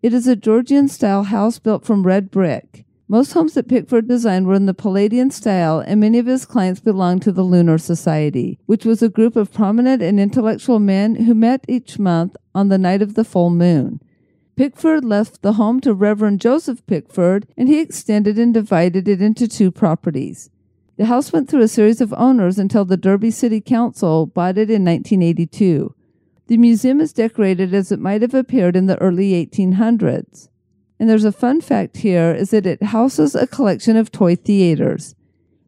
It 0.00 0.14
is 0.14 0.26
a 0.26 0.36
Georgian 0.36 0.88
style 0.88 1.24
house 1.24 1.58
built 1.58 1.84
from 1.84 2.06
red 2.06 2.30
brick. 2.30 2.86
Most 3.10 3.32
homes 3.32 3.54
that 3.54 3.68
Pickford 3.68 4.06
designed 4.06 4.46
were 4.46 4.54
in 4.54 4.66
the 4.66 4.74
Palladian 4.74 5.30
style, 5.30 5.80
and 5.80 5.98
many 5.98 6.18
of 6.18 6.26
his 6.26 6.44
clients 6.44 6.78
belonged 6.78 7.22
to 7.22 7.32
the 7.32 7.42
Lunar 7.42 7.78
Society, 7.78 8.58
which 8.66 8.84
was 8.84 9.02
a 9.02 9.08
group 9.08 9.34
of 9.34 9.50
prominent 9.50 10.02
and 10.02 10.20
intellectual 10.20 10.78
men 10.78 11.14
who 11.14 11.34
met 11.34 11.64
each 11.66 11.98
month 11.98 12.36
on 12.54 12.68
the 12.68 12.76
night 12.76 13.00
of 13.00 13.14
the 13.14 13.24
full 13.24 13.48
moon. 13.48 14.02
Pickford 14.56 15.06
left 15.06 15.40
the 15.40 15.54
home 15.54 15.80
to 15.80 15.94
Reverend 15.94 16.42
Joseph 16.42 16.84
Pickford, 16.86 17.46
and 17.56 17.66
he 17.66 17.80
extended 17.80 18.38
and 18.38 18.52
divided 18.52 19.08
it 19.08 19.22
into 19.22 19.48
two 19.48 19.70
properties. 19.70 20.50
The 20.98 21.06
house 21.06 21.32
went 21.32 21.48
through 21.48 21.62
a 21.62 21.68
series 21.68 22.02
of 22.02 22.12
owners 22.12 22.58
until 22.58 22.84
the 22.84 22.98
Derby 22.98 23.30
City 23.30 23.62
Council 23.62 24.26
bought 24.26 24.58
it 24.58 24.68
in 24.68 24.84
1982. 24.84 25.94
The 26.48 26.56
museum 26.58 27.00
is 27.00 27.14
decorated 27.14 27.72
as 27.72 27.90
it 27.90 28.00
might 28.00 28.20
have 28.20 28.34
appeared 28.34 28.76
in 28.76 28.84
the 28.86 29.00
early 29.00 29.30
1800s. 29.32 30.48
And 30.98 31.08
there's 31.08 31.24
a 31.24 31.32
fun 31.32 31.60
fact 31.60 31.98
here 31.98 32.32
is 32.32 32.50
that 32.50 32.66
it 32.66 32.82
houses 32.82 33.34
a 33.34 33.46
collection 33.46 33.96
of 33.96 34.10
toy 34.10 34.34
theaters. 34.34 35.14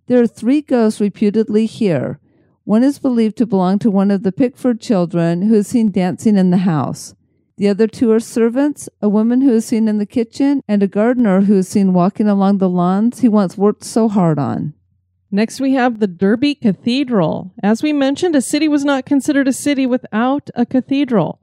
There 0.06 0.20
are 0.20 0.26
three 0.26 0.60
ghosts 0.60 1.00
reputedly 1.00 1.66
here. 1.66 2.18
One 2.64 2.82
is 2.82 2.98
believed 2.98 3.36
to 3.38 3.46
belong 3.46 3.78
to 3.80 3.90
one 3.90 4.10
of 4.10 4.22
the 4.22 4.32
Pickford 4.32 4.80
children 4.80 5.42
who 5.42 5.54
is 5.54 5.68
seen 5.68 5.90
dancing 5.90 6.36
in 6.36 6.50
the 6.50 6.58
house. 6.58 7.14
The 7.56 7.68
other 7.68 7.86
two 7.86 8.10
are 8.10 8.20
servants, 8.20 8.88
a 9.02 9.08
woman 9.08 9.42
who 9.42 9.52
is 9.52 9.66
seen 9.66 9.86
in 9.86 9.98
the 9.98 10.06
kitchen, 10.06 10.62
and 10.66 10.82
a 10.82 10.88
gardener 10.88 11.42
who 11.42 11.58
is 11.58 11.68
seen 11.68 11.92
walking 11.92 12.26
along 12.26 12.58
the 12.58 12.68
lawns 12.68 13.20
he 13.20 13.28
once 13.28 13.58
worked 13.58 13.84
so 13.84 14.08
hard 14.08 14.38
on. 14.38 14.74
Next, 15.30 15.60
we 15.60 15.74
have 15.74 16.00
the 16.00 16.06
Derby 16.06 16.54
Cathedral. 16.54 17.52
As 17.62 17.82
we 17.82 17.92
mentioned, 17.92 18.34
a 18.34 18.40
city 18.40 18.66
was 18.66 18.84
not 18.84 19.04
considered 19.06 19.46
a 19.46 19.52
city 19.52 19.86
without 19.86 20.50
a 20.54 20.66
cathedral. 20.66 21.38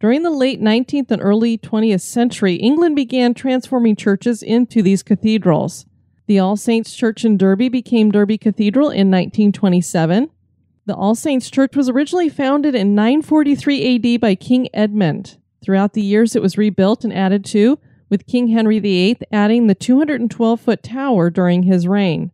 During 0.00 0.22
the 0.22 0.30
late 0.30 0.62
19th 0.62 1.10
and 1.10 1.20
early 1.20 1.58
20th 1.58 2.00
century, 2.00 2.54
England 2.54 2.96
began 2.96 3.34
transforming 3.34 3.96
churches 3.96 4.42
into 4.42 4.80
these 4.80 5.02
cathedrals. 5.02 5.84
The 6.26 6.38
All 6.38 6.56
Saints 6.56 6.94
Church 6.94 7.22
in 7.22 7.36
Derby 7.36 7.68
became 7.68 8.10
Derby 8.10 8.38
Cathedral 8.38 8.86
in 8.86 9.10
1927. 9.10 10.30
The 10.86 10.94
All 10.94 11.14
Saints 11.14 11.50
Church 11.50 11.76
was 11.76 11.90
originally 11.90 12.30
founded 12.30 12.74
in 12.74 12.94
943 12.94 14.14
AD 14.14 14.20
by 14.22 14.34
King 14.34 14.70
Edmund. 14.72 15.36
Throughout 15.62 15.92
the 15.92 16.00
years, 16.00 16.34
it 16.34 16.40
was 16.40 16.56
rebuilt 16.56 17.04
and 17.04 17.12
added 17.12 17.44
to, 17.46 17.78
with 18.08 18.26
King 18.26 18.48
Henry 18.48 18.78
VIII 18.78 19.18
adding 19.30 19.66
the 19.66 19.74
212 19.74 20.58
foot 20.58 20.82
tower 20.82 21.28
during 21.28 21.64
his 21.64 21.86
reign. 21.86 22.30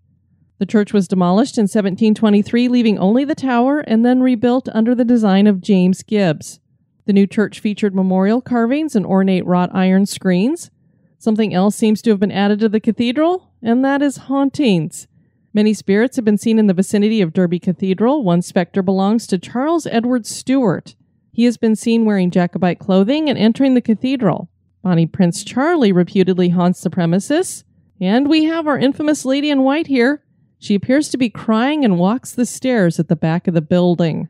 The 0.59 0.67
church 0.67 0.93
was 0.93 1.09
demolished 1.09 1.59
in 1.59 1.63
1723, 1.63 2.69
leaving 2.69 2.97
only 2.97 3.25
the 3.25 3.35
tower, 3.35 3.81
and 3.81 4.07
then 4.07 4.21
rebuilt 4.21 4.69
under 4.73 4.95
the 4.95 5.05
design 5.05 5.49
of 5.49 5.61
James 5.61 6.05
Gibbs. 6.05 6.61
The 7.07 7.13
new 7.13 7.27
church 7.27 7.61
featured 7.61 7.95
memorial 7.95 8.41
carvings 8.41 8.95
and 8.95 9.07
ornate 9.07 9.47
wrought 9.47 9.71
iron 9.73 10.07
screens. 10.07 10.71
Something 11.19 11.55
else 11.55 11.77
seems 11.77 12.03
to 12.03 12.11
have 12.11 12.21
been 12.21 12.33
added 12.33 12.59
to 12.61 12.69
the 12.69 12.81
cathedral, 12.81 13.51
and 13.63 13.85
that 13.85 14.03
is 14.03 14.17
hauntings. 14.17 15.07
Many 15.55 15.73
spirits 15.73 16.17
have 16.17 16.25
been 16.25 16.37
seen 16.37 16.59
in 16.59 16.67
the 16.67 16.75
vicinity 16.75 17.23
of 17.23 17.33
Derby 17.33 17.59
Cathedral. 17.59 18.23
One 18.23 18.43
specter 18.43 18.83
belongs 18.83 19.27
to 19.29 19.39
Charles 19.39 19.87
Edward 19.87 20.27
Stuart. 20.27 20.95
He 21.33 21.45
has 21.45 21.57
been 21.57 21.77
seen 21.77 22.05
wearing 22.05 22.31
Jacobite 22.31 22.79
clothing 22.79 23.31
and 23.31 23.39
entering 23.39 23.75
the 23.75 23.81
cathedral. 23.81 24.51
Bonnie 24.83 25.07
Prince 25.07 25.45
Charlie 25.45 25.93
reputedly 25.93 26.51
haunts 26.51 26.83
the 26.83 26.91
premises. 26.91 27.65
And 28.01 28.29
we 28.29 28.45
have 28.45 28.67
our 28.67 28.79
infamous 28.79 29.25
lady 29.25 29.49
in 29.49 29.63
white 29.63 29.87
here. 29.87 30.23
She 30.59 30.75
appears 30.75 31.09
to 31.09 31.19
be 31.19 31.31
crying 31.31 31.85
and 31.85 31.99
walks 31.99 32.33
the 32.33 32.47
stairs 32.47 32.99
at 32.99 33.09
the 33.09 33.17
back 33.17 33.49
of 33.49 33.55
the 33.55 33.63
building. 33.63 34.29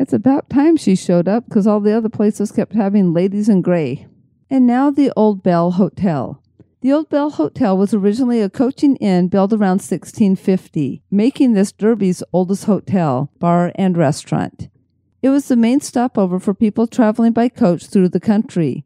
It's 0.00 0.12
about 0.12 0.48
time 0.48 0.76
she 0.76 0.94
showed 0.94 1.26
up 1.26 1.46
because 1.46 1.66
all 1.66 1.80
the 1.80 1.92
other 1.92 2.08
places 2.08 2.52
kept 2.52 2.72
having 2.72 3.12
ladies 3.12 3.48
in 3.48 3.62
gray. 3.62 4.06
And 4.48 4.64
now 4.64 4.92
the 4.92 5.12
Old 5.16 5.42
Bell 5.42 5.72
Hotel. 5.72 6.40
The 6.82 6.92
Old 6.92 7.08
Bell 7.08 7.30
Hotel 7.30 7.76
was 7.76 7.92
originally 7.92 8.40
a 8.40 8.48
coaching 8.48 8.94
inn 8.96 9.26
built 9.26 9.52
around 9.52 9.80
1650, 9.82 11.02
making 11.10 11.52
this 11.52 11.72
Derby's 11.72 12.22
oldest 12.32 12.66
hotel, 12.66 13.32
bar, 13.40 13.72
and 13.74 13.96
restaurant. 13.96 14.68
It 15.20 15.30
was 15.30 15.48
the 15.48 15.56
main 15.56 15.80
stopover 15.80 16.38
for 16.38 16.54
people 16.54 16.86
traveling 16.86 17.32
by 17.32 17.48
coach 17.48 17.86
through 17.86 18.10
the 18.10 18.20
country. 18.20 18.84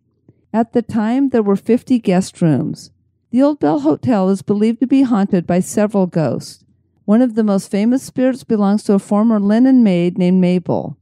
At 0.50 0.72
the 0.72 0.80
time, 0.80 1.28
there 1.28 1.42
were 1.42 1.56
50 1.56 1.98
guest 1.98 2.40
rooms. 2.40 2.90
The 3.30 3.42
Old 3.42 3.60
Bell 3.60 3.80
Hotel 3.80 4.30
is 4.30 4.40
believed 4.40 4.80
to 4.80 4.86
be 4.86 5.02
haunted 5.02 5.46
by 5.46 5.60
several 5.60 6.06
ghosts. 6.06 6.64
One 7.04 7.20
of 7.20 7.34
the 7.34 7.44
most 7.44 7.70
famous 7.70 8.02
spirits 8.02 8.44
belongs 8.44 8.82
to 8.84 8.94
a 8.94 8.98
former 8.98 9.38
linen 9.38 9.82
maid 9.82 10.16
named 10.16 10.40
Mabel. 10.40 10.96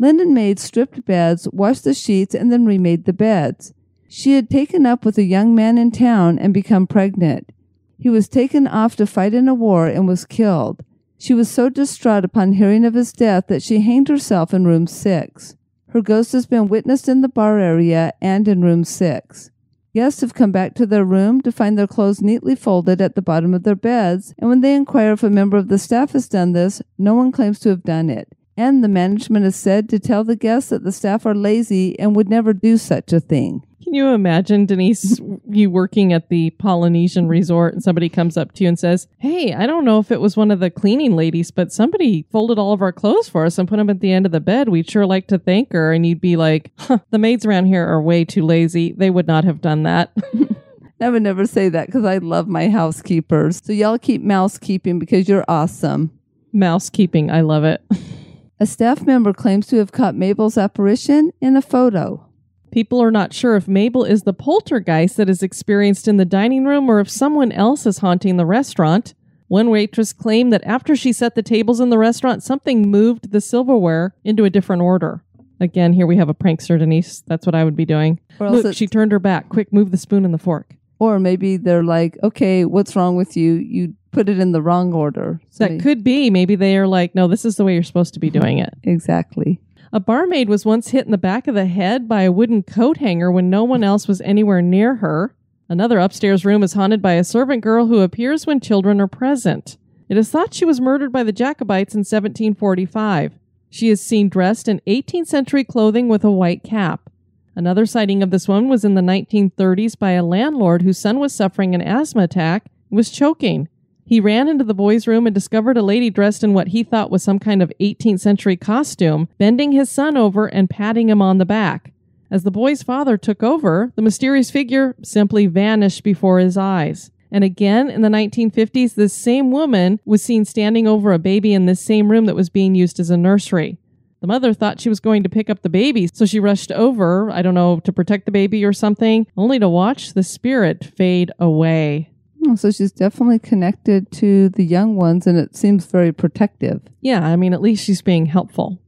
Linen 0.00 0.32
maids 0.32 0.62
stripped 0.62 1.04
beds, 1.04 1.46
washed 1.52 1.84
the 1.84 1.92
sheets, 1.92 2.34
and 2.34 2.50
then 2.50 2.64
remade 2.64 3.04
the 3.04 3.12
beds. 3.12 3.74
She 4.08 4.32
had 4.32 4.48
taken 4.48 4.86
up 4.86 5.04
with 5.04 5.18
a 5.18 5.22
young 5.22 5.54
man 5.54 5.76
in 5.76 5.90
town 5.90 6.38
and 6.38 6.54
become 6.54 6.86
pregnant. 6.86 7.50
He 7.98 8.08
was 8.08 8.26
taken 8.26 8.66
off 8.66 8.96
to 8.96 9.06
fight 9.06 9.34
in 9.34 9.46
a 9.46 9.52
war 9.52 9.86
and 9.86 10.08
was 10.08 10.24
killed. 10.24 10.82
She 11.18 11.34
was 11.34 11.50
so 11.50 11.68
distraught 11.68 12.24
upon 12.24 12.54
hearing 12.54 12.86
of 12.86 12.94
his 12.94 13.12
death 13.12 13.48
that 13.48 13.62
she 13.62 13.82
hanged 13.82 14.08
herself 14.08 14.54
in 14.54 14.66
room 14.66 14.86
six. 14.86 15.54
Her 15.88 16.00
ghost 16.00 16.32
has 16.32 16.46
been 16.46 16.68
witnessed 16.68 17.06
in 17.06 17.20
the 17.20 17.28
bar 17.28 17.58
area 17.58 18.14
and 18.22 18.48
in 18.48 18.62
room 18.62 18.84
six. 18.84 19.50
Guests 19.94 20.22
have 20.22 20.32
come 20.32 20.50
back 20.50 20.74
to 20.76 20.86
their 20.86 21.04
room 21.04 21.42
to 21.42 21.52
find 21.52 21.76
their 21.76 21.86
clothes 21.86 22.22
neatly 22.22 22.54
folded 22.54 23.02
at 23.02 23.16
the 23.16 23.22
bottom 23.22 23.52
of 23.52 23.64
their 23.64 23.76
beds, 23.76 24.32
and 24.38 24.48
when 24.48 24.62
they 24.62 24.74
inquire 24.74 25.12
if 25.12 25.22
a 25.22 25.28
member 25.28 25.58
of 25.58 25.68
the 25.68 25.78
staff 25.78 26.12
has 26.12 26.26
done 26.26 26.52
this, 26.52 26.80
no 26.96 27.14
one 27.14 27.30
claims 27.30 27.58
to 27.58 27.68
have 27.68 27.82
done 27.82 28.08
it 28.08 28.34
and 28.60 28.84
the 28.84 28.88
management 28.88 29.46
is 29.46 29.56
said 29.56 29.88
to 29.88 29.98
tell 29.98 30.22
the 30.22 30.36
guests 30.36 30.68
that 30.68 30.84
the 30.84 30.92
staff 30.92 31.24
are 31.24 31.34
lazy 31.34 31.98
and 31.98 32.14
would 32.14 32.28
never 32.28 32.52
do 32.52 32.76
such 32.76 33.10
a 33.10 33.18
thing. 33.18 33.64
Can 33.82 33.94
you 33.94 34.08
imagine, 34.08 34.66
Denise, 34.66 35.18
you 35.48 35.70
working 35.70 36.12
at 36.12 36.28
the 36.28 36.50
Polynesian 36.50 37.26
resort 37.26 37.72
and 37.72 37.82
somebody 37.82 38.10
comes 38.10 38.36
up 38.36 38.52
to 38.52 38.64
you 38.64 38.68
and 38.68 38.78
says, 38.78 39.08
Hey, 39.16 39.54
I 39.54 39.66
don't 39.66 39.86
know 39.86 39.98
if 39.98 40.10
it 40.10 40.20
was 40.20 40.36
one 40.36 40.50
of 40.50 40.60
the 40.60 40.68
cleaning 40.68 41.16
ladies, 41.16 41.50
but 41.50 41.72
somebody 41.72 42.26
folded 42.30 42.58
all 42.58 42.74
of 42.74 42.82
our 42.82 42.92
clothes 42.92 43.30
for 43.30 43.46
us 43.46 43.58
and 43.58 43.66
put 43.66 43.78
them 43.78 43.88
at 43.88 44.00
the 44.00 44.12
end 44.12 44.26
of 44.26 44.32
the 44.32 44.40
bed. 44.40 44.68
We'd 44.68 44.90
sure 44.90 45.06
like 45.06 45.26
to 45.28 45.38
thank 45.38 45.72
her. 45.72 45.94
And 45.94 46.04
you'd 46.04 46.20
be 46.20 46.36
like, 46.36 46.70
huh, 46.76 46.98
The 47.08 47.18
maids 47.18 47.46
around 47.46 47.64
here 47.64 47.86
are 47.86 48.02
way 48.02 48.26
too 48.26 48.44
lazy. 48.44 48.92
They 48.92 49.08
would 49.08 49.26
not 49.26 49.44
have 49.44 49.62
done 49.62 49.84
that. 49.84 50.12
I 51.00 51.08
would 51.08 51.22
never 51.22 51.46
say 51.46 51.70
that 51.70 51.86
because 51.86 52.04
I 52.04 52.18
love 52.18 52.46
my 52.46 52.68
housekeepers. 52.68 53.62
So 53.64 53.72
y'all 53.72 53.98
keep 53.98 54.22
mousekeeping 54.22 54.98
because 54.98 55.30
you're 55.30 55.46
awesome. 55.48 56.10
Mousekeeping, 56.52 57.30
I 57.30 57.40
love 57.40 57.64
it. 57.64 57.82
A 58.62 58.66
staff 58.66 59.06
member 59.06 59.32
claims 59.32 59.66
to 59.68 59.78
have 59.78 59.90
caught 59.90 60.14
Mabel's 60.14 60.58
apparition 60.58 61.32
in 61.40 61.56
a 61.56 61.62
photo. 61.62 62.26
People 62.70 63.02
are 63.02 63.10
not 63.10 63.32
sure 63.32 63.56
if 63.56 63.66
Mabel 63.66 64.04
is 64.04 64.24
the 64.24 64.34
poltergeist 64.34 65.16
that 65.16 65.30
is 65.30 65.42
experienced 65.42 66.06
in 66.06 66.18
the 66.18 66.26
dining 66.26 66.66
room 66.66 66.90
or 66.90 67.00
if 67.00 67.08
someone 67.08 67.52
else 67.52 67.86
is 67.86 67.98
haunting 67.98 68.36
the 68.36 68.44
restaurant. 68.44 69.14
One 69.48 69.70
waitress 69.70 70.12
claimed 70.12 70.52
that 70.52 70.62
after 70.64 70.94
she 70.94 71.10
set 71.10 71.34
the 71.34 71.42
tables 71.42 71.80
in 71.80 71.88
the 71.88 71.96
restaurant, 71.96 72.42
something 72.42 72.90
moved 72.90 73.32
the 73.32 73.40
silverware 73.40 74.14
into 74.24 74.44
a 74.44 74.50
different 74.50 74.82
order. 74.82 75.24
Again, 75.58 75.94
here 75.94 76.06
we 76.06 76.18
have 76.18 76.28
a 76.28 76.34
prankster, 76.34 76.78
Denise. 76.78 77.22
That's 77.26 77.46
what 77.46 77.54
I 77.54 77.64
would 77.64 77.76
be 77.76 77.86
doing. 77.86 78.20
Look, 78.38 78.76
she 78.76 78.86
turned 78.86 79.12
her 79.12 79.18
back. 79.18 79.48
Quick, 79.48 79.72
move 79.72 79.90
the 79.90 79.96
spoon 79.96 80.26
and 80.26 80.34
the 80.34 80.38
fork. 80.38 80.76
Or 80.98 81.18
maybe 81.18 81.56
they're 81.56 81.82
like, 81.82 82.18
okay, 82.22 82.66
what's 82.66 82.94
wrong 82.94 83.16
with 83.16 83.38
you? 83.38 83.54
You 83.54 83.94
put 84.12 84.28
it 84.28 84.38
in 84.38 84.52
the 84.52 84.62
wrong 84.62 84.92
order. 84.92 85.40
So 85.50 85.66
that 85.66 85.80
could 85.80 86.02
be. 86.04 86.30
Maybe 86.30 86.56
they 86.56 86.76
are 86.76 86.86
like, 86.86 87.14
no, 87.14 87.28
this 87.28 87.44
is 87.44 87.56
the 87.56 87.64
way 87.64 87.74
you're 87.74 87.82
supposed 87.82 88.14
to 88.14 88.20
be 88.20 88.30
doing 88.30 88.58
it. 88.58 88.74
Exactly. 88.82 89.60
A 89.92 90.00
barmaid 90.00 90.48
was 90.48 90.64
once 90.64 90.88
hit 90.88 91.04
in 91.04 91.10
the 91.10 91.18
back 91.18 91.48
of 91.48 91.54
the 91.54 91.66
head 91.66 92.08
by 92.08 92.22
a 92.22 92.32
wooden 92.32 92.62
coat 92.62 92.98
hanger 92.98 93.30
when 93.30 93.50
no 93.50 93.64
one 93.64 93.82
else 93.82 94.06
was 94.06 94.20
anywhere 94.20 94.62
near 94.62 94.96
her. 94.96 95.34
Another 95.68 95.98
upstairs 95.98 96.44
room 96.44 96.62
is 96.62 96.74
haunted 96.74 97.02
by 97.02 97.12
a 97.12 97.24
servant 97.24 97.62
girl 97.62 97.86
who 97.86 98.00
appears 98.00 98.46
when 98.46 98.60
children 98.60 99.00
are 99.00 99.08
present. 99.08 99.76
It 100.08 100.16
is 100.16 100.30
thought 100.30 100.54
she 100.54 100.64
was 100.64 100.80
murdered 100.80 101.12
by 101.12 101.22
the 101.22 101.32
Jacobites 101.32 101.94
in 101.94 102.00
1745. 102.00 103.32
She 103.68 103.88
is 103.88 104.00
seen 104.00 104.28
dressed 104.28 104.68
in 104.68 104.80
18th 104.86 105.28
century 105.28 105.64
clothing 105.64 106.08
with 106.08 106.24
a 106.24 106.30
white 106.30 106.64
cap. 106.64 107.10
Another 107.54 107.86
sighting 107.86 108.22
of 108.22 108.30
this 108.30 108.48
woman 108.48 108.68
was 108.68 108.84
in 108.84 108.94
the 108.94 109.00
1930s 109.00 109.98
by 109.98 110.12
a 110.12 110.24
landlord 110.24 110.82
whose 110.82 110.98
son 110.98 111.18
was 111.18 111.34
suffering 111.34 111.74
an 111.74 111.82
asthma 111.82 112.22
attack 112.22 112.66
and 112.90 112.96
was 112.96 113.10
choking. 113.10 113.68
He 114.10 114.18
ran 114.18 114.48
into 114.48 114.64
the 114.64 114.74
boys' 114.74 115.06
room 115.06 115.28
and 115.28 115.32
discovered 115.32 115.76
a 115.76 115.82
lady 115.82 116.10
dressed 116.10 116.42
in 116.42 116.52
what 116.52 116.70
he 116.70 116.82
thought 116.82 117.12
was 117.12 117.22
some 117.22 117.38
kind 117.38 117.62
of 117.62 117.72
18th 117.78 118.18
century 118.18 118.56
costume, 118.56 119.28
bending 119.38 119.70
his 119.70 119.88
son 119.88 120.16
over 120.16 120.46
and 120.46 120.68
patting 120.68 121.08
him 121.08 121.22
on 121.22 121.38
the 121.38 121.46
back. 121.46 121.92
As 122.28 122.42
the 122.42 122.50
boy's 122.50 122.82
father 122.82 123.16
took 123.16 123.44
over, 123.44 123.92
the 123.94 124.02
mysterious 124.02 124.50
figure 124.50 124.96
simply 125.00 125.46
vanished 125.46 126.02
before 126.02 126.40
his 126.40 126.56
eyes. 126.56 127.12
And 127.30 127.44
again, 127.44 127.88
in 127.88 128.02
the 128.02 128.08
1950s, 128.08 128.96
this 128.96 129.14
same 129.14 129.52
woman 129.52 130.00
was 130.04 130.24
seen 130.24 130.44
standing 130.44 130.88
over 130.88 131.12
a 131.12 131.18
baby 131.20 131.54
in 131.54 131.66
this 131.66 131.80
same 131.80 132.10
room 132.10 132.26
that 132.26 132.34
was 132.34 132.48
being 132.50 132.74
used 132.74 132.98
as 132.98 133.10
a 133.10 133.16
nursery. 133.16 133.78
The 134.22 134.26
mother 134.26 134.52
thought 134.52 134.80
she 134.80 134.88
was 134.88 134.98
going 134.98 135.22
to 135.22 135.28
pick 135.28 135.48
up 135.48 135.62
the 135.62 135.68
baby, 135.68 136.08
so 136.12 136.26
she 136.26 136.40
rushed 136.40 136.72
over, 136.72 137.30
I 137.30 137.42
don't 137.42 137.54
know, 137.54 137.78
to 137.78 137.92
protect 137.92 138.24
the 138.24 138.32
baby 138.32 138.64
or 138.64 138.72
something, 138.72 139.28
only 139.36 139.60
to 139.60 139.68
watch 139.68 140.14
the 140.14 140.24
spirit 140.24 140.84
fade 140.96 141.30
away. 141.38 142.10
Oh, 142.46 142.56
so 142.56 142.70
she's 142.70 142.92
definitely 142.92 143.38
connected 143.38 144.10
to 144.12 144.48
the 144.48 144.64
young 144.64 144.96
ones, 144.96 145.26
and 145.26 145.38
it 145.38 145.56
seems 145.56 145.86
very 145.86 146.12
protective. 146.12 146.80
Yeah, 147.00 147.24
I 147.26 147.36
mean, 147.36 147.52
at 147.52 147.60
least 147.60 147.84
she's 147.84 148.02
being 148.02 148.26
helpful. 148.26 148.80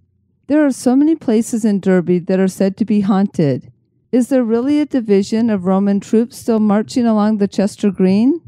There 0.47 0.65
are 0.65 0.73
so 0.73 0.97
many 0.97 1.15
places 1.15 1.65
in 1.65 1.81
Derby 1.81 2.19
that 2.19 2.41
are 2.41 2.49
said 2.49 2.77
to 2.79 2.85
be 2.85 3.01
haunted. 3.01 3.71
Is 4.11 4.29
there 4.29 4.45
really 4.45 4.81
a 4.81 4.87
division 4.87 5.49
of 5.51 5.65
Roman 5.65 6.01
troops 6.01 6.37
still 6.37 6.61
marching 6.61 7.07
along 7.07 7.39
the 7.39 7.49
Chester 7.49 7.91
Green? 7.91 8.41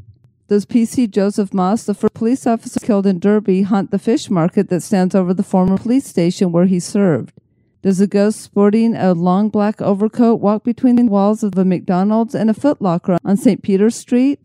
Does 0.47 0.65
PC 0.65 1.09
Joseph 1.09 1.53
Moss, 1.53 1.85
the 1.85 1.95
first 1.95 2.13
police 2.13 2.45
officer 2.45 2.79
killed 2.79 3.07
in 3.07 3.17
Derby, 3.17 3.63
haunt 3.63 3.89
the 3.89 3.97
fish 3.97 4.29
market 4.29 4.69
that 4.69 4.83
stands 4.83 5.15
over 5.15 5.33
the 5.33 5.41
former 5.41 5.77
police 5.77 6.05
station 6.05 6.51
where 6.51 6.65
he 6.65 6.79
served? 6.79 7.33
Does 7.81 7.99
a 7.99 8.07
ghost 8.07 8.41
sporting 8.41 8.95
a 8.95 9.13
long 9.13 9.49
black 9.49 9.81
overcoat 9.81 10.39
walk 10.39 10.63
between 10.63 10.97
the 10.97 11.05
walls 11.05 11.43
of 11.43 11.57
a 11.57 11.65
McDonald's 11.65 12.35
and 12.35 12.49
a 12.49 12.53
Foot 12.53 12.81
Locker 12.81 13.17
on 13.23 13.37
St. 13.37 13.63
Peter's 13.63 13.95
Street? 13.95 14.39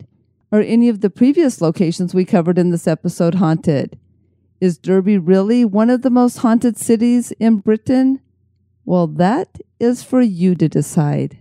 Are 0.53 0.59
any 0.59 0.89
of 0.89 0.99
the 0.99 1.09
previous 1.09 1.61
locations 1.61 2.13
we 2.13 2.25
covered 2.25 2.57
in 2.57 2.71
this 2.71 2.85
episode 2.85 3.35
haunted? 3.35 3.97
Is 4.59 4.77
Derby 4.77 5.17
really 5.17 5.63
one 5.63 5.89
of 5.89 6.01
the 6.01 6.09
most 6.09 6.39
haunted 6.39 6.77
cities 6.77 7.31
in 7.39 7.59
Britain? 7.59 8.19
Well, 8.83 9.07
that 9.07 9.59
is 9.79 10.03
for 10.03 10.19
you 10.19 10.55
to 10.55 10.67
decide. 10.67 11.39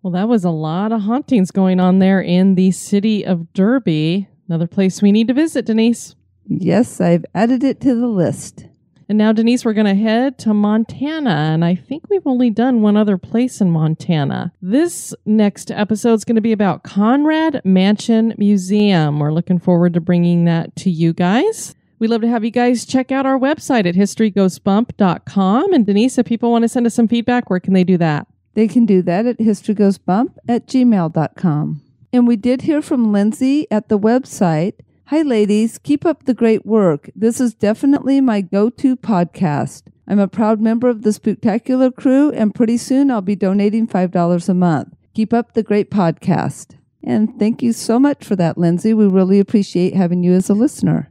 Well, 0.00 0.12
that 0.12 0.28
was 0.28 0.44
a 0.44 0.50
lot 0.50 0.92
of 0.92 1.00
hauntings 1.00 1.50
going 1.50 1.80
on 1.80 1.98
there 1.98 2.20
in 2.20 2.54
the 2.54 2.70
city 2.70 3.26
of 3.26 3.52
Derby. 3.52 4.28
Another 4.48 4.68
place 4.68 5.02
we 5.02 5.10
need 5.10 5.26
to 5.26 5.34
visit, 5.34 5.66
Denise. 5.66 6.14
Yes, 6.46 7.00
I've 7.00 7.24
added 7.34 7.64
it 7.64 7.80
to 7.80 7.96
the 7.96 8.06
list. 8.06 8.66
And 9.08 9.18
now, 9.18 9.32
Denise, 9.32 9.64
we're 9.64 9.72
going 9.72 9.86
to 9.86 9.94
head 9.94 10.36
to 10.40 10.52
Montana. 10.52 11.30
And 11.30 11.64
I 11.64 11.76
think 11.76 12.04
we've 12.10 12.26
only 12.26 12.50
done 12.50 12.82
one 12.82 12.96
other 12.96 13.16
place 13.16 13.60
in 13.60 13.70
Montana. 13.70 14.52
This 14.60 15.14
next 15.24 15.70
episode 15.70 16.14
is 16.14 16.24
going 16.24 16.34
to 16.34 16.40
be 16.40 16.52
about 16.52 16.82
Conrad 16.82 17.60
Mansion 17.64 18.34
Museum. 18.36 19.20
We're 19.20 19.32
looking 19.32 19.60
forward 19.60 19.94
to 19.94 20.00
bringing 20.00 20.44
that 20.46 20.74
to 20.76 20.90
you 20.90 21.12
guys. 21.12 21.74
We'd 21.98 22.10
love 22.10 22.20
to 22.22 22.28
have 22.28 22.44
you 22.44 22.50
guys 22.50 22.84
check 22.84 23.12
out 23.12 23.26
our 23.26 23.38
website 23.38 23.86
at 23.86 23.94
historygoesbump.com. 23.94 25.72
And 25.72 25.86
Denise, 25.86 26.18
if 26.18 26.26
people 26.26 26.50
want 26.50 26.62
to 26.62 26.68
send 26.68 26.86
us 26.86 26.94
some 26.94 27.08
feedback, 27.08 27.48
where 27.48 27.60
can 27.60 27.74
they 27.74 27.84
do 27.84 27.96
that? 27.98 28.26
They 28.54 28.68
can 28.68 28.86
do 28.86 29.02
that 29.02 29.26
at 29.26 29.38
historygoesbump 29.38 30.34
at 30.48 30.66
gmail.com. 30.66 31.82
And 32.12 32.26
we 32.26 32.36
did 32.36 32.62
hear 32.62 32.82
from 32.82 33.12
Lindsay 33.12 33.66
at 33.70 33.88
the 33.88 33.98
website 33.98 34.74
Hi, 35.10 35.22
ladies. 35.22 35.78
Keep 35.78 36.04
up 36.04 36.24
the 36.24 36.34
great 36.34 36.66
work. 36.66 37.10
This 37.14 37.40
is 37.40 37.54
definitely 37.54 38.20
my 38.20 38.40
go 38.40 38.70
to 38.70 38.96
podcast. 38.96 39.84
I'm 40.08 40.18
a 40.18 40.26
proud 40.26 40.60
member 40.60 40.88
of 40.88 41.02
the 41.02 41.10
Spooktacular 41.10 41.94
crew, 41.94 42.32
and 42.32 42.52
pretty 42.52 42.76
soon 42.76 43.12
I'll 43.12 43.20
be 43.20 43.36
donating 43.36 43.86
$5 43.86 44.48
a 44.48 44.54
month. 44.54 44.96
Keep 45.14 45.32
up 45.32 45.52
the 45.52 45.62
great 45.62 45.92
podcast. 45.92 46.76
And 47.04 47.38
thank 47.38 47.62
you 47.62 47.72
so 47.72 48.00
much 48.00 48.24
for 48.24 48.34
that, 48.34 48.58
Lindsay. 48.58 48.92
We 48.94 49.06
really 49.06 49.38
appreciate 49.38 49.94
having 49.94 50.24
you 50.24 50.32
as 50.32 50.50
a 50.50 50.54
listener. 50.54 51.08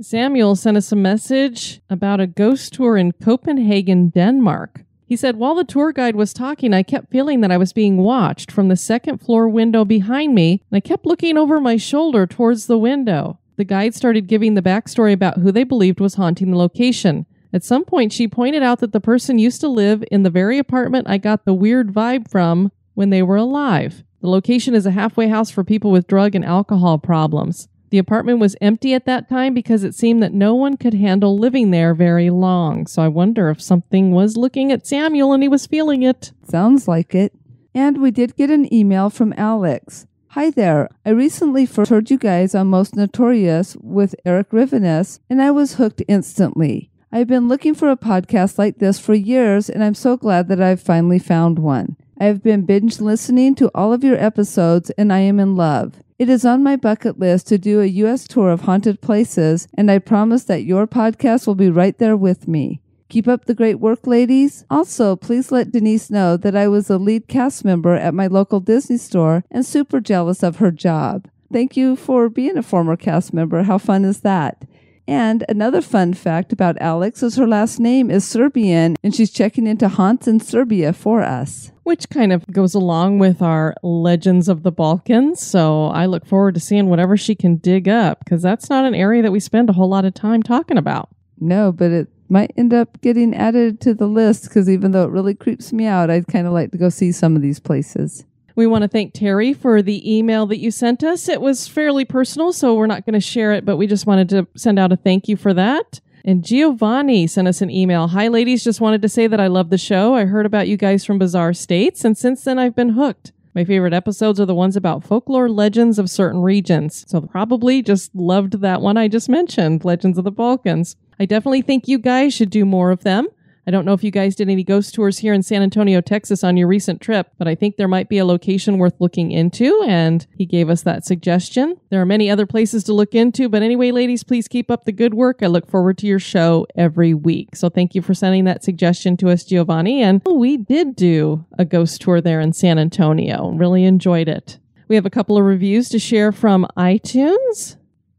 Samuel 0.00 0.56
sent 0.56 0.78
us 0.78 0.90
a 0.90 0.96
message 0.96 1.82
about 1.90 2.20
a 2.20 2.26
ghost 2.26 2.72
tour 2.72 2.96
in 2.96 3.12
Copenhagen, 3.12 4.08
Denmark. 4.08 4.84
He 5.14 5.16
said, 5.16 5.36
While 5.36 5.54
the 5.54 5.62
tour 5.62 5.92
guide 5.92 6.16
was 6.16 6.32
talking, 6.32 6.74
I 6.74 6.82
kept 6.82 7.12
feeling 7.12 7.40
that 7.40 7.52
I 7.52 7.56
was 7.56 7.72
being 7.72 7.98
watched 7.98 8.50
from 8.50 8.66
the 8.66 8.74
second 8.74 9.18
floor 9.18 9.48
window 9.48 9.84
behind 9.84 10.34
me, 10.34 10.60
and 10.68 10.76
I 10.76 10.80
kept 10.80 11.06
looking 11.06 11.38
over 11.38 11.60
my 11.60 11.76
shoulder 11.76 12.26
towards 12.26 12.66
the 12.66 12.76
window. 12.76 13.38
The 13.54 13.62
guide 13.62 13.94
started 13.94 14.26
giving 14.26 14.54
the 14.54 14.60
backstory 14.60 15.12
about 15.12 15.38
who 15.38 15.52
they 15.52 15.62
believed 15.62 16.00
was 16.00 16.16
haunting 16.16 16.50
the 16.50 16.56
location. 16.56 17.26
At 17.52 17.62
some 17.62 17.84
point, 17.84 18.12
she 18.12 18.26
pointed 18.26 18.64
out 18.64 18.80
that 18.80 18.90
the 18.90 18.98
person 18.98 19.38
used 19.38 19.60
to 19.60 19.68
live 19.68 20.02
in 20.10 20.24
the 20.24 20.30
very 20.30 20.58
apartment 20.58 21.08
I 21.08 21.18
got 21.18 21.44
the 21.44 21.54
weird 21.54 21.92
vibe 21.92 22.28
from 22.28 22.72
when 22.94 23.10
they 23.10 23.22
were 23.22 23.36
alive. 23.36 24.02
The 24.20 24.28
location 24.28 24.74
is 24.74 24.84
a 24.84 24.90
halfway 24.90 25.28
house 25.28 25.48
for 25.48 25.62
people 25.62 25.92
with 25.92 26.08
drug 26.08 26.34
and 26.34 26.44
alcohol 26.44 26.98
problems. 26.98 27.68
The 27.94 28.00
apartment 28.00 28.40
was 28.40 28.56
empty 28.60 28.92
at 28.92 29.04
that 29.04 29.28
time 29.28 29.54
because 29.54 29.84
it 29.84 29.94
seemed 29.94 30.20
that 30.20 30.34
no 30.34 30.52
one 30.52 30.76
could 30.76 30.94
handle 30.94 31.38
living 31.38 31.70
there 31.70 31.94
very 31.94 32.28
long. 32.28 32.88
So 32.88 33.00
I 33.02 33.06
wonder 33.06 33.50
if 33.50 33.62
something 33.62 34.10
was 34.10 34.36
looking 34.36 34.72
at 34.72 34.84
Samuel 34.84 35.32
and 35.32 35.44
he 35.44 35.48
was 35.48 35.68
feeling 35.68 36.02
it. 36.02 36.32
Sounds 36.42 36.88
like 36.88 37.14
it. 37.14 37.32
And 37.72 38.02
we 38.02 38.10
did 38.10 38.34
get 38.34 38.50
an 38.50 38.74
email 38.74 39.10
from 39.10 39.32
Alex. 39.36 40.08
Hi 40.30 40.50
there. 40.50 40.88
I 41.06 41.10
recently 41.10 41.66
first 41.66 41.88
heard 41.88 42.10
you 42.10 42.18
guys 42.18 42.52
on 42.52 42.66
Most 42.66 42.96
Notorious 42.96 43.76
with 43.76 44.16
Erik 44.24 44.50
Rivenes, 44.50 45.20
and 45.30 45.40
I 45.40 45.52
was 45.52 45.74
hooked 45.74 46.02
instantly. 46.08 46.90
I've 47.12 47.28
been 47.28 47.46
looking 47.46 47.76
for 47.76 47.92
a 47.92 47.96
podcast 47.96 48.58
like 48.58 48.78
this 48.78 48.98
for 48.98 49.14
years, 49.14 49.70
and 49.70 49.84
I'm 49.84 49.94
so 49.94 50.16
glad 50.16 50.48
that 50.48 50.60
I've 50.60 50.82
finally 50.82 51.20
found 51.20 51.60
one. 51.60 51.94
I 52.18 52.24
have 52.24 52.42
been 52.42 52.66
binge 52.66 53.00
listening 53.00 53.54
to 53.54 53.70
all 53.72 53.92
of 53.92 54.02
your 54.02 54.16
episodes, 54.16 54.90
and 54.98 55.12
I 55.12 55.20
am 55.20 55.38
in 55.38 55.54
love. 55.54 56.02
It 56.16 56.28
is 56.28 56.44
on 56.44 56.62
my 56.62 56.76
bucket 56.76 57.18
list 57.18 57.48
to 57.48 57.58
do 57.58 57.80
a 57.80 57.86
U.S. 57.86 58.28
tour 58.28 58.50
of 58.50 58.62
haunted 58.62 59.00
places, 59.00 59.66
and 59.76 59.90
I 59.90 59.98
promise 59.98 60.44
that 60.44 60.62
your 60.62 60.86
podcast 60.86 61.44
will 61.44 61.56
be 61.56 61.70
right 61.70 61.98
there 61.98 62.16
with 62.16 62.46
me. 62.46 62.80
Keep 63.08 63.26
up 63.26 63.46
the 63.46 63.54
great 63.54 63.80
work, 63.80 64.06
ladies. 64.06 64.64
Also, 64.70 65.16
please 65.16 65.50
let 65.50 65.72
Denise 65.72 66.10
know 66.10 66.36
that 66.36 66.54
I 66.54 66.68
was 66.68 66.88
a 66.88 66.98
lead 66.98 67.26
cast 67.26 67.64
member 67.64 67.94
at 67.94 68.14
my 68.14 68.28
local 68.28 68.60
Disney 68.60 68.96
store 68.96 69.42
and 69.50 69.66
super 69.66 70.00
jealous 70.00 70.44
of 70.44 70.56
her 70.56 70.70
job. 70.70 71.28
Thank 71.52 71.76
you 71.76 71.96
for 71.96 72.28
being 72.28 72.56
a 72.56 72.62
former 72.62 72.96
cast 72.96 73.34
member. 73.34 73.64
How 73.64 73.78
fun 73.78 74.04
is 74.04 74.20
that? 74.20 74.64
And 75.06 75.44
another 75.48 75.82
fun 75.82 76.14
fact 76.14 76.52
about 76.52 76.80
Alex 76.80 77.22
is 77.22 77.36
her 77.36 77.46
last 77.46 77.78
name 77.78 78.10
is 78.10 78.26
Serbian, 78.26 78.96
and 79.02 79.14
she's 79.14 79.30
checking 79.30 79.66
into 79.66 79.88
haunts 79.88 80.26
in 80.26 80.40
Serbia 80.40 80.92
for 80.92 81.22
us. 81.22 81.72
Which 81.82 82.08
kind 82.08 82.32
of 82.32 82.46
goes 82.46 82.74
along 82.74 83.18
with 83.18 83.42
our 83.42 83.74
Legends 83.82 84.48
of 84.48 84.62
the 84.62 84.72
Balkans. 84.72 85.42
So 85.42 85.86
I 85.86 86.06
look 86.06 86.24
forward 86.24 86.54
to 86.54 86.60
seeing 86.60 86.88
whatever 86.88 87.16
she 87.16 87.34
can 87.34 87.56
dig 87.56 87.88
up 87.88 88.20
because 88.20 88.40
that's 88.40 88.70
not 88.70 88.86
an 88.86 88.94
area 88.94 89.22
that 89.22 89.32
we 89.32 89.40
spend 89.40 89.68
a 89.68 89.74
whole 89.74 89.90
lot 89.90 90.06
of 90.06 90.14
time 90.14 90.42
talking 90.42 90.78
about. 90.78 91.10
No, 91.38 91.72
but 91.72 91.90
it 91.90 92.08
might 92.30 92.52
end 92.56 92.72
up 92.72 93.00
getting 93.02 93.34
added 93.34 93.80
to 93.82 93.92
the 93.92 94.06
list 94.06 94.44
because 94.44 94.70
even 94.70 94.92
though 94.92 95.04
it 95.04 95.10
really 95.10 95.34
creeps 95.34 95.72
me 95.72 95.84
out, 95.84 96.10
I'd 96.10 96.26
kind 96.26 96.46
of 96.46 96.54
like 96.54 96.70
to 96.72 96.78
go 96.78 96.88
see 96.88 97.12
some 97.12 97.36
of 97.36 97.42
these 97.42 97.60
places. 97.60 98.24
We 98.56 98.68
want 98.68 98.82
to 98.82 98.88
thank 98.88 99.14
Terry 99.14 99.52
for 99.52 99.82
the 99.82 100.16
email 100.16 100.46
that 100.46 100.60
you 100.60 100.70
sent 100.70 101.02
us. 101.02 101.28
It 101.28 101.40
was 101.40 101.66
fairly 101.66 102.04
personal, 102.04 102.52
so 102.52 102.74
we're 102.74 102.86
not 102.86 103.04
going 103.04 103.14
to 103.14 103.20
share 103.20 103.52
it, 103.52 103.64
but 103.64 103.76
we 103.76 103.88
just 103.88 104.06
wanted 104.06 104.28
to 104.28 104.46
send 104.56 104.78
out 104.78 104.92
a 104.92 104.96
thank 104.96 105.26
you 105.26 105.36
for 105.36 105.52
that. 105.54 106.00
And 106.24 106.44
Giovanni 106.44 107.26
sent 107.26 107.48
us 107.48 107.60
an 107.60 107.70
email. 107.70 108.08
Hi, 108.08 108.28
ladies. 108.28 108.62
Just 108.62 108.80
wanted 108.80 109.02
to 109.02 109.08
say 109.08 109.26
that 109.26 109.40
I 109.40 109.48
love 109.48 109.70
the 109.70 109.78
show. 109.78 110.14
I 110.14 110.26
heard 110.26 110.46
about 110.46 110.68
you 110.68 110.76
guys 110.76 111.04
from 111.04 111.18
Bizarre 111.18 111.52
States, 111.52 112.04
and 112.04 112.16
since 112.16 112.44
then 112.44 112.58
I've 112.58 112.76
been 112.76 112.90
hooked. 112.90 113.32
My 113.56 113.64
favorite 113.64 113.92
episodes 113.92 114.40
are 114.40 114.46
the 114.46 114.54
ones 114.54 114.76
about 114.76 115.04
folklore 115.04 115.48
legends 115.48 115.98
of 115.98 116.08
certain 116.08 116.40
regions. 116.40 117.04
So 117.08 117.20
probably 117.20 117.82
just 117.82 118.14
loved 118.14 118.60
that 118.60 118.80
one 118.80 118.96
I 118.96 119.08
just 119.08 119.28
mentioned, 119.28 119.84
Legends 119.84 120.16
of 120.16 120.24
the 120.24 120.32
Balkans. 120.32 120.96
I 121.20 121.26
definitely 121.26 121.62
think 121.62 121.88
you 121.88 121.98
guys 121.98 122.32
should 122.32 122.50
do 122.50 122.64
more 122.64 122.90
of 122.90 123.02
them. 123.02 123.26
I 123.66 123.70
don't 123.70 123.84
know 123.84 123.94
if 123.94 124.04
you 124.04 124.10
guys 124.10 124.36
did 124.36 124.50
any 124.50 124.62
ghost 124.62 124.94
tours 124.94 125.18
here 125.18 125.32
in 125.32 125.42
San 125.42 125.62
Antonio, 125.62 126.00
Texas 126.00 126.44
on 126.44 126.56
your 126.56 126.68
recent 126.68 127.00
trip, 127.00 127.28
but 127.38 127.48
I 127.48 127.54
think 127.54 127.76
there 127.76 127.88
might 127.88 128.08
be 128.08 128.18
a 128.18 128.24
location 128.24 128.78
worth 128.78 129.00
looking 129.00 129.30
into, 129.30 129.82
and 129.86 130.26
he 130.36 130.44
gave 130.44 130.68
us 130.68 130.82
that 130.82 131.06
suggestion. 131.06 131.76
There 131.90 132.00
are 132.00 132.06
many 132.06 132.30
other 132.30 132.46
places 132.46 132.84
to 132.84 132.92
look 132.92 133.14
into, 133.14 133.48
but 133.48 133.62
anyway, 133.62 133.90
ladies, 133.90 134.22
please 134.22 134.48
keep 134.48 134.70
up 134.70 134.84
the 134.84 134.92
good 134.92 135.14
work. 135.14 135.38
I 135.42 135.46
look 135.46 135.68
forward 135.68 135.96
to 135.98 136.06
your 136.06 136.18
show 136.18 136.66
every 136.76 137.14
week. 137.14 137.56
So 137.56 137.70
thank 137.70 137.94
you 137.94 138.02
for 138.02 138.12
sending 138.12 138.44
that 138.44 138.62
suggestion 138.62 139.16
to 139.18 139.30
us, 139.30 139.44
Giovanni. 139.44 140.02
And 140.02 140.20
we 140.26 140.58
did 140.58 140.94
do 140.94 141.46
a 141.58 141.64
ghost 141.64 142.02
tour 142.02 142.20
there 142.20 142.40
in 142.40 142.52
San 142.52 142.78
Antonio. 142.78 143.50
Really 143.52 143.84
enjoyed 143.84 144.28
it. 144.28 144.58
We 144.88 144.96
have 144.96 145.06
a 145.06 145.10
couple 145.10 145.38
of 145.38 145.44
reviews 145.44 145.88
to 145.88 145.98
share 145.98 146.32
from 146.32 146.66
iTunes. 146.76 147.76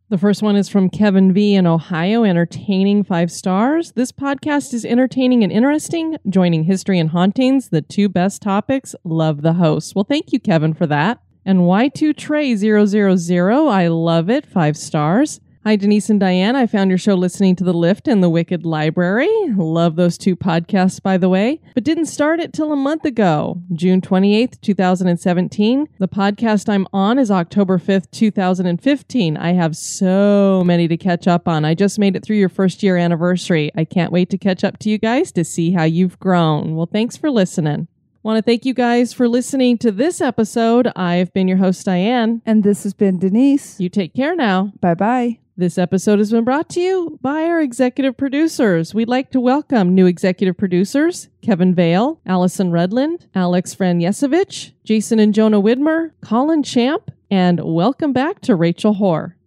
The 0.08 0.20
first 0.20 0.44
one 0.44 0.56
is 0.56 0.70
from 0.70 0.92
Kevin 0.92 1.34
V 1.34 1.56
in 1.56 1.66
Ohio, 1.66 2.24
entertaining 2.24 3.04
five 3.04 3.32
stars. 3.32 3.92
This 3.94 4.12
podcast 4.12 4.72
is 4.72 4.86
entertaining 4.86 5.44
and 5.44 5.52
interesting, 5.52 6.18
joining 6.30 6.66
history 6.66 7.00
and 7.00 7.10
hauntings, 7.10 7.70
the 7.70 7.82
two 7.82 8.08
best 8.08 8.44
topics. 8.44 8.94
Love 9.04 9.42
the 9.42 9.54
host. 9.54 9.96
Well, 9.96 10.06
thank 10.08 10.32
you, 10.32 10.40
Kevin, 10.40 10.76
for 10.76 10.86
that. 10.86 11.22
And 11.44 11.62
Y2 11.62 12.16
Trey 12.16 12.54
000, 12.56 13.68
I 13.68 13.88
love 13.88 14.30
it, 14.30 14.46
five 14.46 14.78
stars. 14.78 15.42
Hi, 15.68 15.76
Denise 15.76 16.12
and 16.12 16.20
Diane. 16.20 16.56
I 16.56 16.68
found 16.68 16.92
your 16.92 17.00
show 17.00 17.16
listening 17.16 17.56
to 17.56 17.64
The 17.64 17.74
Lift 17.74 18.08
and 18.08 18.22
The 18.22 18.30
Wicked 18.30 18.68
Library. 18.68 19.28
Love 19.56 19.96
those 19.96 20.16
two 20.16 20.36
podcasts, 20.36 21.02
by 21.02 21.18
the 21.18 21.28
way, 21.28 21.60
but 21.74 21.84
didn't 21.84 22.06
start 22.06 22.40
it 22.40 22.54
till 22.54 22.72
a 22.72 22.76
month 22.76 23.04
ago, 23.04 23.64
June 23.74 24.00
28th, 24.00 24.62
2017. 24.62 25.90
The 25.98 26.08
podcast 26.08 26.70
I'm 26.70 26.86
on 26.94 27.18
is 27.18 27.32
October 27.32 27.80
5th, 27.80 28.12
2015. 28.12 29.38
I 29.38 29.54
have 29.54 29.76
so 29.76 30.62
many 30.64 30.88
to 30.88 30.98
catch 30.98 31.28
up 31.28 31.48
on. 31.48 31.66
I 31.66 31.74
just 31.74 31.98
made 31.98 32.16
it 32.16 32.24
through 32.24 32.38
your 32.38 32.48
first 32.48 32.84
year 32.84 32.96
anniversary. 32.96 33.72
I 33.76 33.86
can't 33.86 34.12
wait 34.12 34.30
to 34.30 34.38
catch 34.38 34.64
up 34.64 34.78
to 34.82 34.92
you 34.92 35.00
guys 35.00 35.32
to 35.32 35.44
see 35.44 35.72
how 35.72 35.86
you've 35.86 36.20
grown. 36.20 36.76
Well, 36.76 36.86
thanks 36.86 37.18
for 37.18 37.32
listening. 37.32 37.88
Want 38.22 38.38
to 38.38 38.44
thank 38.44 38.66
you 38.66 38.76
guys 38.76 39.14
for 39.14 39.28
listening 39.28 39.80
to 39.80 39.92
this 39.92 40.22
episode. 40.22 40.92
I've 40.96 41.34
been 41.34 41.48
your 41.48 41.58
host, 41.58 41.88
Diane. 41.88 42.44
And 42.46 42.64
this 42.64 42.84
has 42.84 42.94
been 42.94 43.18
Denise. 43.18 43.80
You 43.80 43.90
take 43.90 44.14
care 44.14 44.36
now. 44.36 44.72
Bye 44.80 44.94
bye. 44.94 45.40
This 45.58 45.78
episode 45.78 46.20
has 46.20 46.32
been 46.32 46.44
brought 46.44 46.68
to 46.72 46.82
you 46.82 47.18
by 47.22 47.44
our 47.44 47.62
executive 47.62 48.18
producers. 48.18 48.94
We'd 48.94 49.08
like 49.08 49.32
to 49.32 49.40
welcome 49.40 49.96
new 49.96 50.06
executive 50.06 50.58
producers 50.58 51.30
Kevin 51.42 51.74
Vale, 51.74 52.20
Allison 52.26 52.72
Redland, 52.72 53.28
Alex 53.34 53.74
Franyesevich, 53.74 54.74
Jason 54.84 55.18
and 55.18 55.34
Jonah 55.34 55.62
Widmer, 55.62 56.12
Colin 56.20 56.62
Champ, 56.62 57.10
and 57.32 57.62
welcome 57.64 58.12
back 58.12 58.42
to 58.42 58.54
Rachel 58.54 58.96
Hoare. 58.96 59.38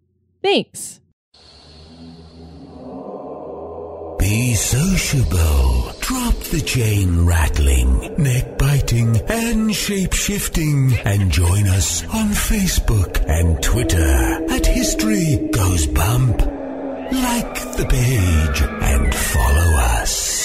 Thanks. 0.43 1.03
Be 4.19 4.55
sociable. 4.55 5.93
Drop 6.01 6.35
the 6.51 6.63
chain 6.65 7.27
rattling, 7.27 8.15
neck 8.17 8.57
biting, 8.57 9.21
and 9.29 9.75
shape 9.75 10.15
shifting, 10.15 10.95
and 11.05 11.31
join 11.31 11.67
us 11.67 12.03
on 12.05 12.29
Facebook 12.31 13.23
and 13.29 13.63
Twitter 13.63 13.99
at 14.51 14.68
History 14.89 15.37
Goes 15.53 15.87
Bump. 15.87 16.39
Like 16.41 17.55
the 17.77 17.87
page 17.91 18.63
and 18.63 19.15
follow 19.15 19.77
us. 20.01 20.38